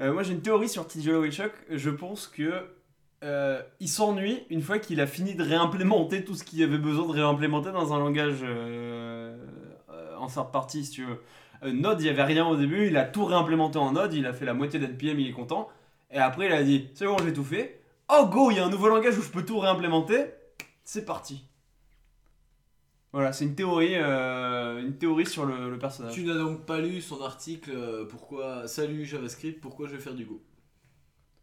Euh, 0.01 0.13
moi 0.13 0.25
j'ai 0.25 0.33
une 0.33 0.43
théorie 0.43 0.69
sur 0.69 0.87
TJ 0.89 1.09
Holloway-Chuck. 1.09 1.53
Je 1.71 1.91
pense 1.91 2.27
que 2.27 2.67
euh, 3.23 3.63
il 3.79 3.89
s'ennuie 3.89 4.43
une 4.51 4.61
fois 4.61 4.81
qu'il 4.81 5.01
a 5.01 5.07
fini 5.07 5.37
de 5.37 5.45
réimplémenter 5.45 6.25
tout 6.25 6.35
ce 6.35 6.43
qu'il 6.43 6.63
avait 6.65 6.79
besoin 6.79 7.07
de 7.07 7.13
réimplémenter 7.13 7.71
dans 7.71 7.93
un 7.93 8.01
langage 8.01 8.41
euh, 8.43 9.37
en 10.19 10.27
third 10.27 10.51
party, 10.51 10.85
si 10.85 10.91
tu 10.91 11.05
veux. 11.05 11.73
Node, 11.73 12.01
il 12.01 12.05
n'y 12.05 12.11
avait 12.11 12.25
rien 12.25 12.45
au 12.45 12.57
début, 12.57 12.89
il 12.89 12.97
a 12.97 13.05
tout 13.05 13.25
réimplémenté 13.25 13.79
en 13.79 13.93
Node, 13.93 14.15
il 14.15 14.27
a 14.27 14.33
fait 14.33 14.47
la 14.47 14.55
moitié 14.55 14.81
d'NPM, 14.81 15.21
il 15.21 15.29
est 15.29 15.33
content. 15.33 15.69
Et 16.11 16.19
après 16.19 16.47
il 16.47 16.53
a 16.53 16.65
dit 16.65 16.91
c'est 16.95 17.07
bon, 17.07 17.17
j'ai 17.25 17.33
tout 17.33 17.45
fait. 17.45 17.81
Oh 18.13 18.27
go, 18.27 18.51
il 18.51 18.57
y 18.57 18.61
a 18.61 18.65
un 18.67 18.71
nouveau 18.71 18.89
langage 18.89 19.17
où 19.17 19.23
je 19.23 19.31
peux 19.31 19.45
tout 19.45 19.61
réimplémenter. 19.61 20.25
C'est 20.83 21.05
parti. 21.05 21.45
Voilà, 23.13 23.35
c'est 23.35 23.45
une 23.45 23.55
théorie, 23.55 23.95
euh, 23.95 24.81
une 24.81 24.97
théorie 24.97 25.27
sur 25.27 25.45
le, 25.45 25.71
le 25.71 25.79
personnage. 25.79 26.15
Tu 26.15 26.25
n'as 26.25 26.35
donc 26.35 26.65
pas 26.65 26.81
lu 26.81 27.03
son 27.03 27.21
article 27.21 27.71
euh, 27.71 28.07
Pourquoi 28.07 28.67
Salut 28.67 29.05
JavaScript, 29.05 29.61
pourquoi 29.61 29.87
je 29.87 29.97
vais 29.97 30.01
faire 30.01 30.15
du 30.15 30.25
Go? 30.25 30.43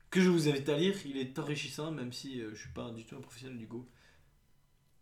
Que 0.09 0.19
je 0.19 0.29
vous 0.29 0.49
invite 0.49 0.67
à 0.67 0.75
lire, 0.75 0.95
il 1.05 1.17
est 1.17 1.37
enrichissant, 1.37 1.91
même 1.91 2.11
si 2.11 2.41
euh, 2.41 2.49
je 2.55 2.61
suis 2.61 2.73
pas 2.73 2.89
du 2.89 3.05
tout 3.05 3.15
un 3.15 3.21
professionnel 3.21 3.57
du 3.57 3.67
Go. 3.67 3.87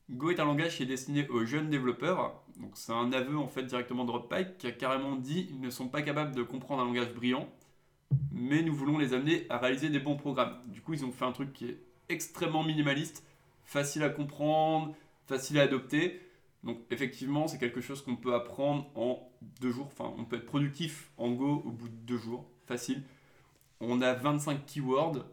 Go 0.10 0.30
est 0.30 0.42
un 0.42 0.46
langage 0.46 0.76
qui 0.76 0.84
est 0.84 0.88
destiné 0.88 1.26
aux 1.30 1.46
jeunes 1.46 1.70
développeurs. 1.70 2.44
Donc 2.60 2.72
c'est 2.76 2.92
un 2.92 3.14
aveu 3.14 3.38
en 3.38 3.48
fait 3.48 3.64
directement 3.64 4.04
de 4.04 4.12
Rob 4.12 4.28
Pike 4.28 4.58
qui 4.58 4.68
a 4.68 4.72
carrément 4.72 5.16
dit 5.16 5.48
ils 5.50 5.62
ne 5.62 5.70
sont 5.70 5.88
pas 5.88 6.02
capables 6.02 6.36
de 6.36 6.44
comprendre 6.44 6.82
un 6.82 6.86
langage 6.86 7.14
brillant, 7.14 7.48
mais 8.32 8.62
nous 8.62 8.76
voulons 8.76 8.98
les 8.98 9.14
amener 9.14 9.46
à 9.50 9.58
réaliser 9.58 9.88
des 9.88 10.00
bons 10.00 10.18
programmes. 10.18 10.58
Du 10.68 10.82
coup 10.82 10.94
ils 10.94 11.06
ont 11.06 11.12
fait 11.14 11.26
un 11.26 11.32
truc 11.32 11.54
qui 11.54 11.66
est 11.70 11.80
extrêmement 12.10 12.64
minimaliste, 12.64 13.26
facile 13.64 14.04
à 14.04 14.10
comprendre, 14.10 14.94
facile 15.28 15.60
à 15.60 15.64
adopter. 15.64 16.27
Donc 16.68 16.78
effectivement 16.92 17.48
c'est 17.48 17.58
quelque 17.58 17.82
chose 17.82 18.04
qu'on 18.04 18.16
peut 18.18 18.36
apprendre 18.36 18.86
en 18.96 19.32
deux 19.62 19.72
jours. 19.72 19.88
Enfin 19.88 20.14
on 20.18 20.26
peut 20.26 20.36
être 20.36 20.46
productif 20.46 21.10
en 21.18 21.32
Go 21.32 21.64
au 21.66 21.72
bout 21.72 21.88
de 21.90 21.96
deux 22.06 22.18
jours, 22.18 22.48
facile. 22.68 23.02
On 23.80 24.02
a 24.02 24.14
25 24.14 24.66
keywords, 24.66 25.26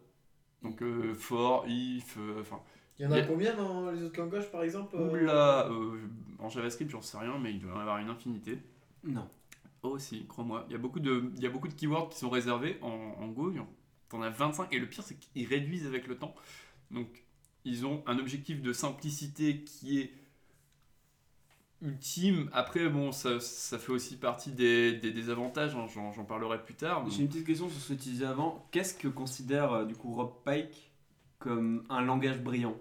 donc 0.62 0.80
euh, 0.82 1.12
for, 1.14 1.64
if, 1.68 2.16
euh, 2.18 2.40
enfin 2.40 2.60
Il 2.98 3.02
y 3.04 3.06
en 3.06 3.10
a 3.12 3.16
Il 3.18 3.20
y 3.20 3.22
a- 3.24 3.26
combien 3.26 3.54
dans 3.56 3.90
les 3.90 4.02
autres 4.02 4.18
langages 4.20 4.50
par 4.50 4.62
exemple 4.62 4.94
euh 4.96 5.10
Oula, 5.12 5.66
euh, 5.68 5.98
en 6.38 6.48
JavaScript, 6.48 6.90
j'en 6.90 7.02
sais 7.02 7.18
rien, 7.18 7.36
mais 7.38 7.50
il 7.52 7.58
doit 7.58 7.72
y 7.72 7.74
en 7.74 7.80
avoir 7.80 7.98
une 7.98 8.08
infinité. 8.10 8.58
Non. 9.02 9.28
Oh, 9.82 9.98
si, 9.98 10.26
crois-moi. 10.26 10.64
Il 10.68 10.72
y, 10.72 10.74
a 10.76 10.78
beaucoup 10.78 11.00
de, 11.00 11.30
il 11.36 11.42
y 11.42 11.46
a 11.46 11.50
beaucoup 11.50 11.68
de 11.68 11.74
keywords 11.74 12.08
qui 12.10 12.18
sont 12.18 12.30
réservés 12.30 12.78
en, 12.80 12.88
en 12.90 13.28
Go. 13.28 13.50
il 13.50 13.56
y 13.56 13.60
en- 13.60 13.68
T'en 14.08 14.22
as 14.22 14.30
25, 14.30 14.72
et 14.72 14.78
le 14.78 14.88
pire, 14.88 15.02
c'est 15.02 15.18
qu'ils 15.18 15.46
réduisent 15.46 15.86
avec 15.86 16.06
le 16.06 16.16
temps. 16.16 16.34
Donc, 16.90 17.24
ils 17.64 17.84
ont 17.86 18.02
un 18.06 18.18
objectif 18.18 18.62
de 18.62 18.72
simplicité 18.72 19.62
qui 19.64 19.98
est 20.00 20.12
ultime. 21.84 22.48
Après, 22.52 22.88
bon, 22.88 23.12
ça, 23.12 23.38
ça 23.40 23.78
fait 23.78 23.92
aussi 23.92 24.16
partie 24.16 24.50
des, 24.50 24.92
des 24.96 25.12
désavantages, 25.12 25.74
hein, 25.76 25.86
j'en 25.94 26.12
j'en 26.12 26.24
parlerai 26.24 26.62
plus 26.62 26.74
tard. 26.74 27.08
J'ai 27.10 27.22
une 27.22 27.28
petite 27.28 27.46
question 27.46 27.68
sur 27.68 27.80
ce 27.80 27.92
que 27.92 28.02
tu 28.02 28.08
disais 28.10 28.24
avant. 28.26 28.66
Qu'est-ce 28.72 28.94
que 28.94 29.08
considère 29.08 29.72
euh, 29.72 29.84
du 29.84 29.94
coup 29.94 30.12
Rob 30.14 30.32
Pike 30.44 30.90
comme 31.38 31.84
un 31.90 32.00
langage 32.02 32.40
brillant? 32.40 32.76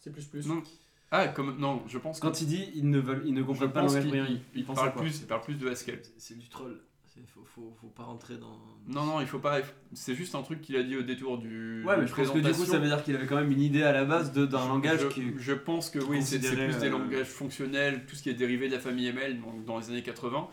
C'est 0.00 0.10
plus 0.10 0.24
plus. 0.24 0.46
Non. 0.48 0.62
Ah, 1.10 1.28
comme, 1.28 1.58
non, 1.58 1.82
je 1.86 1.98
pense 1.98 2.18
que- 2.18 2.26
Quand 2.26 2.40
il 2.40 2.46
dit 2.46 2.70
ils 2.74 2.88
ne 2.88 2.98
veulent, 2.98 3.22
ils 3.26 3.34
ne 3.34 3.40
je 3.42 3.46
comprennent 3.46 3.70
pas 3.72 3.82
le 3.82 3.86
langage 3.88 4.06
brillant, 4.08 4.26
il, 4.30 4.40
il 4.54 4.64
pense 4.64 4.78
à 4.78 4.80
parle 4.82 4.92
quoi? 4.94 5.02
plus, 5.02 5.20
il 5.20 5.26
parle 5.26 5.42
plus 5.42 5.54
de 5.56 5.68
Haskell. 5.68 6.00
C'est 6.16 6.38
du 6.38 6.48
troll. 6.48 6.80
C'est- 7.14 7.26
Faut, 7.26 7.44
faut, 7.44 7.74
faut 7.80 7.88
pas 7.88 8.04
rentrer 8.04 8.36
dans. 8.38 8.58
Non, 8.86 9.04
non, 9.04 9.20
il 9.20 9.26
faut 9.26 9.38
pas. 9.38 9.60
C'est 9.92 10.14
juste 10.14 10.34
un 10.34 10.42
truc 10.42 10.60
qu'il 10.62 10.76
a 10.76 10.82
dit 10.82 10.96
au 10.96 11.02
détour 11.02 11.36
du. 11.38 11.84
Ouais, 11.84 11.96
mais 11.98 12.06
je 12.06 12.14
pense 12.14 12.30
que 12.30 12.38
du 12.38 12.52
coup 12.52 12.64
ça 12.64 12.78
veut 12.78 12.86
dire 12.86 13.02
qu'il 13.04 13.14
avait 13.16 13.26
quand 13.26 13.36
même 13.36 13.50
une 13.52 13.60
idée 13.60 13.82
à 13.82 13.92
la 13.92 14.04
base 14.04 14.32
de- 14.32 14.46
d'un 14.46 14.66
langage 14.66 15.00
je, 15.02 15.08
qui. 15.08 15.32
Je 15.36 15.52
pense 15.52 15.90
que 15.90 15.98
oui, 15.98 16.22
c'est 16.22 16.38
plus 16.38 16.78
des 16.78 16.86
euh, 16.86 16.90
langages 16.90 17.26
fonctionnels, 17.26 18.06
tout 18.06 18.16
ce 18.16 18.22
qui 18.22 18.30
est 18.30 18.34
dérivé 18.34 18.68
de 18.68 18.74
la 18.74 18.80
famille 18.80 19.06
ML 19.08 19.40
donc 19.40 19.64
dans 19.66 19.78
les 19.78 19.90
années 19.90 20.02
80. 20.02 20.48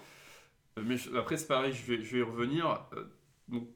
Euh, 0.78 0.84
Mais 0.86 0.98
je- 0.98 1.16
après, 1.16 1.38
c'est 1.38 1.48
pareil, 1.48 1.72
je 1.74 1.86
vais, 1.92 2.04
je 2.04 2.12
vais 2.14 2.20
y 2.20 2.24
revenir. 2.24 2.86
Euh, 2.94 3.06
Donc, 3.48 3.68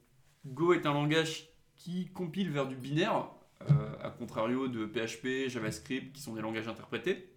Go 0.45 0.73
est 0.73 0.85
un 0.85 0.93
langage 0.93 1.47
qui 1.77 2.09
compile 2.11 2.49
vers 2.51 2.67
du 2.67 2.75
binaire, 2.75 3.29
euh, 3.69 3.73
à 4.03 4.09
contrario 4.09 4.67
de 4.67 4.85
PHP, 4.85 5.47
JavaScript, 5.49 6.13
qui 6.13 6.21
sont 6.21 6.33
des 6.33 6.41
langages 6.41 6.67
interprétés, 6.67 7.29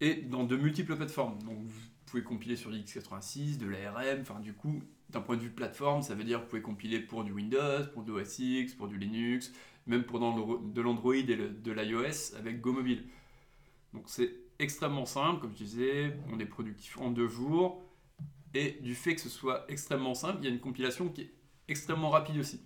et 0.00 0.14
dans 0.16 0.44
de 0.44 0.56
multiples 0.56 0.96
plateformes. 0.96 1.38
Donc, 1.42 1.58
vous 1.62 1.80
pouvez 2.12 2.22
compiler 2.22 2.56
sur 2.56 2.70
l'X86, 2.70 3.58
de 3.58 3.66
l'ARM, 3.66 4.20
enfin, 4.20 4.38
du 4.38 4.52
coup, 4.52 4.82
d'un 5.08 5.20
point 5.22 5.36
de 5.36 5.42
vue 5.42 5.50
plateforme, 5.50 6.02
ça 6.02 6.14
veut 6.14 6.24
dire 6.24 6.38
que 6.38 6.44
vous 6.44 6.50
pouvez 6.50 6.62
compiler 6.62 7.00
pour 7.00 7.24
du 7.24 7.32
Windows, 7.32 7.86
pour 7.92 8.02
du 8.02 8.10
OS 8.10 8.38
X, 8.38 8.74
pour 8.74 8.86
du 8.86 8.98
Linux, 8.98 9.52
même 9.86 10.04
pour 10.04 10.20
de 10.20 10.80
l'Android 10.80 11.16
et 11.16 11.22
de 11.22 11.72
l'iOS 11.72 12.36
avec 12.36 12.60
Go 12.60 12.72
Mobile. 12.72 13.04
Donc 13.94 14.04
c'est 14.06 14.34
extrêmement 14.58 15.06
simple, 15.06 15.40
comme 15.40 15.52
je 15.52 15.64
disais, 15.64 16.16
on 16.30 16.38
est 16.38 16.46
productif 16.46 16.98
en 16.98 17.10
deux 17.10 17.28
jours, 17.28 17.82
et 18.54 18.78
du 18.82 18.94
fait 18.94 19.14
que 19.14 19.20
ce 19.20 19.30
soit 19.30 19.64
extrêmement 19.68 20.14
simple, 20.14 20.38
il 20.42 20.44
y 20.44 20.48
a 20.48 20.50
une 20.50 20.60
compilation 20.60 21.08
qui 21.08 21.22
est 21.22 21.32
extrêmement 21.68 22.10
rapide 22.10 22.38
aussi. 22.38 22.60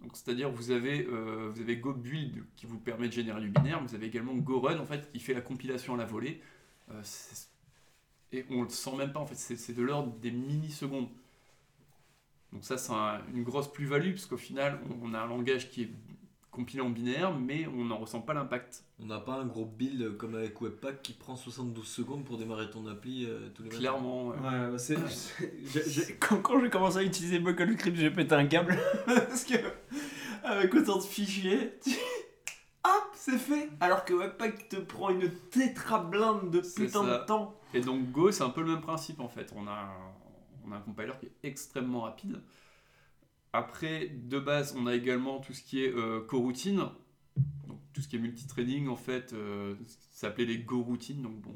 Donc 0.00 0.16
c'est-à-dire 0.16 0.50
vous 0.50 0.70
avez 0.70 1.04
euh, 1.06 1.50
vous 1.52 1.60
avez 1.60 1.76
Go 1.76 1.92
Build 1.92 2.44
qui 2.54 2.66
vous 2.66 2.78
permet 2.78 3.08
de 3.08 3.12
générer 3.12 3.40
du 3.40 3.48
binaire, 3.48 3.82
vous 3.82 3.96
avez 3.96 4.06
également 4.06 4.34
Go 4.34 4.60
Run 4.60 4.78
en 4.78 4.86
fait 4.86 5.10
qui 5.10 5.18
fait 5.18 5.34
la 5.34 5.40
compilation 5.40 5.94
à 5.94 5.96
la 5.96 6.04
volée, 6.04 6.40
Euh, 6.90 7.02
et 8.32 8.44
on 8.50 8.62
le 8.62 8.68
sent 8.68 8.96
même 8.96 9.12
pas 9.12 9.20
en 9.20 9.26
fait, 9.26 9.34
c'est 9.36 9.72
de 9.74 9.82
l'ordre 9.82 10.12
des 10.20 10.30
millisecondes. 10.30 11.08
Donc 12.52 12.64
ça 12.64 12.78
c'est 12.78 12.92
un- 12.92 13.20
une 13.34 13.42
grosse 13.44 13.70
plus-value 13.70 14.12
parce 14.12 14.26
qu'au 14.26 14.36
final 14.38 14.80
on 15.02 15.12
a 15.14 15.20
un 15.20 15.26
langage 15.26 15.70
qui 15.70 15.82
est 15.82 15.90
compilé 16.50 16.80
en 16.80 16.90
binaire, 16.90 17.32
mais 17.38 17.66
on 17.68 17.84
n'en 17.84 17.98
ressent 17.98 18.20
pas 18.20 18.34
l'impact. 18.34 18.82
On 19.00 19.06
n'a 19.06 19.20
pas 19.20 19.34
un 19.34 19.46
gros 19.46 19.64
build 19.66 20.16
comme 20.16 20.34
avec 20.34 20.60
Webpack 20.60 21.02
qui 21.02 21.12
prend 21.12 21.36
72 21.36 21.86
secondes 21.86 22.24
pour 22.24 22.36
démarrer 22.36 22.68
ton 22.70 22.84
appli 22.88 23.26
euh, 23.26 23.48
tous 23.54 23.62
les 23.62 23.68
matins. 23.68 23.78
Clairement, 23.78 24.28
ouais. 24.28 24.36
Ouais, 24.38 24.70
bah, 24.72 24.78
quand 26.18 26.38
quand 26.42 26.60
j'ai 26.60 26.70
commencé 26.70 26.98
à 26.98 27.02
utiliser 27.04 27.38
BuckleScript, 27.38 27.96
j'ai 27.96 28.10
pété 28.10 28.34
un 28.34 28.46
câble. 28.46 28.76
Parce 29.06 29.44
que. 29.44 29.54
Avec 30.42 30.74
autant 30.74 30.96
de 30.96 31.02
fichiers. 31.02 31.74
tu- 31.84 31.90
Hop, 32.84 33.10
c'est 33.14 33.36
fait 33.38 33.68
Alors 33.80 34.04
que 34.04 34.14
Webpack 34.14 34.68
te 34.70 34.76
prend 34.76 35.10
une 35.10 35.30
tétrablinde 35.50 36.50
de 36.50 36.60
putain 36.60 37.04
de 37.04 37.26
temps. 37.26 37.54
Et 37.74 37.80
donc 37.80 38.10
Go, 38.10 38.30
c'est 38.30 38.42
un 38.42 38.50
peu 38.50 38.62
le 38.62 38.68
même 38.68 38.80
principe 38.80 39.20
en 39.20 39.28
fait. 39.28 39.52
On 39.56 39.66
a, 39.66 39.72
un- 39.72 40.12
on 40.66 40.72
a 40.72 40.76
un 40.76 40.80
compiler 40.80 41.12
qui 41.20 41.26
est 41.26 41.32
extrêmement 41.48 42.02
rapide. 42.02 42.40
Après, 43.52 44.08
de 44.08 44.38
base, 44.38 44.74
on 44.78 44.86
a 44.86 44.94
également 44.94 45.40
tout 45.40 45.52
ce 45.54 45.62
qui 45.62 45.82
est 45.84 45.92
euh, 45.94 46.20
coroutine. 46.20 46.84
Donc 47.66 47.78
tout 47.92 48.00
ce 48.00 48.08
qui 48.08 48.16
est 48.16 48.18
multithreading 48.18 48.88
en 48.88 48.96
fait, 48.96 49.32
euh, 49.32 49.74
ça 50.10 50.28
s'appelait 50.28 50.44
les 50.44 50.58
Go 50.58 50.82
routines. 50.82 51.22
Donc 51.22 51.40
bon, 51.40 51.54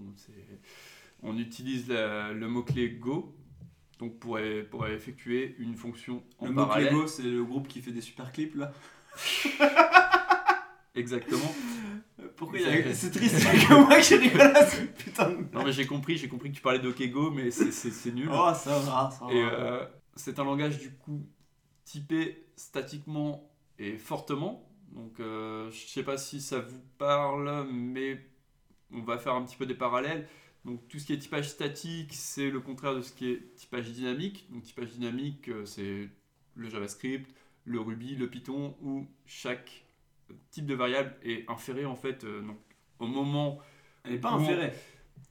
on 1.23 1.37
utilise 1.39 1.89
la- 1.89 2.33
le 2.33 2.49
mot-clé 2.49 2.91
Go. 2.91 3.35
Donc 3.99 4.19
pour, 4.19 4.39
pour 4.71 4.87
effectuer 4.89 5.55
une 5.59 5.77
fonction 5.77 6.23
en 6.39 6.49
Le 6.49 6.55
parallèle. 6.55 6.93
Lego, 6.93 7.07
c'est 7.07 7.23
le 7.23 7.45
groupe 7.45 7.69
qui 7.69 7.81
fait 7.81 7.93
des 7.93 8.01
super 8.01 8.33
clips 8.33 8.57
là. 8.57 8.73
Exactement. 10.95 11.53
Pourquoi 12.37 12.59
il 12.59 12.67
y 12.67 12.69
a-. 12.69 12.95
C'est 12.95 13.11
triste, 13.11 13.37
que 13.37 13.75
moi 13.75 14.01
qui 14.01 14.15
rigole 14.17 14.41
à 14.41 14.67
ce 14.67 14.83
putain 14.83 15.31
de. 15.31 15.37
Non 15.53 15.65
mais 15.65 15.73
j'ai 15.73 15.87
compris, 15.87 16.17
j'ai 16.17 16.29
compris 16.29 16.51
que 16.51 16.57
tu 16.57 16.63
parlais 16.63 16.79
d'OkGo, 16.79 17.31
mais 17.31 17.51
c'est, 17.51 18.13
nul. 18.13 18.29
Oh, 18.31 18.53
ça 18.55 18.79
va, 18.79 19.11
ça 19.11 19.25
va. 19.25 19.33
Et 19.33 19.43
euh, 19.43 19.85
c'est 20.15 20.39
un 20.39 20.45
langage 20.45 20.79
du 20.79 20.91
coup 20.91 21.27
typé 21.85 22.47
statiquement 22.57 23.51
et 23.79 23.97
fortement. 23.97 24.69
Donc 24.93 25.21
euh, 25.21 25.71
je 25.71 25.87
sais 25.87 26.03
pas 26.03 26.19
si 26.19 26.41
ça 26.41 26.61
vous 26.61 26.83
parle, 26.99 27.67
mais 27.73 28.21
on 28.93 29.01
va 29.01 29.19
faire 29.19 29.35
un 29.35 29.43
petit 29.45 29.57
peu 29.57 29.67
des 29.67 29.75
parallèles. 29.75 30.29
Donc 30.65 30.87
tout 30.89 30.99
ce 30.99 31.07
qui 31.07 31.13
est 31.13 31.19
typage 31.19 31.49
statique, 31.49 32.13
c'est 32.13 32.51
le 32.51 32.61
contraire 32.61 32.95
de 32.95 33.01
ce 33.01 33.13
qui 33.13 33.31
est 33.31 33.55
typage 33.57 33.91
dynamique. 33.91 34.47
Donc 34.51 34.63
typage 34.63 34.91
dynamique, 34.91 35.49
euh, 35.49 35.65
c'est 35.65 36.09
le 36.55 36.69
JavaScript, 36.69 37.35
le 37.65 37.81
Ruby, 37.81 38.15
le 38.15 38.29
Python, 38.29 38.77
où 38.83 39.07
chaque 39.27 39.85
type 40.51 40.67
de 40.67 40.75
variable 40.75 41.15
est 41.25 41.45
inféré 41.51 41.85
en 41.87 41.95
fait 41.97 42.25
euh, 42.25 42.41
donc, 42.43 42.59
au 42.99 43.07
moment 43.07 43.59
Elle 44.05 44.13
n'est 44.13 44.19
pas 44.19 44.31
inférée. 44.31 44.73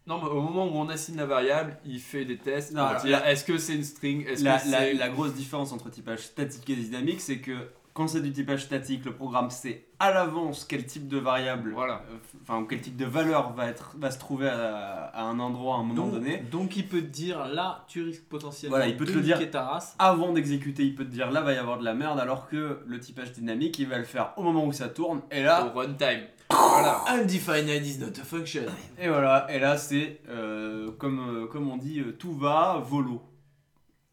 non, 0.07 0.19
mais 0.21 0.29
au 0.29 0.41
moment 0.41 0.65
où 0.67 0.75
on 0.77 0.89
assigne 0.89 1.15
la 1.17 1.25
variable, 1.25 1.77
il 1.85 1.99
fait 1.99 2.25
des 2.25 2.37
tests 2.37 2.71
Non, 2.73 2.81
pour 2.81 2.89
alors, 2.89 3.01
dire 3.03 3.19
la- 3.19 3.31
est-ce 3.31 3.43
que 3.45 3.57
c'est 3.57 3.75
une 3.75 3.83
string, 3.83 4.25
est-ce 4.27 4.43
La, 4.43 4.59
que 4.59 4.69
la- 4.69 4.93
la 4.93 5.09
grosse 5.09 5.33
différence 5.33 5.71
entre 5.71 5.89
typage 5.89 6.19
statique 6.19 6.69
et 6.69 6.75
dynamique, 6.75 7.21
c'est 7.21 7.39
que 7.39 7.69
quand 7.93 8.07
c'est 8.07 8.21
du 8.21 8.31
typage 8.31 8.63
statique, 8.63 9.03
le 9.05 9.13
programme 9.13 9.49
sait 9.49 9.87
à 9.99 10.11
l'avance 10.11 10.65
quel 10.65 10.85
type 10.85 11.07
de 11.07 11.17
variable, 11.17 11.71
Voilà. 11.73 12.03
euh, 12.11 12.15
enfin 12.41 12.65
quel 12.69 12.81
type 12.81 12.95
de 12.95 13.05
valeur 13.05 13.53
va, 13.53 13.67
être, 13.67 13.95
va 13.97 14.09
se 14.11 14.17
trouver 14.17 14.47
à, 14.49 15.05
à 15.13 15.23
un 15.23 15.39
endroit 15.39 15.75
à 15.75 15.79
un 15.79 15.83
moment 15.83 15.93
Donc, 16.05 16.13
donné. 16.13 16.37
donc 16.37 16.75
il 16.77 16.87
peut 16.87 17.01
te 17.01 17.05
dire 17.07 17.45
là, 17.47 17.83
tu 17.87 18.01
risques 18.03 18.23
potentiellement 18.29 18.77
Voilà, 18.77 18.89
il 18.89 18.97
peut 18.97 19.05
te 19.05 19.11
le 19.11 19.21
dire. 19.21 19.37
niquer 19.37 19.51
ta 19.51 19.63
race. 19.63 19.95
Avant 19.99 20.31
d'exécuter, 20.33 20.83
il 20.83 20.95
peut 20.95 21.03
te 21.05 21.11
dire 21.11 21.29
là 21.31 21.41
va 21.41 21.53
y 21.53 21.57
avoir 21.57 21.77
de 21.77 21.83
la 21.85 21.93
merde, 21.93 22.19
alors 22.19 22.47
que 22.47 22.79
le 22.85 22.99
typage 22.99 23.31
dynamique, 23.33 23.77
il 23.79 23.87
va 23.87 23.97
le 23.97 24.05
faire 24.05 24.33
au 24.37 24.43
moment 24.43 24.65
où 24.65 24.71
ça 24.71 24.87
tourne, 24.89 25.21
et 25.29 25.43
là, 25.43 25.65
au 25.65 25.77
runtime 25.77 26.21
Voilà. 26.49 27.03
Undefined 27.09 27.85
is 27.85 27.97
not 27.99 28.07
a 28.19 28.23
function. 28.23 28.63
et 28.99 29.07
voilà, 29.09 29.45
et 29.51 29.59
là 29.59 29.77
c'est 29.77 30.21
euh, 30.29 30.91
comme, 30.97 31.19
euh, 31.43 31.47
comme 31.47 31.69
on 31.69 31.77
dit, 31.77 31.99
euh, 31.99 32.13
tout 32.17 32.33
va 32.33 32.81
volo, 32.83 33.21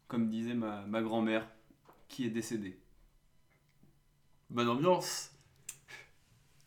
comme 0.07 0.27
disait 0.29 0.53
ma, 0.53 0.81
ma 0.87 1.01
grand-mère 1.01 1.47
qui 2.07 2.25
est 2.25 2.29
décédée. 2.29 2.77
Bonne 4.49 4.69
ambiance. 4.69 5.31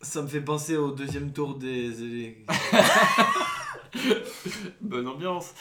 Ça 0.01 0.21
me 0.21 0.27
fait 0.27 0.41
penser 0.41 0.75
au 0.77 0.91
deuxième 0.91 1.31
tour 1.31 1.55
des. 1.57 1.89
des- 1.91 2.45
Bonne 4.81 5.07
ambiance. 5.07 5.53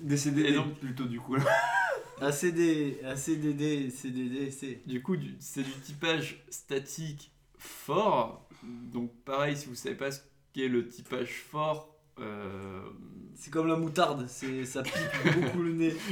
Décédée 0.00 0.42
Et 0.42 0.48
et 0.48 0.52
donc- 0.52 0.68
donc 0.68 0.78
plutôt 0.78 1.04
du 1.04 1.20
coup 1.20 1.36
là. 1.36 1.44
ACD, 2.20 2.98
ACDD, 3.04 3.90
CDD, 3.90 4.50
C. 4.50 4.82
Du 4.86 5.02
coup, 5.02 5.16
c'est 5.40 5.62
du 5.62 5.72
typage 5.82 6.44
statique 6.48 7.30
fort. 7.58 8.48
Donc 8.62 9.12
pareil, 9.24 9.56
si 9.56 9.66
vous 9.66 9.74
savez 9.74 9.96
pas 9.96 10.10
ce 10.10 10.20
qu'est 10.52 10.68
le 10.68 10.88
typage 10.88 11.42
fort, 11.50 11.94
euh, 12.20 12.80
C'est 13.36 13.50
comme 13.50 13.66
la 13.66 13.76
moutarde, 13.76 14.26
ça 14.28 14.82
pique 14.82 14.94
beaucoup 15.34 15.62
le 15.62 15.72
nez. 15.72 15.94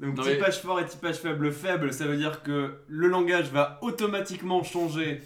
Donc 0.00 0.16
Non, 0.16 0.24
mais- 0.24 0.34
typage 0.36 0.60
fort 0.60 0.78
et 0.80 0.84
typage 0.86 1.16
faible 1.16 1.50
faible, 1.52 1.92
ça 1.92 2.06
veut 2.06 2.16
dire 2.18 2.42
que 2.42 2.74
le 2.86 3.08
langage 3.08 3.46
va 3.50 3.78
automatiquement 3.82 4.62
changer 4.62 5.22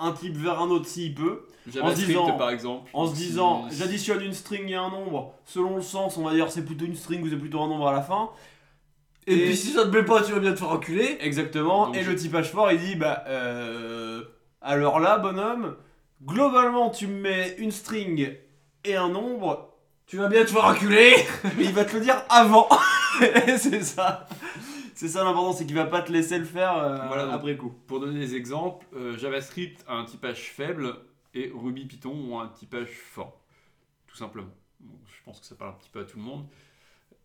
un 0.00 0.12
type 0.12 0.36
vers 0.36 0.60
un 0.60 0.68
autre 0.70 0.86
s'il 0.86 1.14
peut, 1.14 1.42
JavaScript 1.70 2.08
disant- 2.08 2.36
par 2.38 2.50
exemple. 2.50 2.90
en 2.94 3.06
se 3.06 3.14
disant 3.14 3.68
si- 3.70 3.76
j'additionne 3.78 4.22
une 4.22 4.32
string 4.32 4.68
et 4.70 4.74
un 4.74 4.88
nombre, 4.90 5.34
selon 5.44 5.76
le 5.76 5.82
sens 5.82 6.16
on 6.16 6.24
va 6.24 6.32
dire 6.32 6.50
c'est 6.50 6.64
plutôt 6.64 6.86
une 6.86 6.96
string 6.96 7.22
ou 7.22 7.28
c'est 7.28 7.36
plutôt 7.36 7.60
un 7.60 7.68
nombre 7.68 7.86
à 7.86 7.92
la 7.92 8.00
fin. 8.02 8.30
Et, 9.26 9.34
Et- 9.34 9.44
puis 9.44 9.56
si 9.56 9.68
ça 9.72 9.84
te 9.84 9.88
plaît 9.90 10.04
pas, 10.04 10.22
tu 10.22 10.32
vas 10.32 10.40
bien 10.40 10.52
te 10.54 10.58
faire 10.58 10.70
enculer. 10.70 11.18
Exactement, 11.20 11.86
Donc 11.88 11.96
et 11.96 12.02
je- 12.02 12.10
le 12.10 12.16
typage 12.16 12.50
fort 12.50 12.72
il 12.72 12.80
dit 12.80 12.96
bah 12.96 13.22
euh, 13.28 14.22
alors 14.62 14.98
là 15.00 15.18
bonhomme, 15.18 15.76
globalement 16.24 16.90
tu 16.90 17.06
me 17.06 17.20
mets 17.20 17.54
une 17.58 17.70
string 17.70 18.34
et 18.84 18.96
un 18.96 19.08
nombre, 19.10 19.69
Tu 20.10 20.16
vas 20.16 20.26
bien 20.26 20.44
te 20.44 20.50
faire 20.50 20.64
enculer. 20.64 21.14
mais 21.56 21.66
il 21.66 21.72
va 21.72 21.84
te 21.84 21.94
le 21.94 22.00
dire 22.00 22.24
avant. 22.28 22.68
C'est 23.58 23.84
ça. 23.84 24.26
C'est 24.92 25.06
ça 25.06 25.22
l'important, 25.22 25.52
c'est 25.52 25.66
qu'il 25.66 25.76
va 25.76 25.86
pas 25.86 26.02
te 26.02 26.10
laisser 26.10 26.36
le 26.36 26.44
faire 26.44 26.76
euh, 26.76 26.98
Voilà, 27.06 27.32
après 27.32 27.56
coup. 27.56 27.72
Pour 27.86 28.00
donner 28.00 28.18
des 28.18 28.34
exemples, 28.34 28.84
euh, 28.96 29.16
JavaScript 29.16 29.84
a 29.86 29.94
un 29.94 30.04
typage 30.04 30.50
faible 30.50 30.96
et 31.32 31.52
Ruby 31.54 31.84
Python 31.86 32.10
ont 32.10 32.40
un 32.40 32.48
typage 32.48 32.88
fort. 32.90 33.40
Tout 34.08 34.16
simplement. 34.16 34.50
Bon, 34.80 34.98
je 35.06 35.24
pense 35.24 35.38
que 35.38 35.46
ça 35.46 35.54
parle 35.54 35.70
un 35.70 35.74
petit 35.74 35.90
peu 35.90 36.00
à 36.00 36.04
tout 36.04 36.16
le 36.16 36.24
monde. 36.24 36.44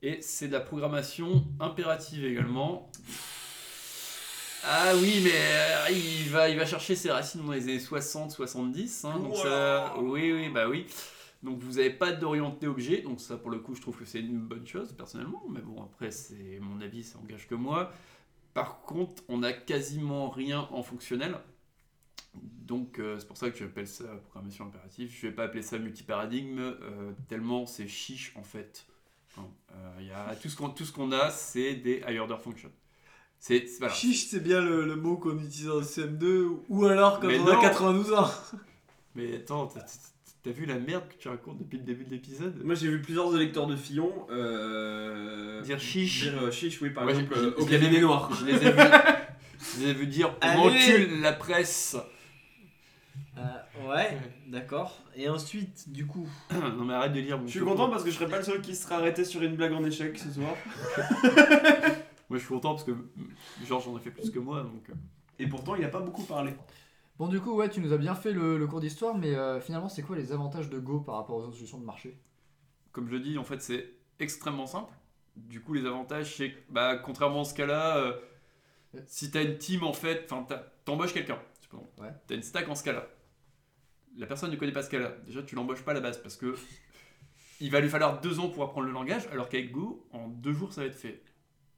Et 0.04 0.22
c'est 0.22 0.48
de 0.48 0.54
la 0.54 0.62
programmation 0.62 1.44
impérative 1.60 2.24
également. 2.24 2.92
Ah 4.64 4.92
oui, 4.96 5.22
mais 5.24 5.32
euh, 5.34 5.88
il, 5.90 6.30
va, 6.30 6.50
il 6.50 6.58
va 6.58 6.68
chercher 6.68 6.96
ses 6.96 7.10
racines 7.10 7.44
dans 7.44 7.52
les 7.52 7.64
années 7.64 7.80
60-70. 7.80 9.08
hein, 9.08 9.20
donc 9.20 9.38
ça, 9.38 9.96
oui, 9.98 10.32
oui, 10.32 10.50
bah 10.50 10.70
oui. 10.70 10.86
Donc 11.46 11.60
vous 11.60 11.74
n'avez 11.74 11.92
pas 11.92 12.12
d'orienté 12.12 12.68
objet. 12.68 13.02
Donc 13.02 13.22
ça, 13.22 13.38
pour 13.38 13.52
le 13.52 13.60
coup, 13.60 13.76
je 13.76 13.82
trouve 13.82 13.98
que 13.98 14.06
c'est 14.06 14.20
une 14.20 14.40
bonne 14.40 14.66
chose, 14.68 14.92
personnellement. 14.94 15.44
Mais 15.50 15.62
bon, 15.62 15.82
après, 15.84 16.12
c'est 16.12 16.60
mon 16.60 16.82
avis, 16.82 17.04
ça 17.04 17.20
engage 17.20 17.48
que 17.48 17.56
moi. 17.56 17.92
Par 18.54 18.82
contre, 18.82 19.24
on 19.30 19.38
n'a 19.40 19.54
quasiment 19.54 20.30
rien 20.30 20.68
en 20.72 20.82
fonctionnel. 20.82 21.38
Donc 22.34 23.00
euh, 23.00 23.18
c'est 23.20 23.28
pour 23.28 23.38
ça 23.38 23.50
que 23.50 23.58
j'appelle 23.58 23.88
ça 23.88 24.06
programmation 24.30 24.66
impérative. 24.66 25.14
Je 25.14 25.28
vais 25.28 25.34
pas 25.34 25.44
appeler 25.44 25.62
ça 25.62 25.78
multiparadigme, 25.78 26.60
euh, 26.60 27.14
tellement 27.30 27.66
c'est 27.66 27.88
chiche 27.88 28.34
en 28.36 28.44
fait. 28.44 28.86
Euh, 29.38 30.02
y 30.02 30.12
a, 30.12 30.36
tout 30.36 30.50
ce 30.50 30.56
qu'on 30.56 30.70
tout 30.70 30.84
ce 30.84 30.92
qu'on 30.92 31.12
a, 31.12 31.30
c'est 31.30 31.76
des 31.76 32.02
higher 32.08 32.20
order 32.20 32.38
functions. 32.42 32.72
Voilà. 33.80 33.94
Chiche, 33.94 34.28
c'est 34.28 34.40
bien 34.40 34.62
le, 34.62 34.86
le 34.86 34.96
mot 34.96 35.18
qu'on 35.18 35.38
utilise 35.38 35.70
en 35.70 35.82
CM2 35.82 36.64
ou 36.68 36.86
alors 36.86 37.20
quand 37.20 37.28
Mais 37.28 37.40
on 37.40 37.48
a 37.48 37.54
non. 37.54 37.62
92 37.62 38.14
ans. 38.14 38.32
Mais 39.14 39.36
attends, 39.36 39.68
t'as 39.68 39.86
t'as 40.46 40.52
vu 40.52 40.66
la 40.66 40.76
merde 40.80 41.04
que 41.10 41.16
tu 41.22 41.28
racontes 41.28 41.58
depuis 41.58 41.78
le 41.80 41.84
début 41.84 42.06
de 42.06 42.12
l'épisode 42.12 42.64
Moi 42.64 42.76
j'ai 42.76 42.88
vu 42.88 43.02
plusieurs 43.02 43.36
électeurs 43.36 43.68
de 43.68 43.76
Fillon 43.76 44.14
euh, 44.30 45.62
Dire 45.64 45.80
chiche. 45.80 46.22
dire 46.32 46.44
euh, 46.44 46.52
chiche, 46.52 46.80
oui, 46.82 46.92
par 46.92 47.04
Moi, 47.04 47.14
exemple, 47.14 47.34
je- 47.36 47.40
euh, 47.42 47.56
au 47.58 47.66
je 47.66 47.70
les 47.72 47.76
ai 47.76 47.80
cabinet 47.80 47.98
vus- 48.00 48.06
noir. 48.06 48.32
Je 48.40 48.46
les 48.46 48.54
ai 48.54 48.72
vus, 48.72 48.80
je 49.78 49.80
les 49.84 49.90
ai 49.90 49.94
vus 49.94 50.08
dire 50.08 50.34
on 50.42 50.48
encule 50.70 51.22
la 51.22 51.34
presse. 51.34 51.98
Euh, 53.38 53.90
ouais, 53.90 54.18
d'accord. 54.48 55.02
Et 55.16 55.28
ensuite, 55.28 55.90
du 55.92 56.06
coup. 56.06 56.28
non 56.52 56.86
mais 56.86 56.94
arrête 56.94 57.14
de 57.14 57.20
lire. 57.20 57.40
Je 57.46 57.52
suis 57.52 57.60
content 57.62 57.90
parce 57.90 58.04
que 58.04 58.10
je 58.12 58.16
serais 58.16 58.30
pas 58.30 58.38
le 58.38 58.44
seul 58.44 58.62
qui 58.62 58.76
serait 58.76 58.96
arrêté 58.96 59.26
sur 59.26 59.42
une 59.44 59.56
blague 59.56 59.74
en 59.74 59.84
échec 59.84 60.18
ce 60.18 60.32
soir. 60.32 60.54
Moi 62.30 62.40
je 62.40 62.44
suis 62.46 62.48
content 62.48 62.72
parce 62.74 62.84
que 62.86 62.92
Georges 63.68 63.88
en 63.88 63.96
a 63.96 64.00
fait 64.00 64.10
plus 64.12 64.30
que 64.32 64.40
moi 64.40 64.62
donc. 64.62 64.90
euh, 64.90 64.94
Et 65.40 65.48
pourtant, 65.48 65.76
il 65.76 65.84
a 65.86 65.90
pas 65.90 66.00
beaucoup 66.00 66.24
parlé. 66.24 66.54
Bon, 67.18 67.28
du 67.28 67.40
coup, 67.40 67.56
ouais, 67.56 67.70
tu 67.70 67.80
nous 67.80 67.94
as 67.94 67.98
bien 67.98 68.14
fait 68.14 68.34
le, 68.34 68.58
le 68.58 68.68
cours 68.68 68.82
d'histoire, 68.82 69.18
mais 69.18 69.36
euh, 69.36 69.62
finalement, 69.62 69.88
c'est 69.88 70.02
quoi 70.02 70.18
les 70.18 70.34
avantages 70.34 70.70
de 70.70 70.80
Go 70.80 71.00
par 71.00 71.16
rapport 71.16 71.38
aux 71.38 71.44
autres 71.44 71.56
solutions 71.56 71.80
de 71.80 71.86
marché? 71.86 72.20
Comme 72.92 73.08
je 73.08 73.16
dis, 73.16 73.38
en 73.38 73.46
fait, 73.46 73.62
c'est 73.62 73.90
extrêmement 74.20 74.66
simple. 74.66 74.94
Du 75.38 75.62
coup, 75.62 75.74
les 75.74 75.86
avantages, 75.86 76.36
c'est 76.36 76.52
que, 76.52 76.60
bah, 76.70 76.98
contrairement 76.98 77.42
à 77.42 77.46
ce 77.46 77.54
cas-là, 77.54 77.98
euh, 77.98 78.14
si 79.06 79.32
t'as 79.32 79.44
une 79.44 79.58
team, 79.58 79.84
en 79.84 79.94
fait, 79.94 80.30
enfin, 80.30 80.46
t'embauches 80.84 81.14
quelqu'un. 81.14 81.40
Ouais. 81.98 82.10
T'as 82.28 82.36
une 82.36 82.44
stack 82.44 82.70
en 82.70 82.76
Scala. 82.76 83.08
La 84.18 84.28
personne 84.28 84.52
ne 84.52 84.56
connaît 84.56 84.72
pas 84.72 84.84
Scala. 84.84 85.12
Déjà, 85.26 85.44
tu 85.44 85.56
l'embauches 85.56 85.84
pas 85.84 85.92
à 85.92 85.94
la 85.96 86.02
base 86.02 86.22
parce 86.22 86.38
que 86.38 86.56
il 87.60 87.72
va 87.72 87.80
lui 87.80 87.90
falloir 87.90 88.22
deux 88.22 88.40
ans 88.40 88.50
pour 88.50 88.64
apprendre 88.64 88.88
le 88.88 88.94
langage, 88.94 89.28
alors 89.32 89.50
qu'avec 89.50 89.72
Go, 89.72 90.08
en 90.12 90.28
deux 90.28 90.54
jours, 90.54 90.74
ça 90.74 90.82
va 90.82 90.88
être 90.88 90.96
fait. 90.96 91.22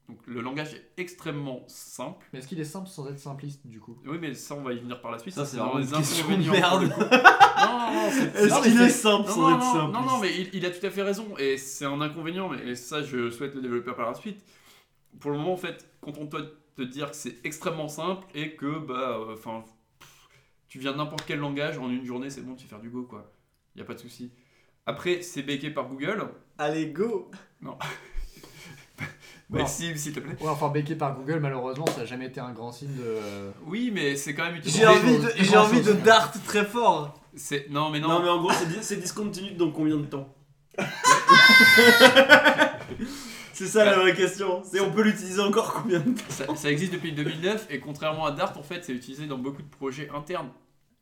Donc, 0.08 0.18
le 0.26 0.40
langage 0.40 0.72
est 0.74 0.90
extrêmement 0.96 1.64
simple. 1.66 2.24
Mais 2.32 2.38
est-ce 2.38 2.48
qu'il 2.48 2.58
est 2.60 2.64
simple 2.64 2.88
sans 2.88 3.08
être 3.10 3.18
simpliste, 3.18 3.66
du 3.66 3.78
coup? 3.78 3.98
Oui, 4.06 4.16
mais 4.18 4.32
ça, 4.34 4.54
on 4.54 4.62
va 4.62 4.72
y 4.72 4.78
venir 4.78 5.00
par 5.02 5.10
la 5.10 5.18
suite. 5.18 5.34
Ça, 5.34 5.44
c'est 5.44 5.58
dans 5.58 5.64
vraiment 5.66 5.78
les 5.80 5.90
une 5.90 5.96
question 5.98 6.26
de 6.28 6.32
inconvénients, 6.32 6.52
merde. 6.52 6.70
pour 6.70 6.80
le 7.02 7.08
coup. 7.08 7.16
Non, 7.58 7.66
non, 7.78 7.92
non, 7.92 8.10
c'est- 8.10 8.36
Est-ce 8.44 8.54
non, 8.54 8.60
qu'il 8.62 8.76
c'est- 8.78 8.84
est 8.84 8.88
simple 8.88 9.28
non, 9.28 9.34
sans 9.34 9.40
non, 9.42 9.56
être 9.56 9.64
non, 9.64 9.72
simple 9.72 9.92
non, 9.92 10.00
non, 10.02 10.18
mais 10.20 10.40
il, 10.40 10.48
il 10.54 10.64
a 10.64 10.70
tout 10.70 10.86
à 10.86 10.90
fait 10.90 11.02
raison, 11.02 11.36
et 11.38 11.56
c'est 11.58 11.84
un 11.84 12.00
inconvénient, 12.00 12.48
mais 12.48 12.68
et 12.68 12.74
ça 12.76 13.02
je 13.02 13.30
souhaite 13.30 13.54
le 13.56 13.60
développer 13.60 13.92
par 13.92 14.06
la 14.08 14.14
suite. 14.14 14.40
Pour 15.18 15.32
le 15.32 15.38
moment, 15.38 15.54
en 15.54 15.56
fait, 15.56 15.90
contente-toi 16.00 16.42
de 16.42 16.54
te 16.76 16.82
dire 16.82 17.10
que 17.10 17.16
c'est 17.16 17.44
extrêmement 17.44 17.88
simple 17.88 18.24
et 18.34 18.54
que, 18.54 18.78
bah, 18.78 19.18
euh, 19.18 19.34
enfin, 19.34 19.64
tu 20.68 20.78
viens 20.78 20.92
de 20.92 20.98
n'importe 20.98 21.24
quel 21.26 21.40
langage, 21.40 21.78
en 21.78 21.90
une 21.90 22.04
journée, 22.04 22.30
c'est 22.30 22.42
bon, 22.42 22.54
tu 22.54 22.62
sais 22.62 22.68
faire 22.68 22.78
du 22.80 22.90
Go, 22.90 23.02
quoi. 23.02 23.30
Y 23.74 23.80
a 23.80 23.84
pas 23.84 23.94
de 23.94 23.98
souci. 24.00 24.30
Après, 24.86 25.20
c'est 25.22 25.42
backé 25.42 25.70
par 25.70 25.88
Google. 25.88 26.28
Allez, 26.58 26.86
go 26.92 27.30
Non. 27.60 27.76
si, 29.66 29.96
s'il 29.98 30.12
te 30.12 30.20
plaît. 30.20 30.36
Ouais, 30.40 30.48
enfin, 30.48 30.68
béqué 30.68 30.94
par 30.94 31.14
Google, 31.16 31.40
malheureusement, 31.40 31.86
ça 31.86 32.00
n'a 32.00 32.04
jamais 32.06 32.26
été 32.26 32.38
un 32.40 32.52
grand 32.52 32.70
signe 32.72 32.94
de. 32.96 33.02
euh, 33.04 33.50
Oui, 33.66 33.90
mais 33.92 34.14
c'est 34.16 34.34
quand 34.34 34.44
même 34.44 34.56
utilisé. 34.56 34.80
J'ai 34.80 34.86
envie 34.86 35.18
de, 35.18 35.30
j'ai 35.38 35.56
envie 35.56 35.80
de 35.82 35.92
dart 35.92 36.32
très 36.44 36.64
fort. 36.64 37.18
C'est 37.34 37.66
non, 37.70 37.90
mais 37.90 38.00
non. 38.00 38.08
Non, 38.08 38.22
mais 38.22 38.28
en 38.28 38.40
gros, 38.40 38.52
c'est 38.52 38.66
dis- 38.68 38.78
c'est 38.82 38.96
discontinu 39.00 39.52
dans 39.52 39.70
combien 39.70 39.96
de 39.96 40.04
temps 40.06 40.28
C'est 43.52 43.66
ça 43.66 43.84
la 43.84 43.98
vraie 43.98 44.14
question. 44.14 44.62
C'est 44.64 44.80
on 44.80 44.92
peut 44.92 45.02
l'utiliser 45.02 45.40
encore 45.40 45.72
combien 45.74 45.98
de 46.00 46.10
temps 46.12 46.24
Ça, 46.28 46.44
ça 46.54 46.70
existe 46.70 46.92
depuis 46.92 47.12
2009 47.12 47.66
et 47.70 47.80
contrairement 47.80 48.24
à 48.26 48.30
Dart, 48.30 48.56
en 48.56 48.62
fait, 48.62 48.84
c'est 48.84 48.92
utilisé 48.92 49.26
dans 49.26 49.38
beaucoup 49.38 49.62
de 49.62 49.68
projets 49.68 50.08
internes. 50.14 50.50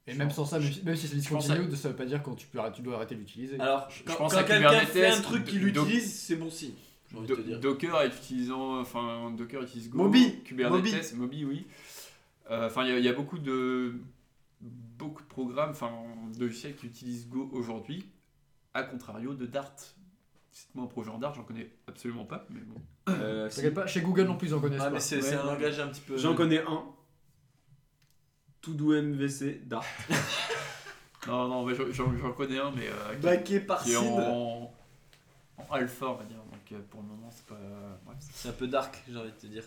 Et 0.07 0.15
même 0.15 0.31
sans 0.31 0.45
ça, 0.47 0.59
même 0.61 0.73
si, 0.73 0.83
même 0.85 0.95
si 0.97 1.09
c'est 1.09 1.21
je 1.21 1.29
pense 1.29 1.45
discontinued, 1.47 1.75
ça 1.77 1.89
veut 1.89 1.97
pas 1.97 2.05
dire 2.07 2.23
quand 2.23 2.35
tu, 2.37 2.47
peux, 2.47 2.59
tu 2.75 2.81
dois 2.81 2.95
arrêter 2.97 3.17
d'utiliser. 3.17 3.59
Alors, 3.61 3.89
Je 3.91 4.05
quand, 4.05 4.15
pense 4.15 4.33
quand 4.33 4.39
à 4.39 4.45
quelqu'un 4.45 4.69
Kubernetes, 4.69 4.89
fait 4.93 5.07
un 5.09 5.21
truc 5.21 5.45
qu'il 5.45 5.73
Do- 5.73 5.83
utilise, 5.85 6.15
c'est 6.23 6.37
bon 6.37 6.49
signe. 6.49 6.75
Do- 7.13 7.37
te 7.37 7.41
dire. 7.41 7.61
Docker 7.61 8.05
utilisant, 8.05 8.81
enfin 8.81 9.31
Docker 9.37 9.63
utilise 9.63 9.89
Go, 9.91 9.99
Moby. 9.99 10.43
Kubernetes, 10.45 11.15
Moby, 11.15 11.45
oui. 11.45 11.67
Euh, 12.51 12.67
Enfin, 12.67 12.85
il 12.85 12.91
y 12.91 12.93
a- 12.93 12.99
il 12.99 13.05
y, 13.05 13.09
a 13.09 13.13
beaucoup 13.13 13.39
de 13.39 13.95
beaucoup 14.99 15.23
de 15.23 15.29
programmes, 15.29 15.71
enfin 15.71 15.93
de 16.35 16.41
logiciels 16.41 16.75
qui 16.77 16.87
utilisent 16.87 17.29
Go 17.29 17.49
aujourd'hui, 17.53 18.09
à 18.75 18.83
contrario 18.83 19.35
de 19.35 19.47
Dart. 19.47 19.73
Cite-moi 20.53 20.85
un 20.85 20.89
projet 20.89 21.11
en 21.11 21.19
Dart, 21.19 21.35
j'en 21.35 21.43
connais 21.45 21.71
absolument 21.87 22.25
pas, 22.25 22.47
mais 22.51 22.61
bon. 22.61 22.81
Euh, 23.11 23.49
pas, 23.75 23.87
chez 23.87 24.01
Google 24.01 24.23
non 24.25 24.37
plus, 24.37 24.49
ils 24.49 24.55
en 24.55 24.61
connaissent 24.61 24.81
Ah, 24.81 24.87
pas. 24.87 24.93
mais 24.93 25.01
c'est 25.01 25.21
Ouais, 25.23 25.35
un 25.35 25.45
langage 25.45 25.79
un 25.81 25.89
petit 25.89 26.01
peu. 26.01 26.17
J'en 26.17 26.35
connais 26.35 26.61
un. 26.63 26.85
To 28.63 28.73
do 28.73 28.93
MVC 28.95 29.63
Dart. 29.67 29.85
Non, 31.29 31.49
non, 31.49 31.67
mais 31.67 31.75
j'en- 31.75 31.91
j'en 31.93 32.17
j'en 32.17 32.33
connais 32.33 32.59
un, 32.61 32.71
mais 32.71 32.87
euh, 32.87 33.15
qui- 33.17 33.23
Baqué 33.23 33.59
par 33.59 33.83
qui 33.83 33.93
est 33.95 33.97
en, 33.97 34.73
en 35.59 35.73
alpha, 35.73 36.07
on 36.11 36.15
va 36.15 36.23
dire. 36.25 36.37
Donc 36.71 36.73
euh, 36.81 36.83
pour 36.91 37.01
le 37.03 37.07
moment, 37.09 37.31
c'est 37.31 37.47
pas. 37.47 37.59
bref, 38.05 38.17
c'est- 38.21 38.49
un 38.49 38.53
peu 38.53 38.67
dark, 38.67 39.03
j'ai 39.09 39.17
envie 39.17 39.31
de 39.31 39.37
te 39.37 39.47
dire. 39.47 39.63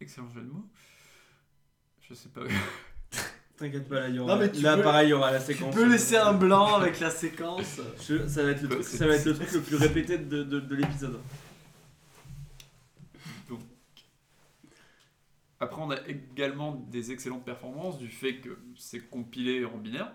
Excellent 0.00 0.28
jeu 0.30 0.40
de 0.42 0.46
mots. 0.50 0.66
Je 2.08 2.14
sais 2.14 2.28
pas. 2.30 2.40
T'inquiète 3.56 3.88
pas, 3.88 4.00
là, 4.00 4.08
il 4.08 4.14
y 4.16 4.18
aura. 4.18 4.34
Non, 4.34 4.40
mais 4.40 4.50
tu 4.50 4.60
là, 4.60 4.76
peux- 4.76 4.82
pareil, 4.82 5.08
il 5.08 5.10
y 5.10 5.12
aura 5.14 5.30
la 5.32 5.40
Tu 5.40 5.46
séquence. 5.46 5.74
peux 5.74 5.88
laisser 5.88 6.16
un 6.16 6.32
blanc 6.32 6.74
avec 6.80 6.98
la 7.00 7.10
séquence. 7.10 7.80
Je- 8.08 8.26
ça, 8.28 8.42
va 8.44 8.50
être 8.50 8.62
le 8.62 8.68
truc, 8.68 8.84
ça 8.84 9.06
va 9.06 9.14
être 9.14 9.24
le 9.26 9.34
truc 9.34 9.52
le 9.52 9.60
plus 9.62 9.76
répété 9.76 10.18
de, 10.18 10.42
de, 10.44 10.60
de 10.60 10.74
l'épisode. 10.74 11.20
Donc. 13.48 13.60
Après, 15.60 15.80
on 15.82 15.90
a 15.90 15.98
également 16.08 16.72
des 16.72 17.10
excellentes 17.12 17.44
performances 17.44 17.98
du 17.98 18.08
fait 18.08 18.36
que 18.38 18.56
c'est 18.76 19.00
compilé 19.00 19.64
en 19.64 19.76
binaire. 19.78 20.12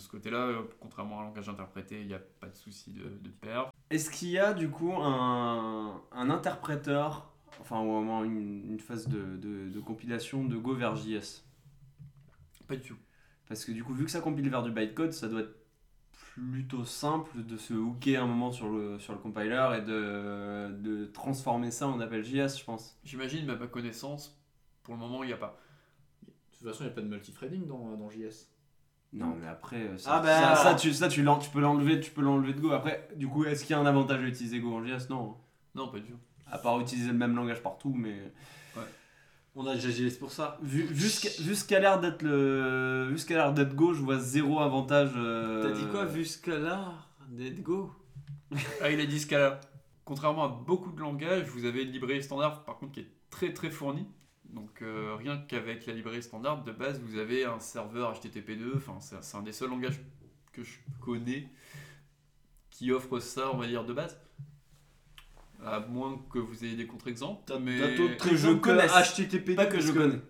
De 0.00 0.02
ce 0.02 0.08
côté-là, 0.08 0.46
euh, 0.46 0.62
contrairement 0.80 1.18
à 1.18 1.22
un 1.24 1.26
langage 1.26 1.50
interprété, 1.50 2.00
il 2.00 2.06
n'y 2.06 2.14
a 2.14 2.18
pas 2.18 2.48
de 2.48 2.56
souci 2.56 2.90
de, 2.90 3.02
de 3.02 3.28
perf. 3.28 3.70
Est-ce 3.90 4.10
qu'il 4.10 4.30
y 4.30 4.38
a 4.38 4.54
du 4.54 4.70
coup 4.70 4.94
un, 4.94 6.00
un 6.10 6.30
interpréteur, 6.30 7.30
enfin 7.60 7.80
ou 7.80 7.90
au 7.90 8.00
moins 8.00 8.24
une, 8.24 8.64
une 8.70 8.80
phase 8.80 9.08
de, 9.08 9.36
de, 9.36 9.68
de 9.68 9.80
compilation 9.80 10.42
de 10.42 10.56
Go 10.56 10.74
vers 10.74 10.96
JS 10.96 11.44
Pas 12.66 12.76
du 12.76 12.88
tout. 12.88 12.96
Parce 13.46 13.62
que 13.66 13.72
du 13.72 13.84
coup, 13.84 13.92
vu 13.92 14.06
que 14.06 14.10
ça 14.10 14.22
compile 14.22 14.48
vers 14.48 14.62
du 14.62 14.70
bytecode, 14.70 15.12
ça 15.12 15.28
doit 15.28 15.42
être 15.42 15.54
plutôt 16.34 16.86
simple 16.86 17.44
de 17.44 17.58
se 17.58 17.74
hooker 17.74 18.16
un 18.16 18.26
moment 18.26 18.52
sur 18.52 18.70
le, 18.70 18.98
sur 18.98 19.12
le 19.12 19.18
compiler 19.18 19.76
et 19.76 19.82
de, 19.82 20.72
de 20.80 21.04
transformer 21.04 21.70
ça 21.70 21.88
en 21.88 22.00
appel 22.00 22.24
JS, 22.24 22.58
je 22.58 22.64
pense. 22.64 22.98
J'imagine, 23.04 23.44
mais 23.44 23.52
à 23.52 23.56
ma 23.56 23.66
connaissance, 23.66 24.40
pour 24.82 24.94
le 24.94 25.00
moment, 25.00 25.24
il 25.24 25.26
n'y 25.26 25.34
a 25.34 25.36
pas. 25.36 25.60
De 26.22 26.32
toute 26.56 26.68
façon, 26.68 26.84
il 26.84 26.86
n'y 26.86 26.92
a 26.92 26.94
pas 26.94 27.02
de 27.02 27.08
multithreading 27.08 27.66
dans, 27.66 27.98
dans 27.98 28.08
JS. 28.08 28.49
Non, 29.12 29.36
mais 29.40 29.48
après, 29.48 29.76
euh, 29.82 29.98
ça, 29.98 30.16
Ah 30.16 30.20
bah- 30.20 30.54
ça, 30.56 30.56
ça, 30.56 30.74
tu, 30.74 30.92
ça, 30.92 31.08
tu, 31.08 31.22
peux 31.52 31.60
l'enlever, 31.60 32.00
tu 32.00 32.10
peux 32.12 32.22
l'enlever 32.22 32.52
de 32.52 32.60
Go. 32.60 32.70
Après, 32.70 33.08
du 33.16 33.26
coup, 33.26 33.44
est-ce 33.44 33.64
qu'il 33.64 33.74
y 33.74 33.78
a 33.78 33.80
un 33.82 33.86
avantage 33.86 34.22
à 34.22 34.26
utiliser 34.26 34.60
Go 34.60 34.72
en 34.74 34.84
JS 34.84 35.08
Non. 35.10 35.36
Non, 35.74 35.88
pas 35.88 35.98
du 35.98 36.06
tout. 36.10 36.18
À 36.50 36.58
part 36.58 36.80
utiliser 36.80 37.08
le 37.08 37.14
même 37.18 37.34
langage 37.34 37.62
partout, 37.62 37.92
mais 37.96 38.32
On 39.56 39.66
a 39.66 39.74
déjà 39.74 39.90
JS 39.90 40.16
pour 40.18 40.30
ça. 40.30 40.58
vu, 40.62 40.82
vu 40.82 41.08
ce 41.08 41.22
qu'a- 41.22 41.54
ce 41.54 41.64
qu'a 41.64 41.80
l'air 41.80 41.98
d'être 42.00 42.22
le, 42.22 43.08
vu 43.10 43.18
ce 43.18 43.26
qu'a 43.26 43.34
l'air 43.34 43.52
d'être 43.52 43.74
Go, 43.74 43.92
je 43.94 44.00
vois 44.00 44.18
zéro 44.18 44.60
avantage. 44.60 45.10
euh, 45.16 45.62
T'as 45.62 45.72
dit 45.76 45.86
quoi, 45.90 46.04
vu 46.04 46.24
ce 46.24 46.38
que 46.38 46.52
là 46.52 46.92
Let's 47.36 47.60
go? 47.60 47.90
Ah, 48.82 48.90
il 48.90 49.00
a 49.00 49.06
dit 49.06 49.18
Scala. 49.20 49.60
Contrairement 50.04 50.44
à 50.44 50.48
beaucoup 50.48 50.90
de 50.92 51.00
langages, 51.00 51.46
vous 51.48 51.64
avez 51.64 51.82
une 51.84 51.90
librairie 51.92 52.22
standard, 52.22 52.64
par 52.64 52.78
contre, 52.78 52.92
qui 52.92 53.00
est 53.00 53.10
très 53.30 53.52
très 53.52 53.70
fournie. 53.70 54.06
Donc, 54.52 54.82
euh, 54.82 55.14
rien 55.16 55.38
qu'avec 55.38 55.86
la 55.86 55.92
librairie 55.92 56.22
standard, 56.22 56.64
de 56.64 56.72
base, 56.72 57.00
vous 57.00 57.18
avez 57.18 57.44
un 57.44 57.60
serveur 57.60 58.12
HTTP2. 58.14 58.76
Enfin, 58.76 58.98
c'est 59.00 59.36
un 59.36 59.42
des 59.42 59.52
seuls 59.52 59.70
langages 59.70 60.00
que 60.52 60.64
je 60.64 60.78
connais 61.00 61.48
qui 62.70 62.92
offre 62.92 63.20
ça, 63.20 63.50
on 63.52 63.58
va 63.58 63.66
dire, 63.66 63.84
de 63.84 63.92
base. 63.92 64.18
À 65.64 65.80
moins 65.80 66.18
que 66.32 66.38
vous 66.38 66.64
ayez 66.64 66.76
des 66.76 66.86
contre-exemples. 66.86 67.42
T'as 67.46 67.58
mais... 67.58 67.78
que 68.18 68.28
je 68.30 68.32
exemples 68.32 68.60
que 68.60 68.70
connaisse. 68.70 68.92
HTTP2 68.92 69.54
Pas 69.54 69.66
que 69.66 69.80
je 69.80 69.92
connais. 69.92 70.20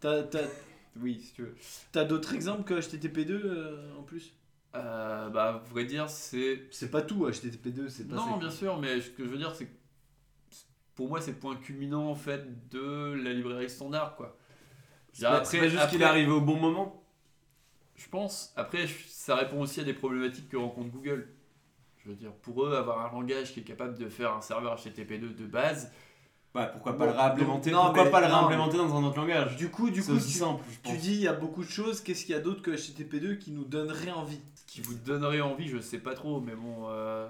T'as 0.00 0.22
t'as- 0.22 0.48
Oui, 0.96 1.20
si 1.20 1.34
tu 1.34 1.42
veux. 1.42 1.54
t'as 1.92 2.04
d'autres 2.04 2.34
exemples 2.34 2.64
que 2.64 2.74
HTTP2 2.80 3.30
euh, 3.30 3.98
en 3.98 4.02
plus? 4.02 4.32
Euh, 4.74 5.28
bah, 5.28 5.48
à 5.48 5.52
vrai 5.70 5.84
dire, 5.84 6.08
c'est 6.08 6.62
C'est 6.70 6.90
pas 6.90 7.02
tout, 7.02 7.26
HTTP2, 7.28 7.88
c'est 7.88 8.08
pas 8.08 8.16
Non, 8.16 8.38
bien 8.38 8.50
sûr, 8.50 8.78
mais 8.78 9.00
ce 9.00 9.10
que 9.10 9.24
je 9.24 9.30
veux 9.30 9.38
dire, 9.38 9.54
c'est 9.54 9.66
que 9.66 9.77
pour 10.98 11.08
moi, 11.08 11.20
c'est 11.20 11.30
le 11.30 11.36
point 11.38 11.54
culminant 11.54 12.10
en 12.10 12.16
fait 12.16 12.68
de 12.70 13.12
la 13.22 13.32
librairie 13.32 13.70
standard, 13.70 14.16
quoi. 14.16 14.36
C'est 15.12 15.26
c'est 15.44 15.58
pas 15.60 15.68
juste 15.68 15.88
qu'il 15.90 16.00
est 16.02 16.04
après- 16.04 16.18
arrivé 16.18 16.32
au 16.32 16.40
bon 16.40 16.56
moment. 16.56 17.04
Je 17.94 18.08
pense. 18.08 18.52
Après, 18.56 18.86
ça 19.06 19.36
répond 19.36 19.60
aussi 19.60 19.78
à 19.80 19.84
des 19.84 19.94
problématiques 19.94 20.48
que 20.48 20.56
rencontre 20.56 20.90
Google. 20.90 21.28
Je 21.98 22.08
veux 22.10 22.16
dire, 22.16 22.32
pour 22.32 22.64
eux, 22.64 22.74
avoir 22.76 23.06
un 23.06 23.12
langage 23.16 23.52
qui 23.52 23.60
est 23.60 23.62
capable 23.62 23.96
de 23.96 24.08
faire 24.08 24.32
un 24.32 24.40
serveur 24.40 24.74
HTTP2 24.76 25.36
de 25.36 25.46
base, 25.46 25.92
Ouais, 26.54 26.66
pourquoi 26.72 26.92
Bon, 26.92 26.98
pas 27.00 27.06
le 27.06 27.12
réimplémenter 27.12 27.70
non, 27.70 27.84
Pourquoi 27.84 28.04
mais- 28.06 28.10
pas 28.10 28.20
le 28.20 28.26
réimplémenter 28.26 28.76
dans 28.78 28.96
un 28.96 29.04
autre 29.04 29.18
langage? 29.18 29.56
Du 29.56 29.70
coup, 29.70 29.90
du 29.90 30.00
C'est 30.02 30.10
coup, 30.10 30.16
aussi 30.16 30.32
tu, 30.32 30.38
simple, 30.38 30.64
je 30.84 30.90
tu 30.90 30.96
dis 30.96 31.12
il 31.14 31.20
y 31.20 31.28
a 31.28 31.32
beaucoup 31.34 31.62
de 31.62 31.68
choses, 31.68 32.00
qu'est-ce 32.00 32.24
qu'il 32.24 32.34
y 32.34 32.38
a 32.38 32.40
d'autre 32.40 32.62
que 32.62 32.72
HTTP2 32.72 33.36
qui 33.38 33.52
nous 33.52 33.64
donnerait 33.64 34.10
envie? 34.10 34.40
Qui 34.66 34.80
vous 34.80 34.94
donnerait 34.94 35.42
envie, 35.42 35.68
je 35.68 35.78
sais 35.78 35.98
pas 35.98 36.14
trop, 36.14 36.40
mais 36.40 36.54
bon. 36.56 36.88
euh, 36.88 37.28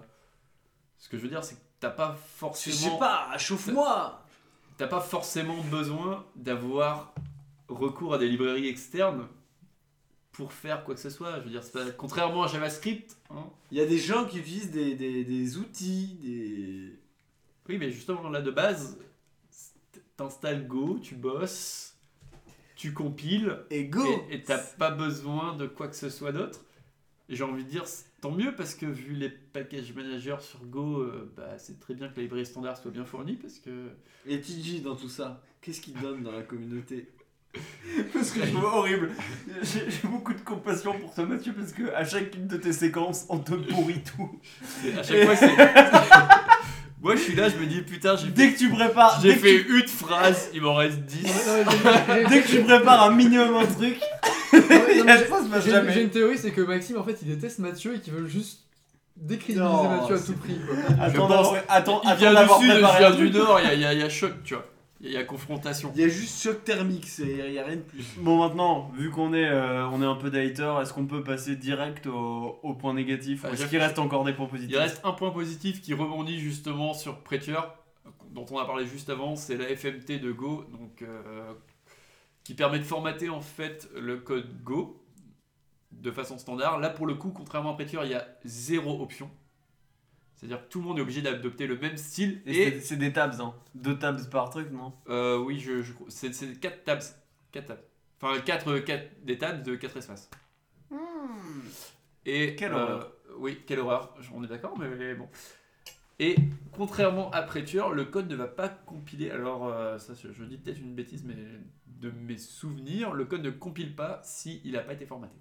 Ce 0.99 1.09
que 1.11 1.19
je 1.19 1.23
veux 1.23 1.29
dire, 1.29 1.45
c'est 1.45 1.57
que 1.57 1.61
t'as 1.81 1.91
pas 1.91 2.17
Je 2.17 2.39
forcément. 2.39 2.77
sais 2.77 2.99
pas, 2.99 3.37
chauffe-moi 3.39 4.25
T'as 4.77 4.87
pas 4.87 5.01
forcément 5.01 5.61
besoin 5.65 6.25
d'avoir 6.37 7.13
recours 7.69 8.15
à 8.15 8.19
des 8.19 8.29
librairies 8.29 8.69
externes 8.69 9.27
pour 10.31 10.53
faire 10.53 10.85
quoi 10.85 10.95
que 10.95 11.01
ce 11.01 11.11
soit. 11.11 11.41
Je 11.41 11.45
veux 11.45 11.51
dire, 11.51 11.63
pas- 11.73 11.91
contrairement 11.91 12.45
à 12.45 12.47
JavaScript, 12.47 13.17
hein, 13.31 13.45
Il 13.73 13.79
y 13.79 13.81
a 13.81 13.87
des 13.87 13.99
gens 13.99 14.25
qui 14.25 14.39
utilisent 14.39 14.71
des, 14.71 14.95
des, 14.95 15.25
des 15.25 15.57
outils, 15.57 16.17
des. 16.23 16.97
Oui, 17.69 17.77
mais 17.79 17.91
justement, 17.91 18.29
là 18.31 18.41
de 18.41 18.53
base, 18.53 18.99
t'installes 20.17 20.67
Go, 20.69 20.99
tu 21.03 21.17
bosses, 21.17 21.97
tu 22.77 22.93
compiles, 22.93 23.59
Et 23.71 23.85
go 23.87 24.05
et 24.31 24.43
t'as 24.43 24.59
pas 24.59 24.91
besoin 24.93 25.57
de 25.57 25.67
quoi 25.67 25.89
que 25.89 25.97
ce 25.97 26.09
soit 26.09 26.31
d'autre. 26.33 26.61
J'ai 27.29 27.43
envie 27.45 27.65
de 27.65 27.69
dire, 27.71 27.85
tant 28.21 28.31
mieux, 28.31 28.55
parce 28.55 28.75
que 28.75 28.87
vu 28.87 29.15
les 29.15 29.29
package 29.29 29.93
managers 29.95 30.41
sur 30.41 30.65
Go, 30.65 31.01
euh, 31.01 31.33
bah, 31.37 31.59
c'est 31.59 31.79
très 31.81 31.95
bien 31.95 32.09
que 32.09 32.17
la 32.17 32.23
librairie 32.23 32.47
standard 32.47 32.77
soit 32.77 32.91
bien 32.91 33.05
fournie, 33.05 33.37
parce 33.37 33.59
que. 33.59 33.91
Et 34.27 34.41
TJ 34.41 34.83
dans 34.83 34.97
tout 34.97 35.09
ça, 35.09 35.43
qu'est-ce 35.61 35.81
qu'il 35.81 35.95
donne 35.95 36.23
dans 36.23 36.33
la 36.33 36.43
communauté 36.43 37.09
Parce 38.13 38.31
que 38.31 38.45
je 38.45 38.51
trouve 38.51 38.65
horrible. 38.65 39.11
J'ai 39.63 39.91
j'ai 39.91 40.07
beaucoup 40.07 40.35
de 40.35 40.41
compassion 40.41 40.99
pour 40.99 41.15
toi, 41.15 41.25
Mathieu, 41.25 41.53
parce 41.55 41.73
que 41.73 41.91
à 41.95 42.05
chacune 42.05 42.47
de 42.47 42.57
tes 42.57 42.73
séquences, 42.73 43.27
on 43.29 43.39
te 43.39 43.55
pourrit 43.55 44.03
tout. 44.03 44.39
À 44.97 45.03
chaque 45.03 45.25
fois, 45.25 45.37
c'est. 45.37 45.57
Moi, 47.01 47.15
je 47.17 47.21
suis 47.21 47.35
là, 47.37 47.49
je 47.49 47.57
me 47.57 47.67
dis, 47.67 47.81
putain, 47.83 48.17
j'ai 48.17 48.29
Dès 48.29 48.53
que 48.53 48.59
tu 48.59 48.71
prépares, 48.71 49.21
J'ai 49.23 49.35
fait 49.35 49.63
une 49.63 49.87
phrase, 49.87 50.51
il 50.53 50.63
m'en 50.63 50.75
reste 50.75 50.99
10. 51.01 51.23
tu- 51.23 52.29
dès 52.29 52.43
que 52.43 52.49
tu 52.49 52.61
prépares 52.63 53.05
un 53.05 53.13
minimum 53.13 53.55
un 53.57 53.67
truc, 53.67 53.99
J'ai 55.95 56.03
une 56.03 56.11
théorie, 56.11 56.39
c'est 56.39 56.51
que 56.51 56.61
Maxime, 56.63 56.99
en 56.99 57.05
fait, 57.05 57.17
il 57.23 57.29
déteste 57.29 57.61
Mathieu 57.61 57.95
et 57.97 58.01
qu'il 58.01 58.13
veut 58.15 58.27
juste 58.27 58.61
décrédibiliser 59.17 59.89
Mathieu 59.89 60.15
à 60.17 60.19
tout 60.19 60.33
prix. 60.35 60.59
Quoi. 60.67 60.77
Attends, 61.05 61.27
pense- 61.27 61.29
d'avoir- 61.31 61.55
attends, 61.69 62.01
Il 62.05 62.09
attends 62.11 62.19
vient 62.19 62.33
du 62.33 62.49
sud, 62.61 62.71
je 62.73 62.99
viens 62.99 63.07
un 63.13 63.15
du 63.15 63.31
nord, 63.31 63.61
il 63.63 63.71
y 63.71 63.75
il 63.75 63.81
y 63.83 63.93
il 63.93 63.99
y 63.99 64.03
a 64.03 64.09
choc, 64.09 64.33
tu 64.45 64.55
vois. 64.55 64.65
Il 65.01 65.13
y 65.13 65.17
a, 65.17 65.23
confrontation. 65.23 65.93
Il 65.95 66.01
y 66.01 66.05
a 66.05 66.09
juste 66.09 66.43
choc 66.43 66.65
thermique, 66.65 67.07
c'est- 67.07 67.23
il 67.49 67.53
y 67.53 67.59
a 67.59 67.65
rien 67.65 67.77
de 67.77 67.83
plus. 67.83 68.05
Bon 68.19 68.39
maintenant, 68.39 68.91
vu 68.97 69.11
qu'on 69.11 69.33
est, 69.33 69.47
euh, 69.49 69.87
on 69.91 70.03
est 70.03 70.07
un 70.07 70.17
peu 70.17 70.29
d'hater, 70.29 70.75
est-ce 70.83 70.93
qu'on 70.93 71.07
peut 71.07 71.23
passer 71.23 71.55
direct 71.55 72.07
au, 72.09 72.59
au 72.65 72.75
point 72.75 72.95
négatif? 72.95 73.45
Ah, 73.45 73.53
est-ce 73.53 73.67
qu'il 73.67 73.79
reste 73.79 74.01
encore 74.01 74.25
des 74.25 74.33
points 74.33 74.47
positifs? 74.49 74.73
Il 74.75 74.79
reste 74.79 75.01
un 75.05 75.13
point 75.13 75.31
positif 75.31 75.81
qui 75.83 75.95
rebondit 75.95 76.41
justement 76.41 76.95
sur 76.95 77.21
Prettier, 77.23 77.55
dont 78.33 78.45
on 78.51 78.59
a 78.59 78.65
parlé 78.65 78.87
juste 78.87 79.09
avant, 79.09 79.37
c'est 79.37 79.57
la 79.57 79.67
FMT 79.69 80.19
de 80.19 80.33
Go, 80.33 80.65
donc, 80.73 81.03
euh, 81.03 81.53
qui 82.43 82.55
permet 82.55 82.79
de 82.81 82.85
formater 82.85 83.29
en 83.29 83.41
fait 83.41 83.89
le 83.97 84.17
code 84.17 84.63
Go 84.65 85.05
de 85.93 86.11
façon 86.11 86.39
standard. 86.39 86.81
Là 86.81 86.91
pour 86.91 87.07
le 87.07 87.15
coup, 87.15 87.31
contrairement 87.31 87.71
à 87.71 87.75
Prettier, 87.75 88.01
il 88.03 88.11
y 88.11 88.15
a 88.15 88.27
zéro 88.45 89.01
option. 89.01 89.31
C'est-à-dire 90.39 90.63
que 90.65 90.69
tout 90.71 90.81
le 90.81 90.87
monde 90.87 90.99
est 90.99 91.03
obligé 91.03 91.21
d'adopter 91.21 91.67
le 91.67 91.77
même 91.77 91.97
style. 91.97 92.41
Et 92.47 92.63
Et, 92.69 92.81
c'est- 92.81 92.97
des 92.97 93.13
tabs, 93.13 93.41
hein. 93.41 93.55
Deux 93.75 93.99
tabs 93.99 94.31
par 94.31 94.51
truc, 94.51 94.71
non? 94.71 94.93
Euh, 95.09 95.37
oui, 95.39 95.59
je, 95.59 95.83
je- 95.83 95.93
c'est, 96.09 96.33
c'est 96.33 96.59
4 96.61 96.85
tabs. 96.85 97.03
4 97.51 97.67
tabs. 97.67 97.83
Enfin, 98.23 98.41
4, 98.41 98.73
des 99.25 99.37
tabs 99.37 99.63
de 99.65 99.75
4 99.75 99.97
espaces. 99.97 100.31
Et, 102.25 102.55
Quelle 102.57 102.73
euh, 102.73 102.77
horreur. 102.77 103.13
Oui, 103.39 103.63
quelle 103.67 103.81
horreur, 103.81 104.15
on 104.35 104.43
est 104.45 104.49
d'accord, 104.49 104.77
mais 104.79 105.15
bon. 105.15 105.29
Et 106.21 106.35
contrairement 106.73 107.31
à 107.31 107.43
Prettier, 107.43 107.81
le 107.93 108.05
code 108.05 108.29
ne 108.29 108.35
va 108.37 108.47
pas 108.49 108.69
compiler. 108.69 109.31
Alors, 109.31 109.67
euh, 109.69 109.99
ça, 109.99 110.15
je, 110.15 110.33
je 110.33 110.45
dis 110.45 110.57
peut-être 110.59 110.79
une 110.81 110.95
bêtise, 110.95 111.25
mais 111.25 111.37
de 111.87 112.11
mes 112.11 112.37
souvenirs, 112.39 113.13
le 113.13 113.25
code 113.25 113.43
ne 113.43 113.51
compile 113.51 113.95
pas 113.95 114.21
s'il 114.25 114.73
n'a 114.73 114.81
pas 114.81 114.93
été 114.95 115.07
formaté. 115.07 115.35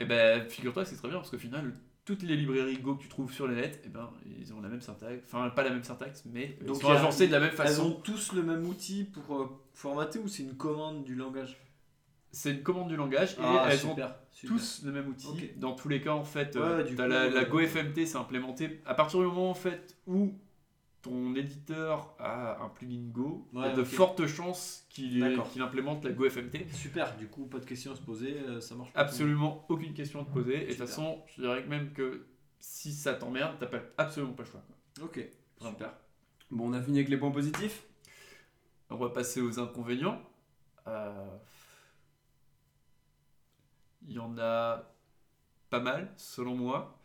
Et 0.00 0.04
ben, 0.04 0.48
figure-toi 0.48 0.82
que 0.84 0.88
c'est 0.88 0.96
très 0.96 1.08
bien 1.08 1.18
parce 1.18 1.30
qu'au 1.30 1.38
final, 1.38 1.72
toutes 2.04 2.22
les 2.22 2.36
librairies 2.36 2.78
Go 2.78 2.96
que 2.96 3.02
tu 3.02 3.08
trouves 3.08 3.32
sur 3.32 3.46
le 3.46 3.54
net, 3.54 3.80
eh 3.84 3.88
ben, 3.88 4.10
ils 4.38 4.52
ont 4.52 4.60
la 4.60 4.68
même 4.68 4.80
syntaxe. 4.80 5.22
Enfin, 5.26 5.48
pas 5.50 5.62
la 5.62 5.70
même 5.70 5.84
syntaxe, 5.84 6.24
mais 6.26 6.56
ils 6.60 6.74
sont 6.74 6.90
agencés 6.90 7.26
de 7.28 7.32
la 7.32 7.40
même 7.40 7.50
Elles 7.50 7.56
façon. 7.56 7.86
ont 7.86 7.92
tous 7.92 8.32
le 8.32 8.42
même 8.42 8.66
outil 8.66 9.04
pour 9.04 9.36
euh, 9.40 9.46
formater 9.72 10.18
ou 10.18 10.26
c'est 10.28 10.42
une 10.42 10.56
commande 10.56 11.04
du 11.04 11.14
langage? 11.14 11.56
C'est 12.34 12.50
une 12.52 12.62
commande 12.62 12.88
du 12.88 12.96
langage 12.96 13.32
et 13.34 13.42
Ah, 13.42 13.66
elles 13.70 13.86
ont 13.86 13.90
super, 13.90 14.16
tous 14.46 14.82
le 14.84 14.90
même 14.92 15.06
outil. 15.08 15.50
Dans 15.56 15.74
tous 15.74 15.88
les 15.88 16.00
cas, 16.00 16.12
en 16.12 16.24
fait, 16.24 16.56
Ouais, 16.56 16.62
euh, 16.62 16.84
coup, 16.84 16.96
la, 16.96 17.06
la 17.28 17.42
euh, 17.42 17.44
GoFMT, 17.46 18.06
c'est 18.06 18.16
implémenté 18.16 18.80
à 18.86 18.94
partir 18.94 19.20
du 19.20 19.26
moment 19.26 19.50
en 19.50 19.54
fait 19.54 19.96
où 20.06 20.32
ton 21.02 21.34
éditeur 21.34 22.14
a 22.18 22.62
un 22.62 22.68
plugin 22.68 23.08
Go, 23.10 23.48
il 23.52 23.60
y 23.60 23.64
a 23.64 23.74
de 23.74 23.82
fortes 23.84 24.26
chances 24.26 24.86
qu'il 24.88 25.22
implémente 25.60 26.04
la 26.04 26.12
GoFMT. 26.12 26.68
Super, 26.72 27.16
du 27.16 27.26
coup, 27.26 27.46
pas 27.46 27.58
de 27.58 27.64
questions 27.64 27.92
à 27.92 27.96
se 27.96 28.02
poser, 28.02 28.38
euh, 28.38 28.60
ça 28.60 28.76
marche 28.76 28.92
pas. 28.92 29.00
Absolument 29.00 29.66
aucune 29.68 29.94
question 29.94 30.20
à 30.22 30.24
te 30.24 30.30
poser. 30.30 30.62
Et 30.62 30.66
de 30.66 30.70
toute 30.70 30.86
façon, 30.86 31.22
je 31.26 31.42
dirais 31.42 31.64
que 31.64 31.68
même 31.68 31.92
que 31.92 32.26
si 32.60 32.92
ça 32.92 33.14
t'emmerde, 33.14 33.56
t'as 33.58 33.68
absolument 33.98 34.32
pas 34.32 34.44
le 34.44 34.48
choix. 34.48 34.62
quoi. 34.66 35.04
Ok, 35.06 35.28
Vraiment. 35.58 35.76
super. 35.76 35.92
Bon, 36.50 36.68
on 36.68 36.72
a 36.72 36.80
fini 36.82 36.98
avec 36.98 37.08
les 37.08 37.16
points 37.16 37.32
positifs 37.32 37.84
On 38.90 38.96
va 38.96 39.08
passer 39.10 39.40
aux 39.40 39.58
inconvénients. 39.58 40.22
Euh, 40.86 41.26
en 44.18 44.38
a 44.38 44.84
pas 45.70 45.80
mal, 45.80 46.12
selon 46.16 46.54
moi. 46.54 46.98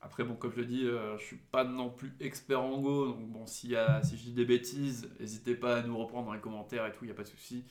Après, 0.00 0.22
bon, 0.22 0.36
comme 0.36 0.52
je 0.52 0.58
le 0.58 0.64
dis, 0.64 0.86
euh, 0.86 1.18
je 1.18 1.24
suis 1.24 1.36
pas 1.36 1.64
non 1.64 1.90
plus 1.90 2.12
expert 2.20 2.62
en 2.62 2.80
Go, 2.80 3.08
donc 3.08 3.28
bon, 3.28 3.46
s'il 3.46 3.70
y 3.70 3.76
a, 3.76 4.00
si 4.02 4.16
je 4.16 4.22
dis 4.22 4.32
des 4.32 4.44
bêtises, 4.44 5.10
n'hésitez 5.18 5.56
pas 5.56 5.78
à 5.78 5.82
nous 5.82 5.98
reprendre 5.98 6.26
dans 6.26 6.34
les 6.34 6.40
commentaires 6.40 6.86
et 6.86 6.92
tout, 6.92 7.00
il 7.02 7.06
n'y 7.06 7.12
a 7.12 7.16
pas 7.16 7.24
de 7.24 7.28
souci. 7.28 7.64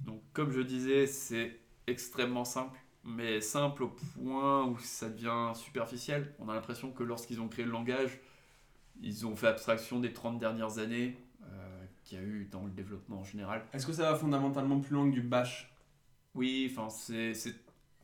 Donc, 0.00 0.22
comme 0.32 0.50
je 0.50 0.60
disais, 0.60 1.06
c'est 1.06 1.60
extrêmement 1.86 2.44
simple, 2.44 2.78
mais 3.04 3.40
simple 3.40 3.82
au 3.82 3.88
point 3.88 4.64
où 4.64 4.78
ça 4.78 5.10
devient 5.10 5.52
superficiel. 5.54 6.34
On 6.38 6.48
a 6.48 6.54
l'impression 6.54 6.90
que 6.90 7.02
lorsqu'ils 7.02 7.40
ont 7.40 7.48
créé 7.48 7.64
le 7.64 7.70
langage, 7.70 8.20
ils 9.00 9.26
ont 9.26 9.36
fait 9.36 9.48
abstraction 9.48 10.00
des 10.00 10.12
30 10.12 10.38
dernières 10.38 10.78
années 10.78 11.18
euh, 11.44 11.84
qu'il 12.04 12.18
y 12.18 12.20
a 12.20 12.24
eu 12.24 12.48
dans 12.50 12.64
le 12.64 12.70
développement 12.70 13.20
en 13.20 13.24
général. 13.24 13.64
Est-ce 13.72 13.86
que 13.86 13.92
ça 13.92 14.10
va 14.10 14.16
fondamentalement 14.16 14.80
plus 14.80 14.94
loin 14.94 15.08
que 15.08 15.14
du 15.14 15.22
bash? 15.22 15.72
Oui, 16.34 16.70
enfin, 16.70 16.88
c'est. 16.88 17.34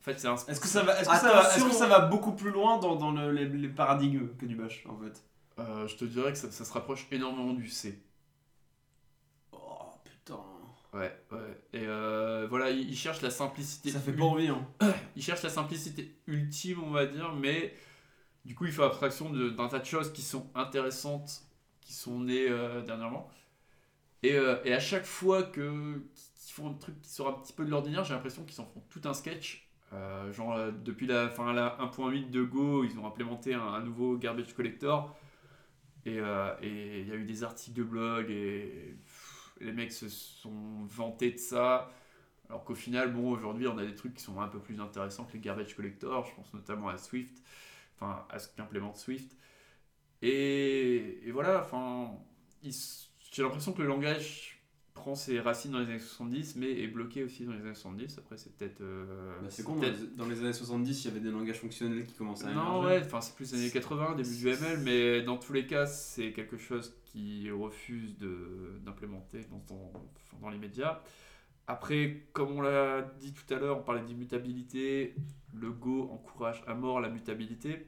C'est- 0.01 0.11
En 0.11 0.13
fait, 0.13 0.19
c'est 0.19 0.27
un. 0.27 0.35
Est-ce 0.35 0.59
que, 0.59 0.67
ça 0.67 0.83
va, 0.83 0.99
est-ce, 0.99 1.09
que 1.09 1.15
ça 1.15 1.31
va, 1.33 1.39
est-ce 1.41 1.47
que 1.55 1.59
Attention. 1.65 1.79
ça 1.79 1.87
va 1.87 1.99
beaucoup 1.99 2.33
plus 2.33 2.51
loin 2.51 2.77
dans, 2.79 2.95
dans 2.95 3.11
le- 3.11 3.31
les, 3.31 3.45
les 3.47 3.67
paradigmes 3.69 4.29
que 4.37 4.45
du 4.45 4.55
bash 4.55 4.85
en 4.87 4.97
fait? 4.97 5.23
Euh, 5.59 5.87
je 5.87 5.95
te 5.95 6.05
dirais 6.05 6.31
que 6.31 6.37
ça, 6.37 6.51
ça 6.51 6.65
se 6.65 6.71
rapproche 6.73 7.07
énormément 7.11 7.53
du 7.53 7.67
C. 7.67 8.01
Oh 9.51 9.91
putain. 10.03 10.39
Ouais, 10.93 11.15
ouais. 11.31 11.61
Et 11.73 11.85
euh, 11.85 12.47
voilà, 12.49 12.69
ils, 12.71 12.89
ils 12.89 12.97
cherchent 12.97 13.21
la 13.21 13.29
simplicité. 13.29 13.91
Ça 13.91 13.99
fait 13.99 14.13
pas 14.13 14.23
envie 14.23 14.47
hein. 14.47 14.65
Ils 15.15 15.21
cherchent 15.23 15.43
la 15.43 15.49
simplicité 15.49 16.15
ultime, 16.27 16.81
on 16.83 16.91
va 16.91 17.05
dire, 17.05 17.33
mais 17.33 17.73
du 18.45 18.55
coup, 18.55 18.65
il 18.65 18.71
fait 18.73 18.83
abstraction 18.83 19.29
de- 19.31 19.49
d'un 19.49 19.67
tas 19.69 19.79
de 19.79 19.85
choses 19.85 20.13
qui 20.13 20.21
sont 20.23 20.47
intéressantes, 20.55 21.43
qui 21.81 21.93
sont 21.93 22.19
nées 22.21 22.47
euh, 22.49 22.81
dernièrement. 22.83 23.29
Et, 24.23 24.33
euh, 24.35 24.57
et 24.65 24.73
à 24.73 24.79
chaque 24.79 25.05
fois 25.05 25.43
que 25.43 26.03
qu'ils 26.35 26.53
font 26.53 26.69
un 26.71 26.73
truc 26.75 27.01
qui 27.01 27.09
sort 27.11 27.29
un 27.29 27.33
petit 27.33 27.53
peu 27.53 27.65
de 27.65 27.69
l'ordinaire, 27.71 28.03
j'ai 28.03 28.13
l'impression 28.15 28.43
qu'ils 28.45 28.61
en 28.61 28.65
font 28.65 28.83
tout 28.89 29.01
un 29.05 29.13
sketch. 29.13 29.68
Euh, 29.93 30.31
genre, 30.33 30.53
euh, 30.53 30.71
depuis 30.71 31.07
la, 31.07 31.25
la 31.25 31.77
1.8 31.79 32.29
de 32.29 32.43
Go, 32.43 32.83
ils 32.83 32.97
ont 32.99 33.07
implémenté 33.07 33.53
un, 33.53 33.81
nouveau 33.81 34.17
garbage 34.17 34.53
collector. 34.53 35.15
Et 36.05 36.19
euh, 36.19 36.53
et 36.61 37.01
il 37.01 37.07
y 37.07 37.11
a 37.11 37.15
eu 37.15 37.25
des 37.25 37.43
articles 37.43 37.77
de 37.77 37.83
blog 37.83 38.31
et 38.31 38.95
les 39.59 39.71
mecs 39.73 39.91
se 39.91 40.09
sont 40.09 40.85
vantés 40.85 41.31
de 41.31 41.37
ça. 41.37 41.91
Alors 42.49 42.63
qu'au 42.63 42.75
final, 42.75 43.13
bon, 43.13 43.31
aujourd'hui, 43.31 43.67
on 43.67 43.77
a 43.77 43.85
des 43.85 43.95
trucs 43.95 44.15
qui 44.15 44.23
sont 44.23 44.39
un 44.41 44.47
peu 44.47 44.59
plus 44.59 44.79
intéressants 44.79 45.25
que 45.25 45.33
les 45.33 45.39
garbage 45.39 45.75
collectors. 45.75 46.25
Je 46.25 46.35
pense 46.35 46.53
notamment 46.53 46.89
à 46.89 46.97
Swift, 46.97 47.43
enfin 47.95 48.25
à 48.29 48.39
ce 48.39 48.49
qu'implémente 48.49 48.97
Swift. 48.97 49.35
Et, 50.21 51.19
et 51.27 51.31
voilà, 51.31 51.61
enfin, 51.61 52.11
j'ai 53.31 53.43
l'impression 53.43 53.73
que 53.73 53.81
le 53.81 53.87
langage 53.87 54.58
prend 54.99 55.15
ses 55.15 55.39
racines 55.39 55.71
dans 55.71 55.79
les 55.79 55.85
années 55.85 55.99
70, 55.99 56.55
mais 56.57 56.71
est 56.81 56.87
bloqué 56.87 57.23
aussi 57.23 57.45
dans 57.45 57.53
les 57.53 57.61
années 57.61 57.73
70. 57.73 58.17
Après, 58.19 58.37
c'est 58.37 58.55
peut-être. 58.55 58.81
euh, 58.81 59.05
Bah, 59.41 59.47
c'est 59.49 59.63
con, 59.63 59.75
dans 59.75 59.81
les, 59.81 59.91
dans 60.15 60.25
les 60.27 60.39
années 60.39 60.53
70, 60.53 61.03
il 61.03 61.07
y 61.07 61.11
avait 61.11 61.19
des 61.19 61.31
langages 61.31 61.59
fonctionnels 61.59 62.05
qui 62.05 62.13
commençaient 62.13 62.45
à 62.47 62.53
non, 62.53 62.79
émerger. 62.81 62.87
ouais, 62.99 63.05
enfin 63.05 63.21
c'est 63.21 63.35
plus 63.35 63.51
les 63.53 63.59
années 63.59 63.71
80, 63.71 64.15
début 64.15 64.35
du 64.35 64.47
ML, 64.49 64.79
mais 64.83 65.21
dans 65.23 65.37
tous 65.37 65.53
les 65.53 65.65
cas, 65.65 65.85
c'est 65.87 66.31
quelque 66.33 66.57
chose 66.57 66.93
qui 67.05 67.49
refuse 67.49 68.17
de- 68.19 68.79
d'implémenter 68.85 69.39
dans, 69.49 69.63
dans, 69.75 69.91
dans 70.41 70.49
les 70.49 70.57
médias. 70.59 71.01
Après, 71.67 72.23
comme 72.33 72.51
on 72.57 72.61
l'a 72.61 73.01
dit 73.19 73.33
tout 73.33 73.53
à 73.53 73.57
l'heure, 73.57 73.77
on 73.77 73.83
parlait 73.83 74.01
d'immutabilité, 74.03 75.15
le 75.53 75.71
Go 75.71 76.09
encourage 76.11 76.63
à 76.67 76.73
mort 76.73 76.99
la 76.99 77.09
mutabilité. 77.09 77.85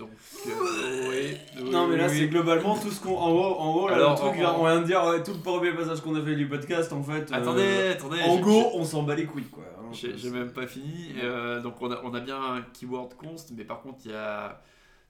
Donc, 0.00 0.10
euh, 0.46 1.08
oui, 1.10 1.36
oui, 1.62 1.70
Non 1.70 1.86
mais 1.86 1.96
là 1.96 2.06
oui. 2.08 2.18
c'est 2.18 2.28
globalement 2.28 2.76
tout 2.76 2.90
ce 2.90 3.00
qu'on 3.00 3.16
en 3.16 3.30
haut 3.30 3.54
en 3.58 3.74
haut 3.74 3.88
là, 3.88 3.94
Alors, 3.96 4.12
le 4.12 4.16
truc 4.16 4.40
en- 4.40 4.42
là, 4.42 4.54
on 4.58 4.64
vient 4.66 4.80
de 4.80 4.86
dire 4.86 5.04
ouais, 5.04 5.22
tout 5.22 5.32
le 5.32 5.38
premier 5.40 5.72
passage 5.72 6.00
qu'on 6.00 6.14
a 6.14 6.22
fait 6.22 6.34
du 6.36 6.48
podcast 6.48 6.92
en 6.92 7.02
fait 7.02 7.30
euh, 7.30 7.34
Attendez, 7.36 7.88
attendez. 7.92 8.22
en 8.22 8.38
go 8.40 8.64
on 8.74 8.84
s'en 8.84 9.02
bat 9.02 9.14
les 9.14 9.26
couilles 9.26 9.44
quoi 9.44 9.62
hein, 9.78 9.90
J'ai 9.92 10.30
même 10.30 10.52
pas 10.52 10.66
fini. 10.66 11.12
Euh, 11.22 11.60
donc 11.60 11.80
on 11.82 11.90
a, 11.92 12.00
on 12.02 12.14
a 12.14 12.20
bien 12.20 12.42
un 12.42 12.62
keyword 12.72 13.14
const, 13.14 13.52
mais 13.56 13.64
par 13.64 13.82
contre 13.82 13.98
il 14.06 14.10
y 14.10 14.14
a 14.14 14.60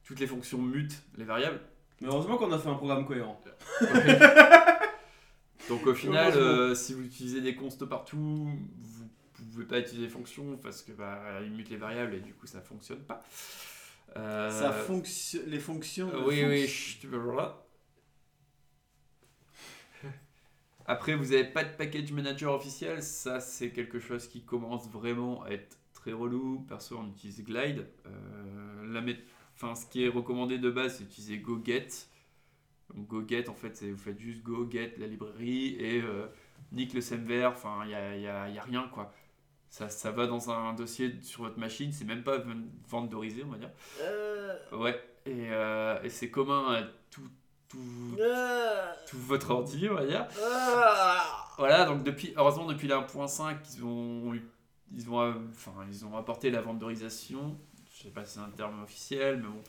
toutes 0.05 0.19
les 0.21 0.27
fonctions 0.27 0.59
mutent 0.59 1.01
les 1.17 1.25
variables. 1.25 1.61
mais 2.01 2.09
heureusement 2.09 2.37
qu'on 2.37 2.51
a 2.53 2.59
fait 2.59 2.69
un 2.69 2.75
programme 2.75 3.07
cohérent 3.07 3.41
Donc 5.69 5.87
au 5.87 5.95
final, 5.95 6.33
euh, 6.35 6.75
si 6.75 6.95
vous 6.95 7.05
utilisez 7.05 7.41
des 7.41 7.55
consts 7.55 7.85
partout, 7.85 8.49
vous 9.39 9.45
pouvez 9.53 9.65
pas 9.67 9.79
utiliser 9.79 10.07
les 10.07 10.13
fonctions 10.13 10.59
parce 10.61 10.83
que 10.83 10.91
bah, 10.91 11.19
ils 11.45 11.53
mutent 11.53 11.71
les 11.71 11.77
variables 11.77 12.15
et 12.15 12.21
du 12.21 12.33
coup 12.35 12.47
ça 12.47 12.61
fonctionne 12.61 12.99
pas. 13.01 13.23
Euh, 14.17 14.51
Ça 14.51 14.73
fonctionne. 14.73 15.47
Les 15.47 15.61
fonctions. 15.61 16.11
euh, 16.13 16.25
oui, 16.27 16.45
oui, 16.45 16.67
chut. 16.69 17.07
Après, 20.87 21.15
vous 21.15 21.27
n'avez 21.27 21.45
pas 21.45 21.63
de 21.65 21.71
package 21.77 22.11
manager 22.13 22.53
officiel, 22.55 23.03
ça 23.03 23.39
c'est 23.41 23.71
quelque 23.71 24.01
chose 24.01 24.27
qui 24.27 24.43
commence 24.43 24.89
vraiment 24.89 25.43
à 25.45 25.51
être 25.51 25.79
très 25.95 26.13
relou. 26.13 26.65
Perso, 26.69 26.99
on 26.99 27.09
utilise 27.11 27.45
Glide. 27.45 27.87
Euh, 28.07 28.93
la 28.93 29.03
enfin, 29.55 29.75
ce 29.75 29.87
qui 29.87 30.05
est 30.05 30.09
recommandé 30.09 30.59
de 30.59 30.71
base, 30.71 30.97
c'est 30.99 31.05
d'utiliser 31.05 31.39
GoGet. 31.39 31.87
Donc 32.95 33.07
GoGet, 33.07 33.49
en 33.49 33.55
fait, 33.55 33.83
vous 33.85 33.97
faites 33.99 34.19
juste 34.19 34.43
GoGet, 34.43 34.95
la 34.99 35.07
librairie, 35.07 35.77
et 35.79 36.01
euh, 36.03 36.27
nique 36.73 36.95
le 36.95 37.01
semver, 37.01 37.45
enfin, 37.47 37.81
il 37.85 37.89
n'y 37.89 37.95
a, 37.95 38.17
y 38.17 38.27
a- 38.27 38.49
y 38.49 38.59
a 38.59 38.63
rien 38.63 38.89
quoi. 38.93 39.13
Ça, 39.71 39.89
ça 39.89 40.11
va 40.11 40.27
dans 40.27 40.51
un 40.51 40.73
dossier 40.75 41.15
sur 41.23 41.45
votre 41.45 41.59
machine, 41.59 41.93
c'est 41.93 42.05
même 42.05 42.25
pas 42.25 42.39
ven- 42.39 42.69
vendorisé, 42.89 43.45
on 43.47 43.53
va 43.53 43.59
dire. 43.59 43.71
Euh, 44.03 44.57
Ouais, 44.73 45.01
et, 45.27 45.49
euh, 45.53 46.03
et 46.03 46.09
c'est 46.11 46.29
commun 46.31 46.75
à 46.75 46.83
tout, 47.11 47.29
tout, 47.69 47.79
euh, 48.19 48.93
tout 49.09 49.19
votre 49.19 49.51
ordi, 49.53 49.89
on 49.89 49.95
va 49.95 50.07
dire. 50.07 50.27
Voilà, 51.57 51.85
donc 51.85 52.03
depuis, 52.03 52.33
heureusement, 52.37 52.67
depuis 52.67 52.89
la 52.89 52.97
1.5, 52.97 53.57
ils 53.77 53.85
ont, 53.85 54.33
ils, 54.93 55.09
ont, 55.09 55.35
enfin, 55.51 55.73
ils 55.89 56.05
ont 56.05 56.17
apporté 56.17 56.51
la 56.51 56.63
vendorisation. 56.63 57.57
Je 57.95 58.03
sais 58.05 58.11
pas 58.11 58.25
si 58.25 58.35
c'est 58.35 58.41
un 58.41 58.51
terme 58.51 58.83
officiel, 58.83 59.37
mais 59.37 59.49
bon. 59.49 59.63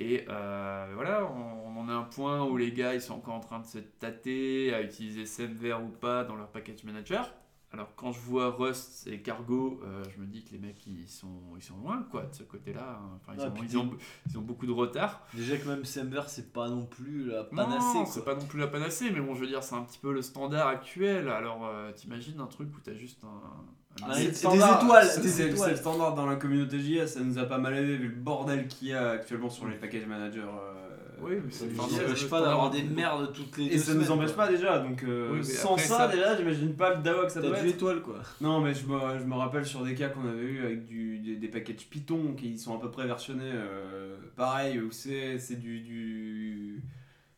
Et 0.00 0.24
voilà, 0.26 1.24
on, 1.24 1.68
on 1.68 1.80
en 1.80 1.88
a 1.88 1.92
un 1.92 2.02
point 2.02 2.44
où 2.44 2.58
les 2.58 2.72
gars, 2.72 2.92
ils 2.94 3.00
sont 3.00 3.14
encore 3.14 3.34
en 3.34 3.40
train 3.40 3.60
de 3.60 3.66
se 3.66 3.78
tâter 3.78 4.74
à 4.74 4.82
utiliser 4.82 5.24
Semver 5.24 5.74
ou 5.82 5.88
pas 5.88 6.24
dans 6.24 6.36
leur 6.36 6.48
package 6.48 6.84
manager. 6.84 7.32
Alors 7.74 7.88
quand 7.96 8.12
je 8.12 8.20
vois 8.20 8.50
Rust 8.52 9.06
et 9.08 9.20
Cargo, 9.20 9.80
euh, 9.84 10.02
je 10.14 10.20
me 10.20 10.26
dis 10.26 10.44
que 10.44 10.52
les 10.52 10.58
mecs, 10.58 10.86
ils 10.86 11.08
sont, 11.08 11.28
ils 11.56 11.62
sont 11.62 11.76
loin, 11.76 12.06
quoi, 12.10 12.22
de 12.22 12.34
ce 12.34 12.44
côté-là. 12.44 13.00
hein. 13.02 13.18
Enfin, 13.20 13.32
ils, 13.36 13.44
ont, 13.46 13.50
puis 13.50 13.66
ils, 13.68 13.76
ont, 13.78 13.90
ils 14.30 14.38
ont 14.38 14.42
beaucoup 14.42 14.66
de 14.66 14.72
retard. 14.72 15.26
Déjà 15.34 15.56
que 15.56 15.68
même 15.68 15.84
Semver, 15.84 16.22
c'est 16.28 16.52
pas 16.52 16.68
non 16.68 16.86
plus 16.86 17.26
la 17.26 17.42
Non, 17.42 17.48
panacée. 17.66 17.98
c'est 18.06 18.24
pas 18.24 18.36
non 18.36 18.46
plus 18.46 18.60
la 18.60 18.68
panacée, 18.68 19.10
mais 19.10 19.20
bon, 19.20 19.34
je 19.34 19.40
veux 19.40 19.48
dire, 19.48 19.62
c'est 19.64 19.74
un 19.74 19.82
petit 19.82 19.98
peu 19.98 20.12
le 20.12 20.22
standard 20.22 20.68
actuel. 20.68 21.28
Alors, 21.28 21.66
euh, 21.66 21.90
t'imagines 21.92 22.38
un 22.40 22.46
truc 22.46 22.68
où 22.76 22.80
t'as 22.80 22.94
juste 22.94 23.22
un. 23.24 23.26
un- 23.26 23.64
Ah, 24.08 24.14
C'est 24.14 24.26
des 24.28 24.34
standard, 24.34 24.82
étoiles. 24.82 25.06
c'est 25.06 25.50
le 25.50 25.76
standard 25.76 26.14
dans 26.14 26.26
la 26.26 26.34
communauté 26.34 26.80
JS 26.80 27.06
ça 27.06 27.20
nous 27.20 27.38
a 27.38 27.44
pas 27.44 27.58
mal 27.58 27.76
aidé 27.76 27.96
vu 27.96 28.08
le 28.08 28.16
bordel 28.16 28.66
qu'il 28.66 28.88
y 28.88 28.92
a 28.92 29.10
actuellement 29.10 29.48
sur 29.48 29.68
les 29.68 29.76
package 29.76 30.06
managers 30.06 30.40
euh, 30.40 30.83
Oui, 31.24 31.36
mais 31.44 31.50
Ça 31.50 31.64
nous 31.66 31.80
empêche 31.80 32.22
le 32.24 32.28
pas 32.28 32.40
d'avoir 32.42 32.70
des 32.70 32.82
merdes 32.82 33.32
toutes 33.32 33.56
les 33.56 33.64
et 33.66 33.70
deux 33.70 33.78
ça 33.78 33.94
nous 33.94 34.02
semaines, 34.04 34.18
empêche 34.18 34.34
quoi. 34.34 34.44
pas 34.46 34.50
déjà 34.52 34.78
donc 34.78 35.02
euh, 35.04 35.30
Oui, 35.34 35.44
sans 35.44 35.72
après, 35.72 35.82
ça, 35.84 35.96
ça- 35.98 36.08
déjà 36.08 36.36
j'imagine 36.36 36.74
pas 36.74 36.94
le 36.94 37.02
DAO 37.02 37.22
que 37.24 37.32
ça 37.32 37.40
T'as 37.40 37.48
doit 37.48 37.60
du 37.60 37.68
être 37.68 37.74
étoile 37.76 38.00
quoi. 38.02 38.16
Non, 38.40 38.60
mais 38.60 38.74
je 38.74 38.86
me, 38.86 38.98
je 39.18 39.24
me 39.24 39.34
rappelle 39.34 39.64
sur 39.64 39.82
des 39.84 39.94
cas 39.94 40.08
qu'on 40.08 40.26
avait 40.28 40.42
eu 40.42 40.64
avec 40.64 40.86
du, 40.86 41.18
des, 41.18 41.36
des 41.36 41.48
packages 41.48 41.86
Python 41.90 42.34
qui 42.36 42.58
sont 42.58 42.76
à 42.76 42.80
peu 42.80 42.90
près 42.90 43.06
versionnés 43.06 43.42
euh, 43.52 44.16
pareil, 44.36 44.78
où 44.80 44.90
c'est 44.90 45.38
c'est 45.38 45.56
du, 45.56 45.80
du, 45.80 46.82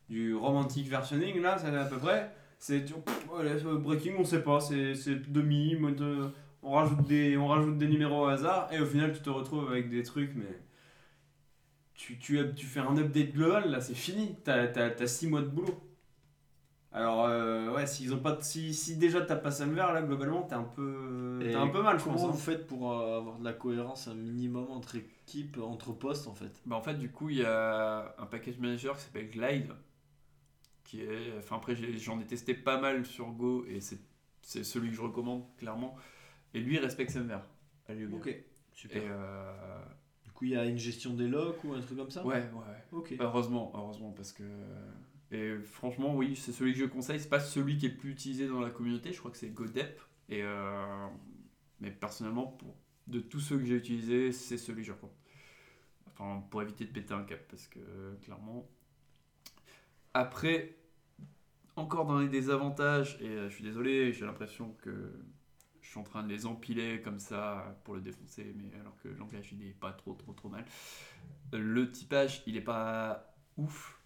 du 0.08 0.34
romantic 0.34 0.88
versioning, 0.88 1.40
là, 1.40 1.56
c'est 1.58 1.68
à 1.74 1.84
peu 1.84 1.96
près. 1.98 2.32
C'est 2.58 2.80
du- 2.80 2.94
pff, 2.94 3.26
voilà, 3.28 3.50
euh, 3.50 3.76
breaking, 3.78 4.14
on 4.18 4.24
sait 4.24 4.42
pas, 4.42 4.60
c'est 4.60 4.94
c'est 4.94 5.30
demi, 5.30 5.76
mode, 5.76 6.00
euh, 6.00 6.28
on, 6.62 6.70
rajoute 6.72 7.06
des, 7.06 7.36
on 7.36 7.46
rajoute 7.48 7.76
des 7.76 7.86
numéros 7.86 8.24
au 8.24 8.28
hasard, 8.28 8.68
et 8.72 8.80
au 8.80 8.86
final, 8.86 9.12
tu 9.12 9.20
te 9.20 9.28
retrouves 9.30 9.70
avec 9.70 9.90
des 9.90 10.02
trucs, 10.02 10.32
mais. 10.34 10.44
Tu, 11.96 12.18
tu, 12.18 12.38
tu 12.54 12.66
fais 12.66 12.80
un 12.80 12.96
update 12.96 13.32
global, 13.32 13.70
là, 13.70 13.80
c'est 13.80 13.94
fini, 13.94 14.36
t'as 14.44 15.06
6 15.06 15.26
mois 15.28 15.40
de 15.40 15.46
boulot. 15.48 15.80
Alors, 16.92 17.26
euh, 17.26 17.70
ouais, 17.74 17.86
s'ils 17.86 18.14
ont 18.14 18.20
pas 18.20 18.38
si, 18.40 18.72
si 18.72 18.96
déjà 18.96 19.20
t'as 19.20 19.36
pas 19.36 19.50
Semver, 19.50 19.76
là, 19.92 20.02
globalement, 20.02 20.42
t'es 20.42 20.54
un 20.54 20.62
peu, 20.62 21.38
Et 21.42 21.50
t'es 21.50 21.54
un 21.56 21.66
peu 21.68 21.82
mal, 21.82 21.98
je 21.98 22.04
Comment 22.04 22.16
pense. 22.16 22.26
vous 22.26 22.32
hein. 22.32 22.40
faites 22.40 22.66
pour 22.66 22.92
euh, 22.92 23.18
avoir 23.18 23.38
de 23.38 23.44
la 23.44 23.52
cohérence 23.52 24.08
un 24.08 24.14
minimum 24.14 24.66
entre 24.70 24.96
équipes, 24.96 25.58
entre 25.58 25.92
postes 25.92 26.26
en 26.26 26.34
fait? 26.34 26.52
Bah, 26.64 26.76
en 26.76 26.80
fait, 26.80 26.94
du 26.94 27.10
coup, 27.10 27.28
il 27.28 27.36
y 27.38 27.44
a 27.44 28.14
un 28.18 28.26
package 28.26 28.58
manager 28.58 28.96
qui 28.96 29.02
s'appelle 29.02 29.28
Glide. 29.30 29.72
Qui 30.84 31.02
est. 31.02 31.34
Enfin, 31.38 31.56
après, 31.56 31.74
j'ai- 31.74 31.98
j'en 31.98 32.20
ai 32.20 32.24
testé 32.24 32.54
pas 32.54 32.80
mal 32.80 33.04
sur 33.04 33.26
Go 33.32 33.64
et 33.68 33.80
c'est 33.80 33.98
c'est 34.42 34.62
celui 34.62 34.90
que 34.90 34.94
je 34.94 35.00
recommande, 35.02 35.44
clairement. 35.58 35.96
Et 36.54 36.60
lui, 36.60 36.76
il 36.76 36.78
respecte 36.78 37.18
gars. 37.26 37.44
Ok, 38.12 38.34
super. 38.72 39.02
Et. 39.02 39.06
euh, 39.10 39.84
coup, 40.36 40.44
il 40.44 40.50
y 40.52 40.56
a 40.56 40.64
une 40.64 40.78
gestion 40.78 41.14
des 41.14 41.26
locks 41.26 41.62
ou 41.64 41.72
un 41.72 41.80
truc 41.80 41.98
comme 41.98 42.10
ça 42.10 42.24
Ouais, 42.24 42.36
ouais. 42.36 42.84
Ok. 42.92 43.14
Heureusement, 43.18 43.72
heureusement, 43.74 44.12
parce 44.12 44.32
que. 44.32 44.44
Et 45.32 45.56
franchement, 45.64 46.14
oui, 46.14 46.36
c'est 46.36 46.52
celui 46.52 46.72
que 46.72 46.78
je 46.78 46.84
conseille. 46.84 47.18
C'est 47.18 47.28
pas 47.28 47.40
celui 47.40 47.78
qui 47.78 47.86
est 47.86 47.90
le 47.90 47.96
plus 47.96 48.12
utilisé 48.12 48.46
dans 48.46 48.60
la 48.60 48.70
communauté. 48.70 49.12
Je 49.12 49.18
crois 49.18 49.30
que 49.30 49.36
c'est 49.36 49.48
GoDep. 49.48 50.00
Et 50.28 50.42
euh, 50.42 51.08
mais 51.80 51.90
personnellement, 51.90 52.46
pour, 52.46 52.76
de 53.08 53.20
tous 53.20 53.40
ceux 53.40 53.58
que 53.58 53.64
j'ai 53.64 53.76
utilisés, 53.76 54.32
c'est 54.32 54.58
celui 54.58 54.82
que 54.82 54.88
je 54.88 54.92
recommande. 54.92 55.16
Enfin, 56.06 56.42
pour 56.50 56.62
éviter 56.62 56.84
de 56.84 56.92
péter 56.92 57.14
un 57.14 57.24
cap, 57.24 57.40
parce 57.48 57.66
que 57.66 58.14
clairement. 58.22 58.68
Après, 60.14 60.76
encore 61.74 62.06
dans 62.06 62.18
les 62.18 62.28
désavantages, 62.28 63.18
et 63.20 63.28
euh, 63.28 63.48
je 63.50 63.54
suis 63.54 63.64
désolé, 63.64 64.12
j'ai 64.12 64.24
l'impression 64.24 64.74
que 64.80 65.12
suis 65.96 66.00
en 66.00 66.10
train 66.10 66.22
de 66.22 66.28
les 66.28 66.46
empiler 66.46 67.00
comme 67.02 67.18
ça 67.18 67.78
pour 67.84 67.94
le 67.94 68.00
défoncer, 68.00 68.54
mais 68.56 68.78
alors 68.78 68.96
que 69.02 69.08
le 69.08 69.14
langage 69.16 69.52
il 69.52 69.66
est 69.66 69.72
pas 69.72 69.92
trop 69.92 70.14
trop 70.14 70.32
trop 70.32 70.48
mal. 70.48 70.64
Le 71.52 71.90
typage 71.90 72.42
il 72.46 72.56
est 72.56 72.60
pas 72.60 73.34
ouf. 73.56 73.98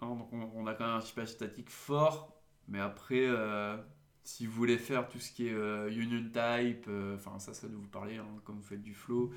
hein, 0.00 0.14
donc 0.16 0.32
on, 0.32 0.50
on 0.54 0.66
a 0.66 0.74
quand 0.74 0.86
même 0.86 0.96
un 0.96 1.00
typage 1.00 1.28
statique 1.28 1.70
fort, 1.70 2.40
mais 2.68 2.80
après, 2.80 3.26
euh, 3.26 3.76
si 4.22 4.46
vous 4.46 4.52
voulez 4.52 4.78
faire 4.78 5.08
tout 5.08 5.18
ce 5.18 5.32
qui 5.32 5.48
est 5.48 5.52
euh, 5.52 5.90
union 5.90 6.22
type, 6.24 6.86
euh, 6.88 7.16
enfin 7.16 7.38
ça, 7.38 7.52
ça 7.54 7.68
doit 7.68 7.78
vous 7.78 7.88
parler, 7.88 8.16
hein, 8.16 8.26
comme 8.44 8.56
vous 8.56 8.62
faites 8.62 8.82
du 8.82 8.94
flow, 8.94 9.32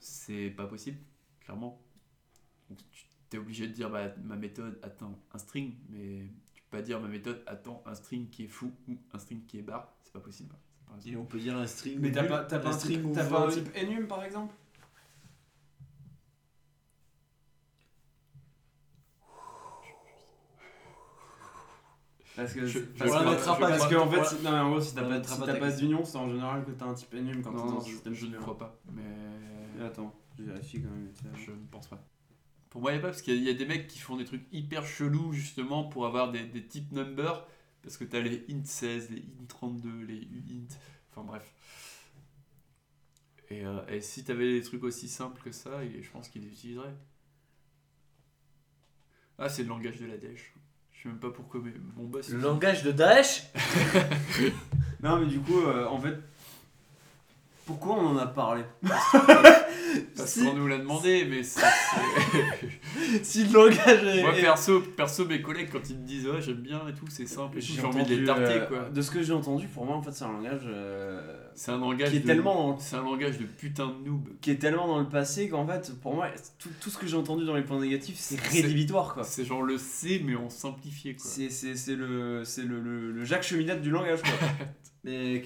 c'est 0.00 0.50
pas 0.50 0.66
possible, 0.66 0.98
clairement. 1.40 1.80
Donc, 2.68 2.78
tu 3.30 3.36
es 3.36 3.38
obligé 3.38 3.66
de 3.68 3.72
dire 3.72 3.90
bah, 3.90 4.14
ma 4.24 4.36
méthode 4.36 4.78
attend 4.82 5.18
un 5.32 5.38
string, 5.38 5.76
mais 5.88 6.30
tu 6.54 6.62
peux 6.62 6.78
pas 6.78 6.82
dire 6.82 7.00
ma 7.00 7.08
méthode 7.08 7.42
attend 7.46 7.82
un 7.86 7.94
string 7.94 8.28
qui 8.30 8.44
est 8.44 8.48
fou 8.48 8.72
ou 8.88 8.98
un 9.12 9.18
string 9.18 9.44
qui 9.46 9.58
est 9.58 9.62
bar, 9.62 9.94
c'est 10.12 10.18
pas 10.18 10.24
possible. 10.24 10.54
Et 11.06 11.16
on 11.16 11.24
peut 11.24 11.38
dire 11.38 11.56
un 11.56 11.66
string. 11.66 11.98
Mais 12.00 12.12
t'as 12.12 12.24
pas, 12.24 12.44
t'as 12.44 12.58
pas 12.58 12.68
un, 12.68 12.72
string 12.72 13.12
t'as 13.14 13.24
pas 13.26 13.46
un 13.46 13.50
type 13.50 13.70
enum 13.76 14.06
par 14.06 14.22
exemple? 14.24 14.54
Parce 22.36 22.54
que, 22.54 22.66
Je- 22.66 22.78
parce 22.78 23.10
que- 23.10 23.24
parce 23.58 23.76
crois- 23.76 23.88
que, 23.88 23.94
en 23.96 24.08
fait, 24.10 24.24
si- 24.24 24.42
non, 24.42 24.52
mais 24.52 24.58
en 24.58 24.70
gros, 24.70 24.80
si 24.80 24.94
t'as 24.94 25.02
pas, 25.02 25.22
si 25.22 25.38
pas 25.60 25.70
d'union, 25.70 26.02
c'est 26.04 26.16
en 26.16 26.30
général 26.30 26.64
que 26.64 26.70
t'as 26.70 26.86
un 26.86 26.94
type 26.94 27.12
enum 27.14 27.42
quand 27.42 27.50
t'es 27.52 27.56
dans 27.58 27.76
un 27.76 27.80
je, 27.80 27.84
système 27.90 28.14
je 28.14 28.26
ne 28.26 28.38
crois 28.38 28.56
pas, 28.56 28.78
mais 28.92 29.02
Et 29.78 29.84
Attends, 29.84 30.14
je 30.38 30.44
vérifie 30.44 30.80
quand 30.82 30.90
même. 30.90 31.10
je 31.34 31.50
ne 31.50 31.56
pense 31.70 31.88
pas. 31.88 32.02
Pour 32.70 32.80
moi, 32.80 32.92
il 32.92 32.94
n'y 32.94 32.98
a 33.00 33.02
pas, 33.02 33.08
parce 33.08 33.20
qu'il 33.20 33.34
y, 33.34 33.36
a- 33.36 33.40
il 33.40 33.46
y 33.46 33.50
a 33.50 33.54
des 33.54 33.66
mecs 33.66 33.86
qui 33.86 33.98
font 33.98 34.16
des 34.16 34.24
trucs 34.24 34.44
hyper 34.52 34.86
chelous 34.86 35.32
justement 35.32 35.84
pour 35.84 36.06
avoir 36.06 36.30
des, 36.32 36.44
des 36.44 36.64
types 36.66 36.90
numbers, 36.92 37.46
parce 37.82 37.96
que 37.96 38.04
tu 38.04 38.16
as 38.16 38.20
les 38.20 38.44
int 38.50 38.64
16, 38.64 39.10
les 39.10 39.20
int 39.20 39.46
32, 39.48 40.04
les 40.04 40.20
uint, 40.20 40.66
enfin 41.10 41.24
bref. 41.24 41.52
Et, 43.50 43.66
euh, 43.66 43.86
et 43.88 44.00
si 44.00 44.24
tu 44.24 44.32
avais 44.32 44.52
des 44.58 44.62
trucs 44.62 44.82
aussi 44.84 45.08
simples 45.08 45.40
que 45.42 45.52
ça, 45.52 45.80
je 45.84 46.10
pense 46.10 46.28
qu'ils 46.28 46.42
les 46.42 46.48
utiliseraient. 46.48 46.96
Ah, 49.38 49.48
c'est 49.48 49.62
le 49.62 49.68
langage 49.68 49.98
de 49.98 50.06
la 50.06 50.16
dèche. 50.16 50.54
Je 50.92 51.02
sais 51.02 51.08
même 51.08 51.18
pas 51.18 51.30
pourquoi, 51.30 51.60
mais 51.62 51.72
mon 51.96 52.04
boss. 52.04 52.28
Le 52.28 52.38
langage 52.38 52.82
de 52.82 52.92
Daesh? 52.92 53.44
Non, 55.02 55.18
mais 55.18 55.26
du 55.26 55.40
coup, 55.40 55.60
euh, 55.60 55.84
en 55.86 56.00
fait, 56.00 56.16
pourquoi 57.66 57.96
on 57.96 58.06
en 58.10 58.16
a 58.18 58.26
parlé? 58.26 58.62
Parce 58.86 59.12
si- 60.26 60.44
qu'on 60.44 60.54
nous 60.54 60.66
l'a 60.66 60.78
demandé, 60.78 61.26
mais 61.28 61.42
c'est. 61.42 61.60
c'est- 61.60 63.22
Si 63.22 63.44
le 63.44 63.52
langage 63.52 64.04
est. 64.04 64.20
Moi, 64.22 64.32
perso, 64.40 64.80
perso, 64.80 65.24
mes 65.26 65.42
collègues, 65.42 65.68
quand 65.72 65.88
ils 65.90 65.98
me 65.98 66.06
disent 66.06 66.26
ouais, 66.28 66.40
j'aime 66.40 66.56
bien 66.56 66.86
et 66.88 66.92
tout, 66.94 67.06
c'est 67.08 67.26
simple, 67.26 67.58
j'ai 67.60 67.82
envie 67.82 68.04
de 68.04 68.14
les 68.14 68.24
tarter 68.24 68.42
euh, 68.60 68.66
quoi. 68.66 68.88
De 68.90 69.02
ce 69.02 69.10
que 69.10 69.22
j'ai 69.22 69.32
entendu, 69.32 69.66
pour 69.68 69.84
moi, 69.84 69.96
en 69.96 70.02
fait, 70.02 70.12
c'est 70.12 70.24
un 70.24 70.32
langage 70.32 70.62
euh, 70.66 71.36
C'est 71.54 71.70
un 71.72 71.78
langage 71.78 72.10
qui 72.10 72.16
est 72.16 72.20
de- 72.20 72.26
tellement 72.26 72.78
C'est 72.78 72.96
un 72.96 73.02
langage 73.02 73.38
de 73.38 73.44
putain 73.44 73.86
de 73.88 74.08
noob. 74.08 74.28
qui 74.40 74.50
est 74.50 74.56
tellement 74.56 74.86
dans 74.86 74.98
le 75.00 75.08
passé 75.08 75.48
qu'en 75.48 75.66
fait, 75.66 75.92
pour 76.00 76.14
moi, 76.14 76.28
tout, 76.58 76.68
tout 76.80 76.90
ce 76.90 76.98
que 76.98 77.06
j'ai 77.06 77.16
entendu 77.16 77.44
dans 77.44 77.56
les 77.56 77.62
points 77.62 77.80
négatifs, 77.80 78.16
c'est 78.18 78.40
rédhibitoire, 78.40 79.14
quoi. 79.14 79.24
C'est 79.24 79.44
genre 79.44 79.62
le 79.62 79.78
C, 79.78 80.22
mais 80.24 80.34
en 80.36 80.48
simplifié 80.48 81.14
quoi. 81.16 81.30
C'est 81.30 81.48
le, 81.94 82.42
le, 82.46 82.80
le, 82.80 83.12
le 83.12 83.24
Jacques 83.24 83.42
Cheminette 83.44 83.82
du 83.82 83.90
langage, 83.90 84.22
quoi. 84.22 84.30
Mais 85.04 85.42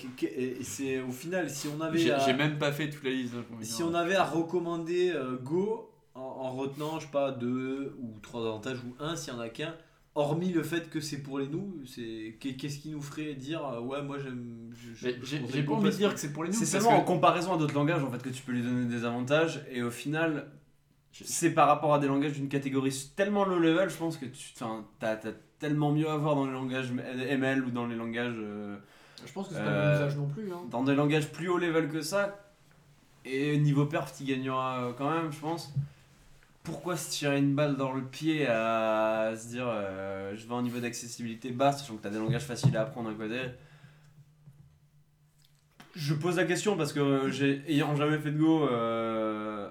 c'est 0.63 1.01
au 1.01 1.11
final, 1.11 1.49
si 1.49 1.67
on 1.69 1.81
avait. 1.81 1.99
J'ai 1.99 2.33
même 2.35 2.59
pas 2.59 2.73
fait 2.73 2.91
toute 2.91 3.05
la 3.05 3.11
liste. 3.11 3.35
Si 3.63 3.83
on 3.83 3.95
avait 3.95 4.17
à 4.17 4.25
recommander 4.25 5.11
euh, 5.15 5.37
Go 5.37 5.91
en, 6.15 6.21
en 6.21 6.53
retenant, 6.53 6.99
je 7.01 7.07
sais 7.07 7.13
pas, 7.13 7.31
deux 7.33 7.97
ou 7.99 8.19
trois 8.21 8.43
avantages 8.47 8.79
ou 8.87 8.95
un 9.03 9.17
s'il 9.17 9.33
y 9.33 9.37
en 9.37 9.41
a 9.41 9.49
qu'un, 9.49 9.75
hormis 10.15 10.53
le 10.53 10.63
fait 10.63 10.91
que 10.91 11.01
c'est 11.01 11.23
pour 11.23 11.39
les 11.39 11.47
nous, 11.49 11.75
c'est 11.87 12.37
qu'est-ce 12.41 12.79
qui 12.79 12.91
nous 12.91 13.01
ferait 13.03 13.35
dire 13.35 13.65
euh, 13.67 13.81
ouais 13.81 14.03
moi 14.03 14.19
j'aime. 14.19 14.73
J'ai 14.95 15.63
pas 15.63 15.73
envie 15.73 15.91
de 15.91 15.97
dire 15.97 16.13
que- 16.15 16.21
c'est 16.21 16.33
pour 16.33 16.45
les 16.45 16.51
noobs. 16.51 16.59
C'est 16.59 16.67
seulement 16.67 16.91
en 16.91 17.05
comparaison 17.05 17.55
à 17.55 17.59
d'autres 17.59 17.75
langages, 17.75 18.03
en 18.03 18.11
fait, 18.11 18.23
que 18.23 18.29
tu 18.31 18.43
peux 18.43 18.53
lui 18.53 18.63
donner 18.63 18.85
des 18.87 19.05
avantages, 19.07 19.65
et 19.71 19.83
au 19.83 19.91
final, 19.91 20.51
c'est 21.13 21.51
par 21.53 21.67
rapport 21.69 21.95
à 21.95 21.99
des 21.99 22.09
langages 22.09 22.33
d'une 22.35 22.49
catégorie 22.49 22.93
tellement 23.17 23.45
low 23.47 23.59
level, 23.59 23.89
je 23.89 23.97
pense 23.97 24.19
que 24.19 24.27
tu 24.27 24.53
t'as 25.01 25.17
tellement 25.59 25.93
mieux 25.93 26.09
à 26.11 26.17
voir 26.19 26.35
dans 26.35 26.45
les 26.47 26.53
langages 26.53 26.93
ML 26.93 27.65
ou 27.65 27.71
dans 27.71 27.87
les 27.87 27.97
langages. 27.97 28.35
euh, 28.39 28.77
Je 29.25 29.33
pense 29.33 29.49
que 29.49 29.55
c'est 29.55 29.61
pas 29.61 29.67
Euh, 29.67 29.93
le 29.93 29.99
même 29.99 30.09
usage 30.09 30.17
non 30.17 30.27
plus. 30.29 30.53
Hein. 30.53 30.61
dans 30.71 30.83
des 30.85 30.95
langages 30.95 31.29
plus 31.31 31.49
haut 31.49 31.59
level 31.59 31.89
que 31.89 32.03
ça, 32.03 32.39
et 33.25 33.57
niveau 33.59 33.87
perf, 33.87 34.13
tu 34.17 34.25
gagneras 34.25 34.83
euh, 34.83 34.93
quand 34.93 35.11
même, 35.11 35.33
je 35.33 35.41
pense. 35.41 35.73
Pourquoi 36.63 36.97
se 36.97 37.11
tirer 37.11 37.39
une 37.39 37.55
balle 37.55 37.77
dans 37.77 37.93
le 37.93 38.03
pied 38.03 38.47
à 38.47 39.33
se 39.37 39.49
dire 39.49 39.67
euh, 39.69 40.35
je 40.37 40.47
vais 40.47 40.55
en 40.55 40.63
niveau 40.63 40.81
d'accessibilité 40.81 41.51
bas, 41.51 41.73
sachant 41.73 41.97
que 41.97 42.03
tu 42.03 42.09
as 42.09 42.11
des 42.11 42.19
langages 42.19 42.45
faciles 42.45 42.77
à 42.77 42.83
apprendre 42.83 43.09
à 43.11 43.15
coder? 43.15 43.51
Je 45.95 46.13
pose 46.13 46.37
la 46.37 46.45
question 46.45 46.77
parce 46.77 46.93
que 46.93 47.31
j'ai 47.31 47.63
ayant 47.69 47.97
jamais 47.97 48.19
fait 48.19 48.31
de 48.31 48.39
Go, 48.39 48.69
euh, 48.69 49.71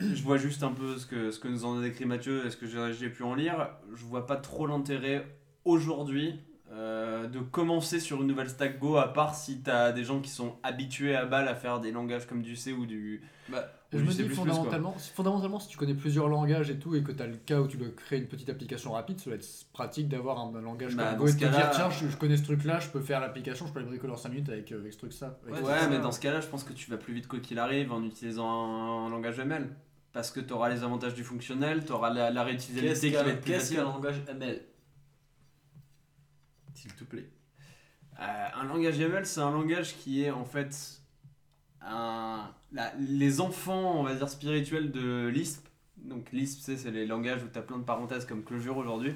je 0.00 0.22
vois 0.22 0.36
juste 0.36 0.62
un 0.62 0.72
peu 0.72 0.96
ce 0.98 1.06
que, 1.06 1.30
ce 1.30 1.38
que 1.38 1.46
nous 1.48 1.64
en 1.64 1.78
a 1.78 1.82
décrit 1.82 2.06
Mathieu 2.06 2.44
et 2.44 2.50
ce 2.50 2.56
que 2.56 2.66
j'ai 2.66 2.92
j'ai 2.92 3.08
pu 3.08 3.22
en 3.22 3.34
lire. 3.34 3.68
Je 3.94 4.04
vois 4.04 4.26
pas 4.26 4.36
trop 4.36 4.66
l'intérêt 4.66 5.26
aujourd'hui 5.64 6.40
euh, 6.72 7.26
de 7.26 7.40
commencer 7.40 7.98
sur 8.00 8.20
une 8.22 8.28
nouvelle 8.28 8.48
stack 8.48 8.78
Go, 8.78 8.96
à 8.96 9.12
part 9.12 9.34
si 9.34 9.60
tu 9.62 9.70
as 9.70 9.92
des 9.92 10.04
gens 10.04 10.20
qui 10.20 10.30
sont 10.30 10.56
habitués 10.62 11.16
à 11.16 11.26
balle 11.26 11.48
à 11.48 11.54
faire 11.54 11.80
des 11.80 11.90
langages 11.92 12.26
comme 12.26 12.42
du 12.42 12.54
C 12.56 12.72
ou 12.72 12.86
du. 12.86 13.22
Bah, 13.48 13.64
ou 13.92 13.96
Je 13.98 14.02
du 14.02 14.06
me 14.06 14.12
C++, 14.12 14.22
dis 14.22 14.28
fondamentalement, 14.28 14.94
si- 14.98 15.10
fondamentalement, 15.10 15.58
si 15.58 15.66
tu 15.68 15.76
connais 15.76 15.94
plusieurs 15.94 16.28
langages 16.28 16.70
et 16.70 16.78
tout, 16.78 16.94
et 16.94 17.02
que 17.02 17.10
tu 17.10 17.20
as 17.20 17.26
le 17.26 17.34
cas 17.38 17.60
où 17.60 17.66
tu 17.66 17.76
dois 17.76 17.88
créer 17.96 18.20
une 18.20 18.28
petite 18.28 18.48
application 18.48 18.92
rapide, 18.92 19.18
ça 19.18 19.30
va 19.30 19.36
être 19.36 19.48
pratique 19.72 20.08
d'avoir 20.08 20.38
un 20.38 20.60
langage 20.60 20.94
Bah, 20.94 21.06
comme 21.10 21.18
Go 21.18 21.26
et 21.26 21.32
te 21.32 21.38
dire 21.38 21.70
tiens, 21.72 21.90
je, 21.90 22.06
je 22.06 22.16
connais 22.16 22.36
ce 22.36 22.44
truc-là, 22.44 22.78
je 22.78 22.88
peux 22.88 23.00
faire 23.00 23.18
l'application, 23.18 23.66
je 23.66 23.72
peux 23.72 23.80
aller 23.80 23.88
bricoler 23.88 24.12
en 24.12 24.16
5 24.16 24.28
minutes 24.28 24.48
avec, 24.48 24.70
euh, 24.70 24.78
avec 24.78 24.92
ce 24.92 24.98
truc-ça. 24.98 25.38
avec 25.48 25.64
Ouais, 25.66 25.88
mais 25.90 25.98
dans 25.98 26.12
ce 26.12 26.20
cas-là, 26.20 26.40
je 26.40 26.46
pense 26.46 26.62
que 26.62 26.72
tu 26.72 26.88
vas 26.88 26.98
plus 26.98 27.12
vite 27.14 27.26
quoi 27.26 27.40
qu'il 27.40 27.58
arrive 27.58 27.90
en 27.92 28.04
utilisant 28.04 28.48
un, 28.48 29.06
un 29.06 29.10
langage 29.10 29.40
ML. 29.40 29.68
Parce 30.12 30.30
que 30.30 30.38
tu 30.40 30.52
auras 30.52 30.68
les 30.68 30.82
avantages 30.84 31.14
du 31.14 31.22
fonctionnel, 31.24 31.84
tu 31.84 31.92
auras 31.92 32.10
la, 32.10 32.30
la 32.30 32.44
Qu'est-ce 32.44 32.46
réutilisabilité 32.46 33.08
qui 33.10 33.14
va 33.14 33.20
être 33.30 33.40
plus 33.40 33.52
qu'est-ce 33.52 33.74
qu'un 33.74 33.84
langage 33.84 34.22
ML 34.28 34.60
S'il 36.74 36.92
te 36.94 37.04
plaît. 37.04 37.28
Euh, 38.20 38.46
un 38.54 38.64
langage 38.64 39.00
ML, 39.00 39.24
c'est 39.26 39.40
un 39.40 39.50
langage 39.50 39.96
qui 39.96 40.24
est 40.24 40.30
en 40.30 40.44
fait 40.44 41.00
un, 41.80 42.50
les 42.98 43.40
enfants, 43.40 44.00
on 44.00 44.02
va 44.02 44.14
dire, 44.14 44.28
spirituels 44.28 44.90
de 44.90 45.28
Lisp. 45.28 45.66
Donc 45.96 46.30
Lisp, 46.32 46.60
c'est 46.62 46.76
c'est 46.76 46.90
les 46.90 47.06
langages 47.06 47.42
où 47.42 47.48
tu 47.48 47.58
as 47.58 47.62
plein 47.62 47.78
de 47.78 47.84
parenthèses 47.84 48.24
comme 48.24 48.42
Clojure 48.42 48.76
aujourd'hui. 48.76 49.14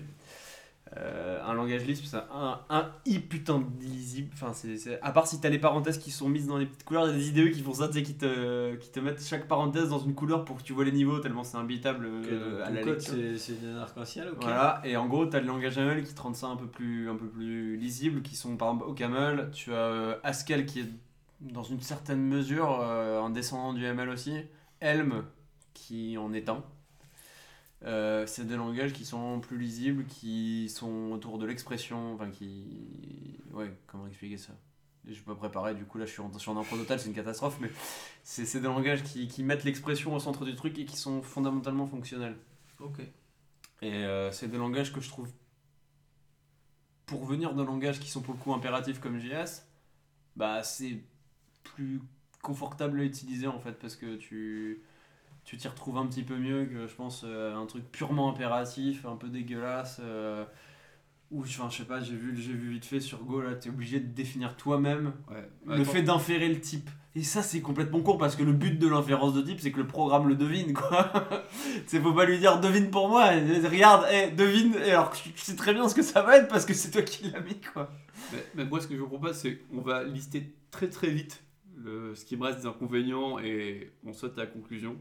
Euh, 0.96 1.42
un 1.42 1.54
langage 1.54 1.84
Lisp, 1.86 2.04
c'est 2.04 2.16
un, 2.16 2.60
un 2.68 2.92
i 3.06 3.18
putain 3.18 3.58
de 3.58 3.82
lisible. 3.82 4.30
Enfin, 4.34 4.52
c'est, 4.52 5.00
À 5.02 5.12
part 5.12 5.26
si 5.26 5.40
tu 5.40 5.46
as 5.46 5.50
les 5.50 5.58
parenthèses 5.58 5.98
qui 5.98 6.10
sont 6.10 6.28
mises 6.28 6.46
dans 6.46 6.58
les 6.58 6.66
petites 6.66 6.84
couleurs, 6.84 7.08
il 7.08 7.12
y 7.12 7.14
a 7.14 7.16
des 7.16 7.28
IDE 7.40 7.52
qui 7.52 7.62
font 7.62 7.72
ça, 7.72 7.88
tu 7.88 7.94
sais, 7.94 8.02
qui 8.02 8.14
te, 8.14 8.74
qui 8.76 8.90
te 8.90 9.00
mettent 9.00 9.24
chaque 9.24 9.48
parenthèse 9.48 9.88
dans 9.88 9.98
une 9.98 10.14
couleur 10.14 10.44
pour 10.44 10.58
que 10.58 10.62
tu 10.62 10.72
vois 10.72 10.84
les 10.84 10.92
niveaux, 10.92 11.18
tellement 11.18 11.42
c'est 11.42 11.56
imbitable 11.56 12.06
euh, 12.06 12.64
à 12.64 12.70
la 12.70 12.82
code 12.82 13.00
c'est 13.00 13.54
une 13.62 13.76
arc-en-ciel, 13.76 14.28
ok 14.28 14.42
Voilà, 14.42 14.82
et 14.84 14.96
en 14.96 15.06
gros, 15.06 15.26
tu 15.26 15.34
as 15.36 15.40
le 15.40 15.46
langage 15.46 15.78
ML 15.78 16.04
qui 16.04 16.14
te 16.14 16.20
rend 16.20 16.34
ça 16.34 16.48
un 16.48 16.56
peu 16.56 16.66
plus, 16.66 17.10
un 17.10 17.16
peu 17.16 17.26
plus 17.26 17.76
lisible, 17.76 18.22
qui 18.22 18.36
sont 18.36 18.56
par 18.56 18.68
exemple 18.68 18.88
OCaml, 18.88 19.50
tu 19.52 19.72
as 19.72 19.76
euh, 19.76 20.16
Haskell 20.22 20.66
qui 20.66 20.80
est 20.80 20.88
dans 21.40 21.64
une 21.64 21.80
certaine 21.80 22.22
mesure 22.22 22.80
euh, 22.80 23.20
un 23.20 23.30
descendant 23.30 23.72
du 23.72 23.84
ML 23.84 24.10
aussi, 24.10 24.36
Helm 24.80 25.24
qui 25.72 26.16
en 26.18 26.32
est 26.32 26.48
un. 26.48 26.62
Euh, 27.84 28.26
c'est 28.26 28.46
des 28.46 28.56
langages 28.56 28.92
qui 28.92 29.04
sont 29.04 29.40
plus 29.40 29.58
lisibles, 29.58 30.06
qui 30.06 30.68
sont 30.70 31.10
autour 31.12 31.38
de 31.38 31.46
l'expression, 31.46 32.14
enfin 32.14 32.30
qui... 32.30 33.38
Ouais, 33.52 33.72
comment 33.86 34.06
expliquer 34.06 34.38
ça? 34.38 34.54
Je 35.06 35.12
suis 35.12 35.22
pas 35.22 35.34
préparé, 35.34 35.74
du 35.74 35.84
coup 35.84 35.98
là 35.98 36.06
je 36.06 36.12
suis 36.12 36.22
en, 36.22 36.32
je 36.32 36.38
suis 36.38 36.50
en 36.50 36.56
impro 36.56 36.78
total, 36.78 36.98
c'est 36.98 37.08
une 37.08 37.14
catastrophe, 37.14 37.58
mais 37.60 37.70
c'est 38.22 38.46
c'est 38.46 38.60
des 38.60 38.68
langages 38.68 39.02
qui, 39.02 39.28
qui 39.28 39.42
mettent 39.42 39.64
l'expression 39.64 40.14
au 40.14 40.18
centre 40.18 40.46
du 40.46 40.54
truc 40.54 40.78
et 40.78 40.86
qui 40.86 40.96
sont 40.96 41.20
fondamentalement 41.22 41.86
fonctionnels. 41.86 42.38
Ok. 42.80 43.00
Et 43.82 43.92
euh, 43.92 44.32
c'est 44.32 44.48
des 44.48 44.56
langages 44.56 44.92
que 44.94 45.00
je 45.02 45.08
trouve, 45.10 45.28
pour 47.06 47.24
venir 47.26 47.54
de 47.54 47.62
langages 47.62 48.00
qui 48.00 48.08
sont 48.08 48.22
pour 48.22 48.34
le 48.34 48.40
coup 48.40 48.54
impératifs 48.54 48.98
comme 48.98 49.18
JS, 49.18 49.66
bah 50.36 50.62
c'est 50.62 51.02
plus 51.64 52.00
confortable 52.42 53.00
à 53.00 53.04
utiliser 53.04 53.46
en 53.46 53.58
fait 53.58 53.72
parce 53.72 53.96
que 53.96 54.16
tu 54.16 54.82
tu 55.44 55.56
t'y 55.56 55.68
retrouves 55.68 55.98
un 55.98 56.06
petit 56.06 56.22
peu 56.22 56.36
mieux 56.36 56.64
que 56.64 56.86
je 56.86 56.94
pense 56.94 57.22
euh, 57.24 57.54
un 57.54 57.66
truc 57.66 57.84
purement 57.90 58.30
impératif, 58.30 59.04
un 59.04 59.16
peu 59.16 59.28
dégueulasse. 59.28 60.00
euh, 60.02 60.44
ou 61.30 61.40
enfin, 61.40 61.68
je 61.70 61.78
sais 61.78 61.84
pas, 61.84 62.00
j'ai 62.00 62.14
vu, 62.14 62.36
j'ai 62.40 62.52
vu 62.52 62.70
vite 62.70 62.84
fait 62.84 63.00
sur 63.00 63.24
Go 63.24 63.40
là, 63.40 63.54
t'es 63.54 63.68
obligé 63.68 63.98
de 63.98 64.06
définir 64.06 64.56
toi-même 64.56 65.12
ouais. 65.30 65.48
le 65.66 65.74
Attends, 65.74 65.84
fait 65.84 66.02
d'inférer 66.02 66.48
le 66.48 66.60
type. 66.60 66.88
Et 67.16 67.22
ça, 67.22 67.42
c'est 67.42 67.60
complètement 67.60 68.00
con 68.00 68.16
parce 68.16 68.36
que 68.36 68.42
le 68.42 68.52
but 68.52 68.78
de 68.78 68.88
l'inférence 68.88 69.34
de 69.34 69.42
type, 69.42 69.60
c'est 69.60 69.70
que 69.70 69.78
le 69.78 69.86
programme 69.86 70.28
le 70.28 70.34
devine, 70.34 70.74
quoi. 70.74 71.12
c'est 71.86 72.00
faut 72.00 72.12
pas 72.12 72.24
lui 72.24 72.38
dire 72.38 72.60
devine 72.60 72.90
pour 72.90 73.08
moi, 73.08 73.30
regarde, 73.30 74.06
eh, 74.12 74.30
devine, 74.30 74.74
et 74.84 74.90
alors 74.90 75.10
que 75.10 75.16
tu 75.16 75.32
sais 75.36 75.56
très 75.56 75.72
bien 75.72 75.88
ce 75.88 75.94
que 75.94 76.02
ça 76.02 76.22
va 76.22 76.38
être 76.38 76.48
parce 76.48 76.66
que 76.66 76.74
c'est 76.74 76.90
toi 76.90 77.02
qui 77.02 77.30
l'as 77.30 77.40
mis, 77.40 77.60
quoi. 77.60 77.90
Mais, 78.32 78.44
mais 78.54 78.64
moi, 78.64 78.80
ce 78.80 78.86
que 78.88 78.94
je 78.94 79.00
vous 79.00 79.08
propose, 79.08 79.36
c'est 79.36 79.58
qu'on 79.58 79.80
va 79.80 80.02
lister 80.04 80.54
très 80.70 80.88
très 80.88 81.10
vite 81.10 81.42
le, 81.76 82.14
ce 82.14 82.24
qui 82.24 82.36
me 82.36 82.44
reste 82.44 82.60
des 82.60 82.66
inconvénients 82.66 83.38
et 83.38 83.92
on 84.04 84.12
saute 84.12 84.36
à 84.38 84.42
la 84.42 84.46
conclusion. 84.46 84.96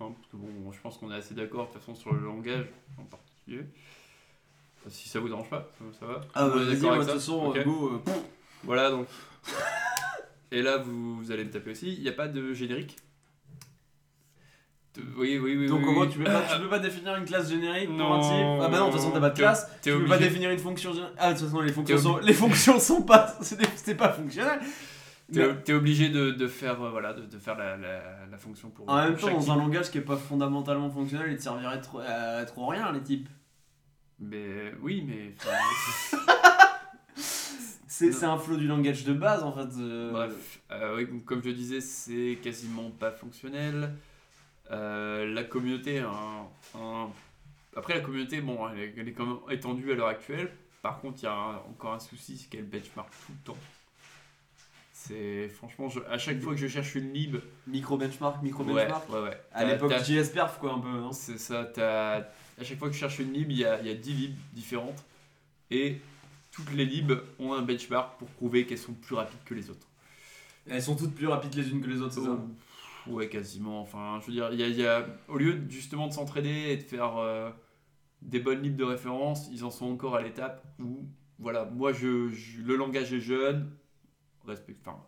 Hein, 0.00 0.12
parce 0.16 0.26
que 0.28 0.36
bon, 0.36 0.72
je 0.72 0.80
pense 0.80 0.96
qu'on 0.98 1.10
est 1.12 1.16
assez 1.16 1.34
d'accord 1.34 1.66
de 1.68 1.72
toute 1.72 1.80
façon 1.80 1.94
sur 1.94 2.12
le 2.12 2.20
langage 2.20 2.66
en 2.98 3.04
particulier. 3.04 3.64
Si 4.88 5.08
ça 5.10 5.20
vous 5.20 5.28
dérange 5.28 5.50
pas, 5.50 5.68
ça, 5.98 6.06
va 6.06 6.20
Ah, 6.34 6.48
bah, 6.48 6.56
vas-y, 6.56 6.76
de 6.80 6.80
toute 6.80 7.04
façon, 7.10 7.48
Ok. 7.48 7.62
Go, 7.64 7.90
euh, 8.06 8.10
Voilà, 8.64 8.90
donc 8.90 9.06
Et 10.52 10.62
là, 10.62 10.78
vous, 10.78 11.16
vous 11.18 11.30
allez 11.30 11.44
me 11.44 11.50
taper 11.50 11.70
aussi. 11.72 11.94
Il 11.94 12.02
n'y 12.02 12.08
a 12.08 12.12
pas 12.12 12.28
de 12.28 12.52
générique 12.54 12.96
De- 14.96 15.02
Oui, 15.16 15.38
oui, 15.38 15.56
oui. 15.56 15.66
Donc 15.68 15.82
oui, 15.86 15.94
oui. 15.98 16.08
tu 16.08 16.18
peux, 16.18 16.24
pas, 16.24 16.42
tu 16.54 16.58
peux 16.62 16.68
pas 16.68 16.78
définir 16.80 17.14
une 17.16 17.24
classe 17.24 17.48
générique 17.50 17.88
pour 17.88 17.98
Non. 17.98 18.14
un 18.14 18.20
type 18.20 18.62
Ah 18.64 18.68
bah 18.68 18.78
non, 18.78 18.86
de 18.86 18.90
toute 18.92 19.00
façon 19.00 19.12
t'as 19.12 19.20
pas 19.20 19.30
de 19.30 19.36
classe. 19.36 19.70
tu 19.82 19.92
peux 19.92 20.06
pas 20.06 20.18
définir 20.18 20.50
une 20.50 20.58
fonction 20.58 20.92
générique. 20.92 21.14
Ah 21.18 21.32
de 21.34 21.38
toute 21.38 21.46
façon 21.48 21.60
les 21.60 21.72
fonctions 21.72 21.98
sont, 21.98 22.16
les 22.18 22.32
fonctions 22.34 22.80
sont 22.80 23.02
pas, 23.02 23.36
c'est 23.42 23.94
pas 23.94 24.08
fonctionnel. 24.12 24.60
T'es 25.32 25.54
Mais 25.68 25.72
obligé 25.74 26.08
de, 26.08 26.30
de 26.32 26.46
faire, 26.48 26.82
euh, 26.82 26.90
voilà, 26.90 27.12
de, 27.12 27.22
de 27.26 27.38
faire 27.38 27.56
la, 27.56 27.76
la, 27.76 28.26
la 28.30 28.38
fonction 28.38 28.70
pour. 28.70 28.88
en 28.88 28.96
même 28.96 29.16
temps, 29.16 29.30
dans 29.30 29.40
type. 29.40 29.50
un 29.50 29.56
langage 29.56 29.90
qui 29.90 29.98
est 29.98 30.02
pas 30.02 30.16
fondamentalement 30.16 30.90
fonctionnel, 30.90 31.30
il 31.30 31.36
te 31.36 31.42
servirait 31.42 31.80
trop, 31.80 32.00
à 32.00 32.44
trop 32.44 32.66
rien 32.66 32.90
les 32.92 33.02
types. 33.02 33.28
Mais 34.18 34.72
oui, 34.82 35.04
mais. 35.06 35.34
C'est 37.86 38.24
un 38.24 38.38
flow 38.38 38.56
du 38.56 38.66
langage 38.66 39.04
de 39.04 39.12
base 39.12 39.42
en 39.42 39.52
fait. 39.52 39.68
euh, 39.78 40.10
Bref, 40.10 40.60
euh, 40.70 40.96
oui, 40.96 41.22
comme 41.24 41.42
je 41.44 41.50
disais, 41.50 41.80
c'est 41.82 42.38
quasiment 42.42 42.90
pas 42.90 43.10
fonctionnel. 43.10 43.92
Euh, 44.70 45.26
la 45.34 45.44
communauté, 45.44 45.98
un- 45.98 46.46
un- 46.78 47.08
après 47.76 47.94
la 47.94 48.00
communauté, 48.00 48.40
bon, 48.40 48.66
elle 48.70 48.78
est, 48.78 48.94
elle 48.96 49.08
est 49.08 49.12
quand 49.12 49.26
même 49.26 49.36
étendue 49.50 49.92
à 49.92 49.94
l'heure 49.96 50.08
actuelle. 50.08 50.50
Par 50.80 51.00
contre, 51.00 51.18
il 51.20 51.24
y 51.24 51.28
a 51.28 51.34
un- 51.34 51.56
encore 51.56 51.92
un 51.92 51.98
souci, 52.00 52.38
c'est 52.38 52.48
qu'elle 52.48 52.64
benchmark 52.64 53.10
tout 53.26 53.32
le 53.32 53.44
temps. 53.52 53.58
C'est 55.02 55.48
franchement, 55.48 55.88
je- 55.88 56.00
à 56.10 56.18
chaque 56.18 56.40
fois 56.42 56.52
que 56.54 56.60
je 56.60 56.66
cherche 56.68 56.94
une 56.94 57.12
lib, 57.12 57.36
Micro 57.66 57.96
benchmark, 57.96 58.42
micro 58.42 58.64
ouais, 58.64 58.82
benchmark. 58.84 59.08
ouais, 59.10 59.20
ouais. 59.22 59.40
À 59.52 59.62
T'as- 59.62 59.72
l'époque 59.72 59.88
t'as- 59.90 60.02
JS 60.02 60.28
Perf 60.32 60.58
quoi 60.58 60.74
un 60.74 60.78
peu. 60.78 60.88
C'est 61.12 61.38
ça, 61.38 61.60
à 61.78 62.64
chaque 62.64 62.78
fois 62.78 62.88
que 62.88 62.94
je 62.94 63.00
cherche 63.00 63.18
une 63.18 63.32
lib, 63.32 63.50
il 63.50 63.58
y 63.58 63.64
a, 63.64 63.80
y 63.80 63.88
a 63.90 63.94
10 63.94 64.12
libs 64.12 64.36
différentes. 64.52 65.02
Et 65.70 65.96
toutes 66.52 66.72
les 66.74 66.84
libs 66.84 67.12
ont 67.38 67.54
un 67.54 67.62
benchmark 67.62 68.18
pour 68.18 68.28
prouver 68.28 68.66
qu'elles 68.66 68.76
sont 68.78 68.92
plus 68.92 69.14
rapides 69.14 69.38
que 69.46 69.54
les 69.54 69.70
autres. 69.70 69.86
Elles 70.68 70.82
sont 70.82 70.96
toutes 70.96 71.14
plus 71.14 71.28
rapides 71.28 71.54
les 71.54 71.70
unes 71.70 71.80
que 71.80 71.88
les 71.88 72.00
autres, 72.02 72.14
c'est 72.14 72.20
ça? 72.20 72.36
Oh, 73.06 73.12
Ouais, 73.12 73.28
quasiment. 73.30 73.80
Enfin, 73.80 74.18
je 74.20 74.26
veux 74.26 74.32
dire, 74.34 74.52
y 74.52 74.62
a, 74.62 74.68
y 74.68 74.86
a- 74.86 75.06
au 75.28 75.38
lieu 75.38 75.62
justement 75.70 76.08
de 76.08 76.12
s'entraider 76.12 76.50
et 76.72 76.76
de 76.76 76.82
faire 76.82 77.16
euh, 77.16 77.48
des 78.20 78.38
bonnes 78.40 78.60
libres 78.62 78.76
de 78.76 78.84
référence, 78.84 79.48
ils 79.50 79.64
en 79.64 79.70
sont 79.70 79.86
encore 79.90 80.14
à 80.16 80.22
l'étape 80.22 80.62
où, 80.78 81.06
voilà, 81.38 81.64
moi, 81.64 81.94
je, 81.94 82.28
je- 82.28 82.60
le 82.60 82.76
langage 82.76 83.14
est 83.14 83.20
jeune, 83.20 83.70
respect, 84.50 84.76
enfin, 84.84 84.98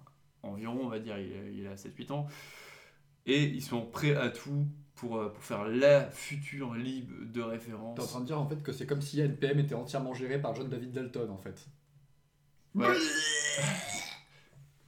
environ, 0.43 0.81
on 0.85 0.89
va 0.89 0.99
dire, 0.99 1.19
il, 1.19 1.33
a- 1.33 1.49
il 1.51 1.67
a 1.67 1.77
7-8 1.77 2.11
ans, 2.13 2.27
et 3.27 3.45
ils 3.45 3.63
sont 3.63 3.87
prêts 3.87 4.17
à 4.17 4.31
tout 4.31 4.67
pour, 4.97 5.17
euh, 5.19 5.29
pour 5.33 5.43
faire 5.45 5.65
la 5.69 6.11
future 6.11 6.75
libre 6.75 7.13
de 7.33 7.41
référence. 7.41 7.97
T'es 7.97 8.03
en 8.03 8.07
train 8.07 8.21
de 8.21 8.27
dire 8.27 8.41
en 8.41 8.49
fait 8.49 8.63
que 8.63 8.73
c'est 8.73 8.87
comme 8.87 9.01
si 9.03 9.21
NPM 9.21 9.59
était 9.61 9.75
entièrement 9.75 10.15
géré 10.15 10.41
par 10.41 10.55
John 10.55 10.69
David 10.69 10.93
Dalton 10.93 11.31
en 11.31 11.39
fait. 11.39 11.67
Ouais. 12.75 12.87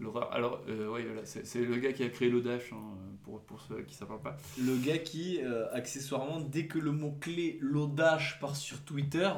L'horreur. 0.00 0.32
Alors, 0.32 0.60
euh, 0.68 0.88
ouais, 0.90 1.04
voilà, 1.04 1.24
c'est 1.24 1.46
c'est 1.46 1.64
le 1.64 1.76
gars 1.76 1.92
qui 1.92 2.02
a 2.02 2.08
créé 2.08 2.28
l'Odash, 2.28 2.72
hein, 2.72 2.96
pour, 3.22 3.40
pour 3.42 3.60
ceux 3.60 3.82
qui 3.82 3.94
ne 3.94 3.98
savent 4.08 4.20
pas. 4.20 4.36
Le 4.58 4.76
gars 4.84 4.98
qui, 4.98 5.40
euh, 5.40 5.72
accessoirement, 5.72 6.40
dès 6.40 6.66
que 6.66 6.78
le 6.80 6.90
mot-clé 6.90 7.58
l'audace 7.60 8.34
part 8.40 8.56
sur 8.56 8.84
Twitter, 8.84 9.30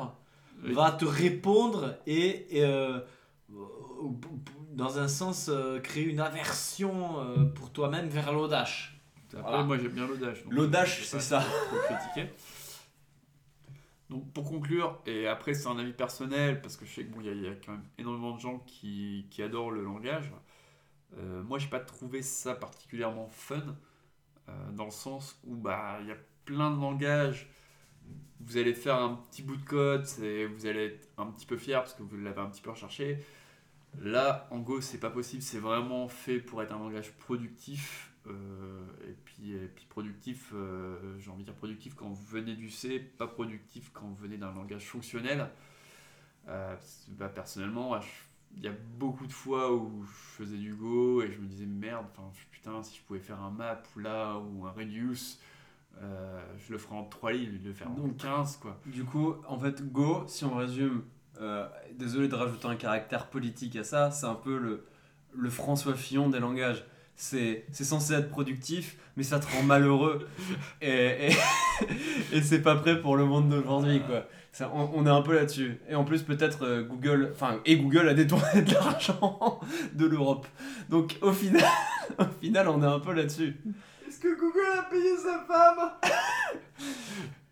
Oui. 0.65 0.73
va 0.73 0.93
te 0.93 1.05
répondre 1.05 1.99
et, 2.07 2.59
et, 2.59 2.65
euh, 2.65 3.01
dans 4.77 4.99
un 5.01 5.09
sens, 5.09 5.49
euh, 5.49 5.81
créer 5.81 6.05
une 6.05 6.21
aversion 6.21 7.21
euh, 7.21 7.45
pour 7.47 7.73
toi-même 7.73 8.09
vers 8.09 8.33
l'audace. 8.33 8.85
Voilà. 9.33 9.65
moi 9.65 9.77
j'aime 9.77 9.91
bien 9.93 10.07
l'audace. 10.07 10.39
L'audace, 10.49 10.99
vais 10.99 11.05
c'est 11.05 11.21
ça. 11.21 11.41
Trop 11.41 11.79
critiquer. 11.95 12.31
Donc 14.09 14.33
pour 14.33 14.45
conclure, 14.49 15.01
et 15.05 15.27
après 15.27 15.53
c'est 15.55 15.67
un 15.67 15.79
avis 15.79 15.93
personnel, 15.93 16.63
parce 16.63 16.77
que 16.77 16.87
je 16.87 16.93
sais 16.95 17.05
que 17.05 17.13
bon, 17.13 17.21
il 17.21 17.27
y, 17.27 17.31
a- 17.31 17.33
il 17.33 17.43
y 17.43 17.49
a 17.49 17.55
quand 17.57 17.73
même 17.73 17.85
énormément 17.99 18.37
de 18.37 18.41
gens 18.41 18.59
qui, 18.61 19.27
qui 19.31 19.43
adorent 19.43 19.73
le 19.73 19.83
langage. 19.83 20.31
Euh, 21.19 21.43
moi 21.43 21.59
j'ai 21.59 21.69
pas 21.69 21.81
trouvé 21.81 22.23
ça 22.23 22.55
particulièrement 22.55 23.29
fun, 23.29 23.77
euh, 24.49 24.71
dans 24.73 24.85
le 24.85 24.91
sens 24.93 25.41
où 25.45 25.57
bah 25.57 25.99
il 26.03 26.09
y 26.09 26.13
a 26.13 26.17
plein 26.45 26.71
de 26.71 26.81
langages. 26.81 27.49
Vous 28.41 28.59
allez 28.59 28.75
faire 28.75 28.97
un 28.97 29.15
petit 29.15 29.43
bout 29.43 29.57
de 29.57 29.65
code, 29.65 30.05
vous 30.05 30.67
allez 30.67 30.85
être 30.87 31.09
un 31.19 31.27
petit 31.27 31.47
peu 31.47 31.57
fier 31.57 31.81
parce 31.81 31.95
que 31.95 32.03
vous 32.05 32.17
l'avez 32.19 32.41
un 32.41 32.47
petit 32.47 32.63
peu 32.63 32.71
recherché. 32.71 33.19
Là, 34.01 34.47
en 34.51 34.59
Go, 34.59 34.81
c'est 34.81 34.99
pas 34.99 35.11
possible, 35.11 35.43
c'est 35.43 35.59
vraiment 35.59 36.09
fait 36.09 36.39
pour 36.39 36.63
être 36.63 36.73
un 36.73 36.79
langage 36.79 37.13
productif. 37.13 38.13
euh, 38.29 38.85
et, 39.09 39.13
puis, 39.25 39.53
et 39.53 39.69
puis 39.69 39.87
productif, 39.89 40.51
euh, 40.53 41.17
j'ai 41.21 41.31
envie 41.31 41.45
de 41.45 41.47
dire 41.51 41.55
productif 41.55 41.95
quand 41.95 42.09
vous 42.09 42.25
venez 42.27 42.57
du 42.57 42.71
C, 42.71 42.99
pas 42.99 43.29
productif 43.29 43.91
quand 43.95 44.05
vous 44.07 44.17
venez 44.17 44.37
d'un 44.37 44.53
langage 44.53 44.85
fonctionnel. 44.87 45.49
Euh, 46.49 46.77
bah, 47.09 47.29
personnellement, 47.29 48.01
je- 48.01 48.07
il 48.57 48.63
y 48.65 48.69
a 48.69 48.73
beaucoup 48.99 49.27
de 49.27 49.33
fois 49.33 49.73
où 49.75 50.05
je 50.05 50.13
faisais 50.45 50.57
du 50.57 50.75
Go 50.75 51.23
et 51.23 51.31
je 51.33 51.39
me 51.41 51.47
disais 51.47 51.67
merde, 51.67 52.07
putain, 52.51 52.83
si 52.83 52.97
je 52.97 53.03
pouvais 53.03 53.21
faire 53.21 53.41
un 53.43 53.51
map 53.51 53.83
là 53.97 54.39
ou 54.39 54.67
un 54.67 54.71
reduce, 54.73 55.41
je 56.01 56.73
le 56.73 56.79
ferais 56.79 56.97
en 56.97 57.05
3 57.05 57.33
lignes, 57.33 57.59
de 57.59 57.69
le 57.69 57.75
faire 57.75 57.91
en 57.91 57.95
Donc, 57.95 58.17
15 58.19 58.57
quoi. 58.59 58.79
Du 58.87 59.05
coup, 59.05 59.35
en 59.49 59.59
fait, 59.59 59.91
Go, 59.93 60.25
si 60.29 60.45
on 60.45 60.55
résume, 60.57 61.03
euh, 61.41 61.67
désolé 61.95 62.29
de 62.29 62.35
rajouter 62.35 62.67
un 62.67 62.77
caractère 62.77 63.27
politique 63.27 63.77
à 63.77 63.85
ça, 63.85 64.11
c'est 64.11 64.27
un 64.27 64.35
peu 64.35 64.57
le, 64.59 64.87
le 65.35 65.51
François 65.51 65.95
Fillon 65.95 66.29
des 66.29 66.41
langages. 66.41 66.85
C'est 67.19 67.65
c'est 67.73 67.85
censé 67.85 68.13
être 68.13 68.29
productif, 68.29 68.97
mais 69.17 69.23
ça 69.23 69.41
te 69.41 69.47
rend 69.51 69.63
malheureux. 69.63 70.29
Et, 70.83 71.29
et, 71.29 71.37
et 72.33 72.43
c'est 72.43 72.61
pas 72.61 72.77
prêt 72.77 73.01
pour 73.01 73.17
le 73.17 73.25
monde 73.25 73.49
d'aujourd'hui, 73.49 74.03
quoi. 74.07 74.27
Ça, 74.53 74.71
on, 74.75 74.91
on 74.95 75.07
est 75.07 75.11
un 75.11 75.21
peu 75.23 75.35
là-dessus. 75.35 75.79
Et 75.89 75.95
en 75.95 76.05
plus, 76.05 76.23
peut-être 76.23 76.65
euh, 76.65 76.83
Google, 76.83 77.31
enfin, 77.35 77.61
et 77.67 77.77
Google 77.77 78.09
a 78.09 78.15
détourné 78.15 78.63
de 78.63 78.73
l'argent 78.73 79.61
de 79.93 80.07
l'Europe. 80.07 80.47
Donc, 80.89 81.19
au 81.21 81.33
final, 81.33 81.63
au 82.19 82.25
final, 82.41 82.69
on 82.69 82.83
est 82.83 82.87
un 82.87 83.01
peu 83.01 83.13
là-dessus. 83.13 83.55
Est-ce 84.09 84.19
que 84.19 84.35
Google 84.39 84.79
a 84.79 84.83
payé 84.85 85.15
sa 85.17 85.45
femme? 85.47 85.91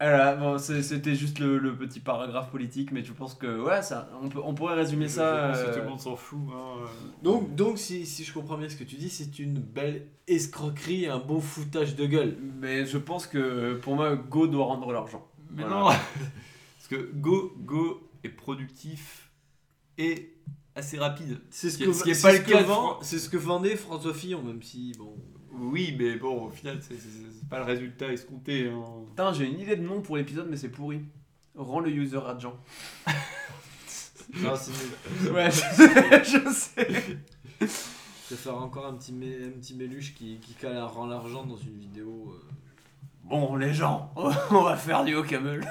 Voilà, 0.00 0.36
bon, 0.36 0.58
c'était 0.58 1.16
juste 1.16 1.40
le, 1.40 1.58
le 1.58 1.74
petit 1.76 1.98
paragraphe 1.98 2.50
politique, 2.52 2.92
mais 2.92 3.02
je 3.02 3.12
pense 3.12 3.34
que 3.34 3.60
ouais, 3.60 3.82
ça, 3.82 4.08
on, 4.22 4.28
peut, 4.28 4.38
on 4.44 4.54
pourrait 4.54 4.74
résumer 4.76 5.08
ça. 5.08 5.50
Que 5.52 5.58
euh, 5.58 5.74
tout 5.74 5.80
le 5.80 5.88
monde 5.88 5.98
s'en 6.00 6.14
fout. 6.14 6.38
hein, 6.52 6.82
euh. 6.82 6.86
Donc, 7.24 7.56
donc 7.56 7.78
si, 7.78 8.06
si 8.06 8.22
je 8.22 8.32
comprends 8.32 8.56
bien 8.56 8.68
ce 8.68 8.76
que 8.76 8.84
tu 8.84 8.94
dis, 8.94 9.10
c'est 9.10 9.40
une 9.40 9.58
belle 9.58 10.06
escroquerie, 10.28 11.06
un 11.08 11.18
beau 11.18 11.40
foutage 11.40 11.96
de 11.96 12.06
gueule. 12.06 12.36
Mais 12.60 12.86
je 12.86 12.96
pense 12.96 13.26
que 13.26 13.74
pour 13.82 13.96
moi, 13.96 14.14
Go 14.14 14.46
doit 14.46 14.66
rendre 14.66 14.92
l'argent. 14.92 15.26
Mais 15.50 15.62
Voilà. 15.64 15.76
non 15.80 15.84
Parce 16.76 16.88
que 16.88 17.10
Go, 17.14 17.52
Go 17.58 18.08
est 18.22 18.28
productif 18.28 19.30
et 19.98 20.32
assez 20.76 20.96
rapide. 20.98 21.40
C'est 21.50 21.70
ce 21.70 21.76
Ce 21.76 21.78
qui 21.78 21.84
que 21.86 21.90
est- 21.90 21.92
ce 21.94 22.04
qui 22.04 22.10
est 22.10 22.14
c'est 22.14 22.22
pas 22.22 22.32
le 22.34 22.38
cas 22.64 22.98
C'est 23.02 23.18
ce 23.18 23.28
que 23.28 23.36
vendait 23.36 23.74
François 23.74 24.14
Fillon, 24.14 24.42
même 24.42 24.62
si 24.62 24.92
bon. 24.96 25.16
Oui, 25.60 25.94
mais 25.98 26.16
bon, 26.16 26.46
au 26.46 26.50
final, 26.50 26.78
c'est- 26.82 26.94
c'est 26.94 27.08
c'est 27.40 27.48
pas 27.48 27.58
le 27.58 27.64
résultat 27.64 28.12
escompté. 28.12 28.68
hein. 28.68 28.82
Putain, 29.10 29.32
j'ai 29.32 29.46
une 29.46 29.58
idée 29.60 29.76
de 29.76 29.82
nom 29.82 30.00
pour 30.02 30.16
l'épisode, 30.16 30.48
mais 30.50 30.56
c'est 30.56 30.68
pourri. 30.68 31.00
Rends 31.56 31.80
le 31.80 31.90
user 31.90 32.20
agent. 32.26 32.56
Non, 34.42 34.54
c'est 34.56 34.72
nul. 34.72 35.32
Ouais, 35.34 35.50
je 35.50 36.50
sais. 36.50 36.88
Je 37.60 37.64
vais 38.34 38.36
faire 38.36 38.56
encore 38.58 38.84
un 38.86 38.94
petit, 38.94 39.12
mé- 39.12 39.46
un 39.46 39.58
petit 39.58 39.74
méluche 39.74 40.14
qui, 40.14 40.38
qui 40.38 40.52
cale 40.52 40.76
un 40.76 40.84
rend 40.84 41.06
l'argent 41.06 41.44
dans 41.46 41.56
une 41.56 41.78
vidéo. 41.78 42.34
euh. 42.36 42.50
Bon, 43.24 43.56
les 43.56 43.72
gens, 43.72 44.12
on 44.16 44.62
va 44.62 44.76
faire 44.76 45.02
du 45.04 45.20
Camel. 45.22 45.66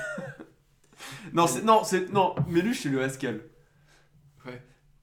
non, 1.33 1.45
c'est 1.45 1.63
non, 1.63 1.83
c'est 1.83 2.11
non. 2.11 2.33
Méluche, 2.47 2.81
c'est 2.81 2.89
le 2.89 3.03
Haskell. 3.03 3.41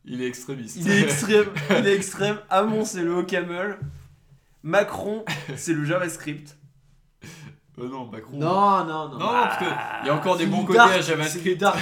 Il 0.06 0.20
est 0.20 0.26
extrémiste. 0.26 0.76
Il 0.76 0.90
est 0.90 1.00
extrême. 1.02 1.46
il 1.70 1.86
est 1.86 1.94
extrême. 1.94 2.38
Hamon, 2.50 2.84
c'est 2.84 3.02
le 3.02 3.22
Camel. 3.22 3.78
Macron, 4.64 5.24
c'est 5.56 5.74
le 5.74 5.84
JavaScript. 5.84 6.56
Euh, 7.78 7.88
non, 7.88 8.06
Macron. 8.06 8.38
Non, 8.38 8.84
non, 8.84 9.10
non. 9.10 9.18
Non, 9.18 9.26
parce 9.26 9.58
qu'il 9.58 9.66
y 10.06 10.08
a 10.08 10.14
encore 10.14 10.38
des 10.38 10.46
bons 10.46 10.64
côtés 10.64 10.80
à 10.80 10.88
C'est 10.94 11.02
JavaScript. 11.02 11.64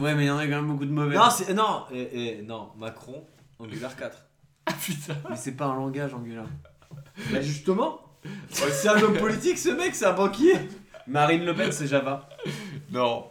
Ouais, 0.00 0.14
mais 0.14 0.26
il 0.26 0.28
y 0.28 0.30
en 0.30 0.38
a 0.38 0.44
quand 0.44 0.62
même 0.62 0.68
beaucoup 0.68 0.84
de 0.84 0.92
mauvais. 0.92 1.16
Non, 1.16 1.28
c'est 1.28 1.52
non, 1.52 1.82
eh, 1.92 2.38
eh, 2.38 2.42
non, 2.42 2.70
Macron, 2.78 3.26
Angular 3.58 3.94
4. 3.96 4.16
Ah 4.64 4.72
putain. 4.80 5.14
Mais 5.28 5.34
c'est 5.34 5.56
pas 5.56 5.64
un 5.64 5.74
langage 5.74 6.14
Angular. 6.14 6.46
Bah 7.32 7.40
justement, 7.40 8.00
c'est 8.48 8.88
un 8.88 9.02
homme 9.02 9.18
politique 9.18 9.58
ce 9.58 9.70
mec, 9.70 9.92
c'est 9.96 10.06
un 10.06 10.12
banquier. 10.12 10.54
Marine 11.08 11.44
Le 11.44 11.52
Pen, 11.52 11.72
c'est 11.72 11.88
Java. 11.88 12.28
Non. 12.92 13.26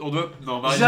On 0.00 0.10
doit. 0.10 0.30
Non, 0.46 0.60
Marine, 0.60 0.80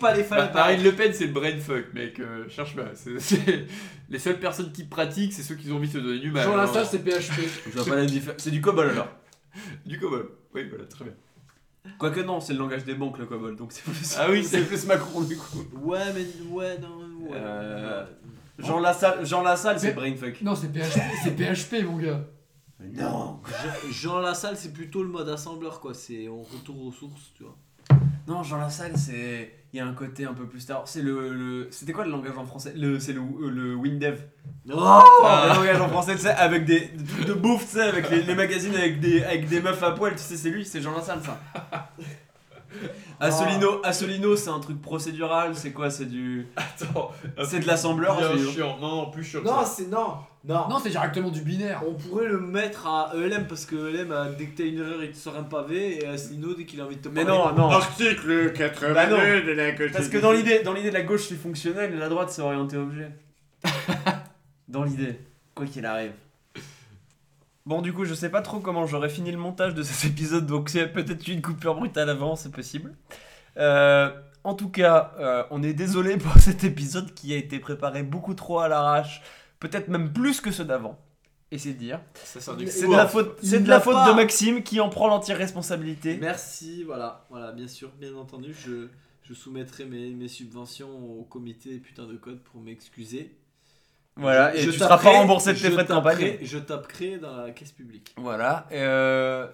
pas 0.00 0.14
les 0.14 0.24
fallait 0.24 0.52
Marine 0.54 0.82
Le 0.82 0.92
Pen, 0.92 1.12
c'est 1.12 1.26
le 1.26 1.32
brain 1.32 1.58
fuck, 1.58 1.92
mec. 1.92 2.18
euh, 2.20 2.48
cherche 2.48 2.74
pas. 2.74 2.94
C'est- 2.94 3.18
c'est- 3.20 3.66
Les 4.08 4.18
seules 4.18 4.38
personnes 4.40 4.72
qui 4.72 4.84
pratiquent, 4.84 5.32
c'est 5.32 5.42
ceux 5.42 5.54
qui 5.56 5.70
ont 5.70 5.76
envie 5.76 5.88
de 5.88 5.92
se 5.94 5.98
donner 5.98 6.18
du 6.20 6.30
mal. 6.30 6.44
Jean 6.44 6.54
hein. 6.54 6.58
Lassalle, 6.58 6.86
c'est 6.86 7.00
PHP. 7.04 7.40
Je 7.66 7.70
vois 7.78 7.84
pas 7.84 7.96
la 7.96 8.06
différence. 8.06 8.40
C'est 8.42 8.50
du 8.50 8.60
COBOL 8.60 8.90
alors. 8.90 9.08
Du 9.86 9.98
COBOL. 9.98 10.30
Oui, 10.54 10.66
voilà, 10.68 10.84
très 10.84 11.04
bien. 11.04 11.14
Quoique 11.98 12.20
non, 12.20 12.40
c'est 12.40 12.52
le 12.52 12.58
langage 12.58 12.84
des 12.84 12.94
banques 12.94 13.18
le 13.18 13.26
COBOL, 13.26 13.56
donc 13.56 13.72
c'est 13.72 13.82
plus. 13.84 14.16
Ah 14.18 14.26
oui, 14.30 14.42
c'est 14.44 14.60
plus 14.66 14.86
Macron 14.86 15.20
du 15.22 15.36
coup. 15.36 15.64
Ouais, 15.74 16.00
mais 16.14 16.26
ouais, 16.50 16.78
non, 16.78 16.98
ouais. 17.28 17.36
Euh, 17.36 18.04
Jean 18.58 18.80
Lassalle, 18.80 19.24
Jean 19.26 19.42
Lassalle 19.42 19.78
c'est 19.78 19.92
brainfuck. 19.92 20.40
Non, 20.42 20.54
c'est 20.54 20.68
PHP, 20.72 21.00
c'est 21.22 21.36
PHP, 21.36 21.84
mon 21.84 21.96
gars. 21.98 22.24
Non. 22.80 23.40
Jean- 23.46 23.90
Jean 23.92 24.18
Lassalle, 24.20 24.56
c'est 24.56 24.72
plutôt 24.72 25.02
le 25.02 25.08
mode 25.08 25.28
assembleur 25.28 25.80
quoi, 25.80 25.94
c'est 25.94 26.28
on 26.28 26.42
retourne 26.42 26.80
aux 26.88 26.92
sources, 26.92 27.32
tu 27.36 27.42
vois. 27.44 27.56
Non, 28.26 28.42
Jean 28.42 28.58
Lassalle, 28.58 28.96
c'est. 28.96 29.52
Il 29.72 29.78
y 29.78 29.80
a 29.80 29.86
un 29.86 29.92
côté 29.92 30.24
un 30.24 30.32
peu 30.32 30.46
plus 30.46 30.60
Star 30.60 30.82
C'est 30.88 31.02
le. 31.02 31.32
le- 31.32 31.68
C'était 31.70 31.92
quoi 31.92 32.04
le 32.04 32.10
langage 32.10 32.36
en 32.38 32.46
français? 32.46 32.72
Le... 32.76 32.98
C'est 32.98 33.12
le, 33.12 33.20
euh, 33.20 33.50
le 33.50 33.74
WinDev. 33.74 34.18
Oh 34.68 35.02
le 35.22 35.54
langage 35.54 35.80
en 35.80 35.88
français, 35.88 36.14
tu 36.14 36.22
sais, 36.22 36.30
avec 36.30 36.64
des, 36.64 36.90
de 37.26 37.32
bouffe, 37.34 37.66
tu 37.70 37.76
sais, 37.76 37.82
avec 37.82 38.10
les, 38.10 38.22
les 38.22 38.34
magazines 38.34 38.74
avec 38.74 38.98
des, 39.00 39.22
avec 39.22 39.48
des 39.48 39.60
meufs 39.60 39.82
à 39.82 39.92
poil, 39.92 40.12
tu 40.14 40.18
sais, 40.22 40.36
c'est 40.36 40.50
lui, 40.50 40.64
c'est 40.64 40.80
Jean 40.80 40.92
Lassalle, 40.96 41.20
ça. 41.22 41.40
Assolino, 43.20 43.80
Assolino 43.84 44.36
c'est 44.36 44.50
un 44.50 44.60
truc 44.60 44.80
procédural, 44.82 45.54
c'est 45.56 45.72
quoi 45.72 45.90
C'est 45.90 46.06
du. 46.06 46.46
Attends, 46.56 47.12
C'est 47.44 47.60
de 47.60 47.66
l'assembleur, 47.66 48.16
bien 48.16 48.26
Assolino. 48.28 48.50
chiant. 48.50 48.76
Non, 48.80 48.96
non, 48.96 49.10
plus 49.10 49.24
chiant 49.24 49.40
que 49.40 49.46
Non, 49.46 49.60
ça. 49.60 49.64
c'est 49.66 49.88
non. 49.90 50.14
Non. 50.44 50.68
Non, 50.68 50.78
c'est 50.80 50.90
directement 50.90 51.30
du 51.30 51.40
binaire. 51.42 51.82
On 51.88 51.94
pourrait 51.94 52.26
le 52.26 52.38
mettre 52.40 52.86
à 52.86 53.10
ELM 53.16 53.46
parce 53.48 53.64
que 53.66 53.74
ELM, 53.74 54.12
euh, 54.12 54.32
dès 54.38 54.46
que 54.46 54.56
t'as 54.56 54.64
une 54.68 54.78
erreur, 54.78 55.02
il 55.02 55.10
te 55.10 55.16
sort 55.16 55.36
un 55.36 55.42
pavé 55.42 56.04
et 56.04 56.06
Asselineau, 56.06 56.54
dès 56.54 56.64
qu'il 56.64 56.80
a 56.80 56.84
envie 56.84 56.96
de 56.96 57.02
te 57.02 57.08
Mais 57.08 57.24
parler. 57.24 57.38
non, 57.56 57.68
non. 57.68 57.70
Article 57.70 58.52
82 58.52 58.94
Bah 58.94 59.06
non. 59.08 59.16
de 59.16 59.52
la 59.52 59.72
Parce 59.92 60.08
que 60.08 60.18
dans 60.18 60.30
l'idée, 60.30 60.60
dans 60.62 60.72
l'idée 60.72 60.90
de 60.90 60.94
la 60.94 61.02
gauche 61.02 61.24
c'est 61.28 61.34
fonctionnel 61.34 61.92
et 61.94 61.96
la 61.96 62.08
droite 62.08 62.30
c'est 62.30 62.42
orienté 62.42 62.76
objet. 62.76 63.10
dans 64.68 64.84
l'idée, 64.84 65.18
quoi 65.54 65.66
qu'il 65.66 65.84
arrive. 65.84 66.12
Bon 67.66 67.82
du 67.82 67.92
coup 67.92 68.04
je 68.04 68.14
sais 68.14 68.30
pas 68.30 68.42
trop 68.42 68.60
comment 68.60 68.86
j'aurais 68.86 69.08
fini 69.08 69.32
le 69.32 69.38
montage 69.38 69.74
de 69.74 69.82
cet 69.82 70.08
épisode 70.08 70.46
donc 70.46 70.68
c'est 70.68 70.86
peut-être 70.86 71.26
une 71.26 71.42
coupure 71.42 71.74
brutale 71.74 72.08
avant 72.08 72.36
c'est 72.36 72.52
possible. 72.52 72.94
Euh, 73.56 74.10
en 74.44 74.54
tout 74.54 74.70
cas 74.70 75.12
euh, 75.18 75.42
on 75.50 75.64
est 75.64 75.72
désolé 75.72 76.16
pour 76.16 76.32
cet 76.38 76.62
épisode 76.62 77.12
qui 77.12 77.34
a 77.34 77.36
été 77.36 77.58
préparé 77.58 78.04
beaucoup 78.04 78.34
trop 78.34 78.60
à 78.60 78.68
l'arrache, 78.68 79.20
peut-être 79.58 79.88
même 79.88 80.12
plus 80.12 80.40
que 80.40 80.52
ceux 80.52 80.64
d'avant. 80.64 80.96
Et 81.50 81.58
c'est 81.58 81.72
dire. 81.72 82.00
C'est 82.24 82.40
de 82.86 82.92
la 82.92 83.06
faute, 83.06 83.38
c'est 83.42 83.60
de 83.60 83.68
l'a 83.68 83.76
la 83.76 83.80
faute 83.80 83.94
pas. 83.94 84.10
de 84.10 84.16
Maxime 84.16 84.62
qui 84.62 84.80
en 84.80 84.88
prend 84.88 85.08
l'entière 85.08 85.38
responsabilité. 85.38 86.18
Merci, 86.20 86.82
voilà, 86.84 87.24
voilà, 87.30 87.52
bien 87.52 87.68
sûr, 87.68 87.90
bien 88.00 88.14
entendu, 88.16 88.52
je, 88.52 88.88
je 89.22 89.34
soumettrai 89.34 89.84
mes, 89.84 90.10
mes 90.10 90.26
subventions 90.28 91.20
au 91.20 91.22
comité 91.22 91.78
putain 91.78 92.04
de 92.04 92.16
code 92.16 92.40
pour 92.40 92.60
m'excuser. 92.60 93.36
Voilà, 94.16 94.56
et 94.56 94.60
je 94.60 94.70
tu 94.70 94.78
seras 94.78 94.98
pas 94.98 95.10
remboursé 95.10 95.52
de 95.52 95.58
tes 95.58 95.70
frais 95.70 95.84
de 95.84 95.88
campagne. 95.88 96.38
Je 96.42 96.58
taperai 96.58 97.18
dans 97.18 97.36
la 97.36 97.50
caisse 97.50 97.72
publique. 97.72 98.14
Voilà. 98.16 98.66
Euh... 98.72 99.46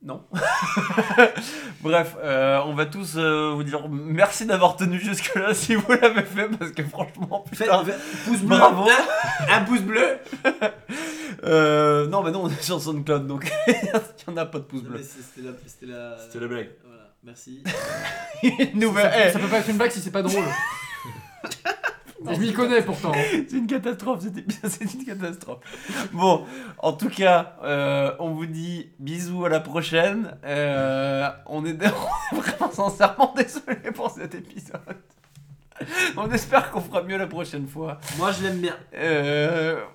Non. 0.00 0.24
Bref, 1.80 2.16
euh, 2.22 2.60
on 2.64 2.74
va 2.74 2.86
tous 2.86 3.16
euh, 3.16 3.50
vous 3.52 3.64
dire 3.64 3.88
merci 3.88 4.46
d'avoir 4.46 4.76
tenu 4.76 5.00
jusque-là 5.00 5.54
si 5.54 5.74
vous 5.74 5.92
l'avez 5.92 6.22
fait 6.22 6.48
parce 6.48 6.70
que 6.70 6.84
franchement, 6.84 7.44
Faites 7.52 7.68
putain, 7.68 7.84
pouce 8.24 8.42
bleu, 8.42 8.58
bravo. 8.58 8.88
un 9.48 9.64
pouce 9.64 9.82
bleu. 9.82 10.18
Euh, 11.44 12.08
non, 12.08 12.24
mais 12.24 12.32
non, 12.32 12.42
on 12.44 12.48
est 12.48 12.62
sur 12.62 12.80
SoundCloud 12.80 13.28
donc 13.28 13.48
il 13.68 13.74
n'y 13.74 14.34
en 14.34 14.36
a 14.38 14.46
pas 14.46 14.58
de 14.58 14.64
pouce 14.64 14.82
Non, 14.82 14.90
bleu. 14.90 15.02
C'était 15.04 15.86
la, 15.86 16.48
blague. 16.48 16.70
Voilà, 16.84 17.12
merci. 17.22 17.62
Nouvelle. 18.74 19.12
Ça, 19.12 19.28
eh, 19.28 19.32
ça 19.32 19.38
peut 19.38 19.46
pas 19.46 19.58
être 19.58 19.70
une 19.70 19.76
blague 19.76 19.92
si 19.92 20.00
c'est 20.00 20.10
pas 20.10 20.22
drôle. 20.22 20.42
Je 22.26 22.40
m'y 22.40 22.52
connais 22.52 22.82
pourtant. 22.82 23.12
c'est 23.30 23.52
une 23.52 23.66
catastrophe, 23.66 24.24
c'est 24.64 24.94
une 24.94 25.04
catastrophe. 25.04 25.60
Bon, 26.12 26.44
en 26.78 26.92
tout 26.92 27.08
cas, 27.08 27.56
euh, 27.62 28.12
on 28.18 28.30
vous 28.30 28.46
dit 28.46 28.90
bisous 28.98 29.44
à 29.44 29.48
la 29.48 29.60
prochaine. 29.60 30.36
Euh, 30.44 31.28
on, 31.46 31.64
est, 31.64 31.74
on 32.32 32.36
est 32.36 32.40
vraiment 32.40 32.72
sincèrement 32.72 33.32
désolé 33.36 33.92
pour 33.94 34.10
cet 34.10 34.34
épisode. 34.34 34.80
On 36.16 36.28
espère 36.32 36.72
qu'on 36.72 36.80
fera 36.80 37.02
mieux 37.02 37.16
la 37.18 37.28
prochaine 37.28 37.68
fois. 37.68 37.98
Moi, 38.16 38.32
je 38.32 38.42
l'aime 38.42 38.58
bien. 38.58 38.76
Euh... 38.94 39.80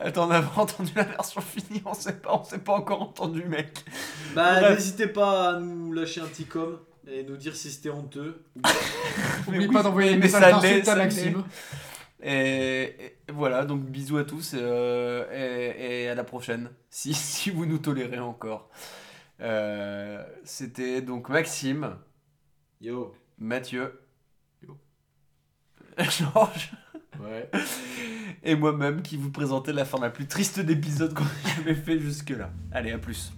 Attends, 0.00 0.28
on 0.28 0.30
avait 0.30 0.46
entendu 0.56 0.92
la 0.94 1.04
version 1.04 1.40
finie, 1.40 1.80
on 1.86 1.94
sait 1.94 2.16
pas, 2.16 2.38
on 2.38 2.44
s'est 2.44 2.58
pas 2.58 2.74
encore 2.74 3.00
entendu, 3.00 3.44
mec. 3.44 3.84
Bah, 4.34 4.70
n'hésitez 4.70 5.06
pas 5.06 5.50
à 5.50 5.60
nous 5.60 5.92
lâcher 5.92 6.20
un 6.20 6.26
petit 6.26 6.44
com 6.44 6.78
et 7.06 7.22
nous 7.24 7.36
dire 7.36 7.54
si 7.56 7.70
c'était 7.70 7.90
honteux. 7.90 8.44
N'oubliez 9.46 9.68
oui, 9.68 9.72
pas 9.74 9.82
d'envoyer 9.82 10.10
des 10.10 10.16
messages 10.18 10.52
d'insultes 10.52 10.88
à 10.88 10.96
Maxime. 10.96 11.44
Et, 12.22 12.82
et 13.28 13.32
voilà, 13.32 13.64
donc 13.64 13.84
bisous 13.84 14.16
à 14.16 14.24
tous 14.24 14.54
euh, 14.54 15.24
et, 15.32 16.04
et 16.04 16.08
à 16.08 16.14
la 16.14 16.24
prochaine, 16.24 16.70
si, 16.90 17.14
si 17.14 17.50
vous 17.50 17.66
nous 17.66 17.78
tolérez 17.78 18.18
encore. 18.18 18.70
Euh, 19.40 20.24
C'était 20.44 21.02
donc 21.02 21.28
Maxime, 21.28 21.96
Yo. 22.80 23.14
Mathieu, 23.38 24.00
Georges 25.98 26.72
Ouais. 27.18 27.50
et 28.42 28.54
moi-même 28.56 29.00
qui 29.00 29.16
vous 29.16 29.30
présentais 29.30 29.72
la 29.72 29.86
fin 29.86 29.98
la 29.98 30.10
plus 30.10 30.26
triste 30.26 30.60
d'épisode 30.60 31.14
qu'on 31.14 31.24
ait 31.24 31.54
jamais 31.56 31.74
fait 31.74 31.98
jusque-là. 31.98 32.50
Allez, 32.72 32.92
à 32.92 32.98
plus. 32.98 33.32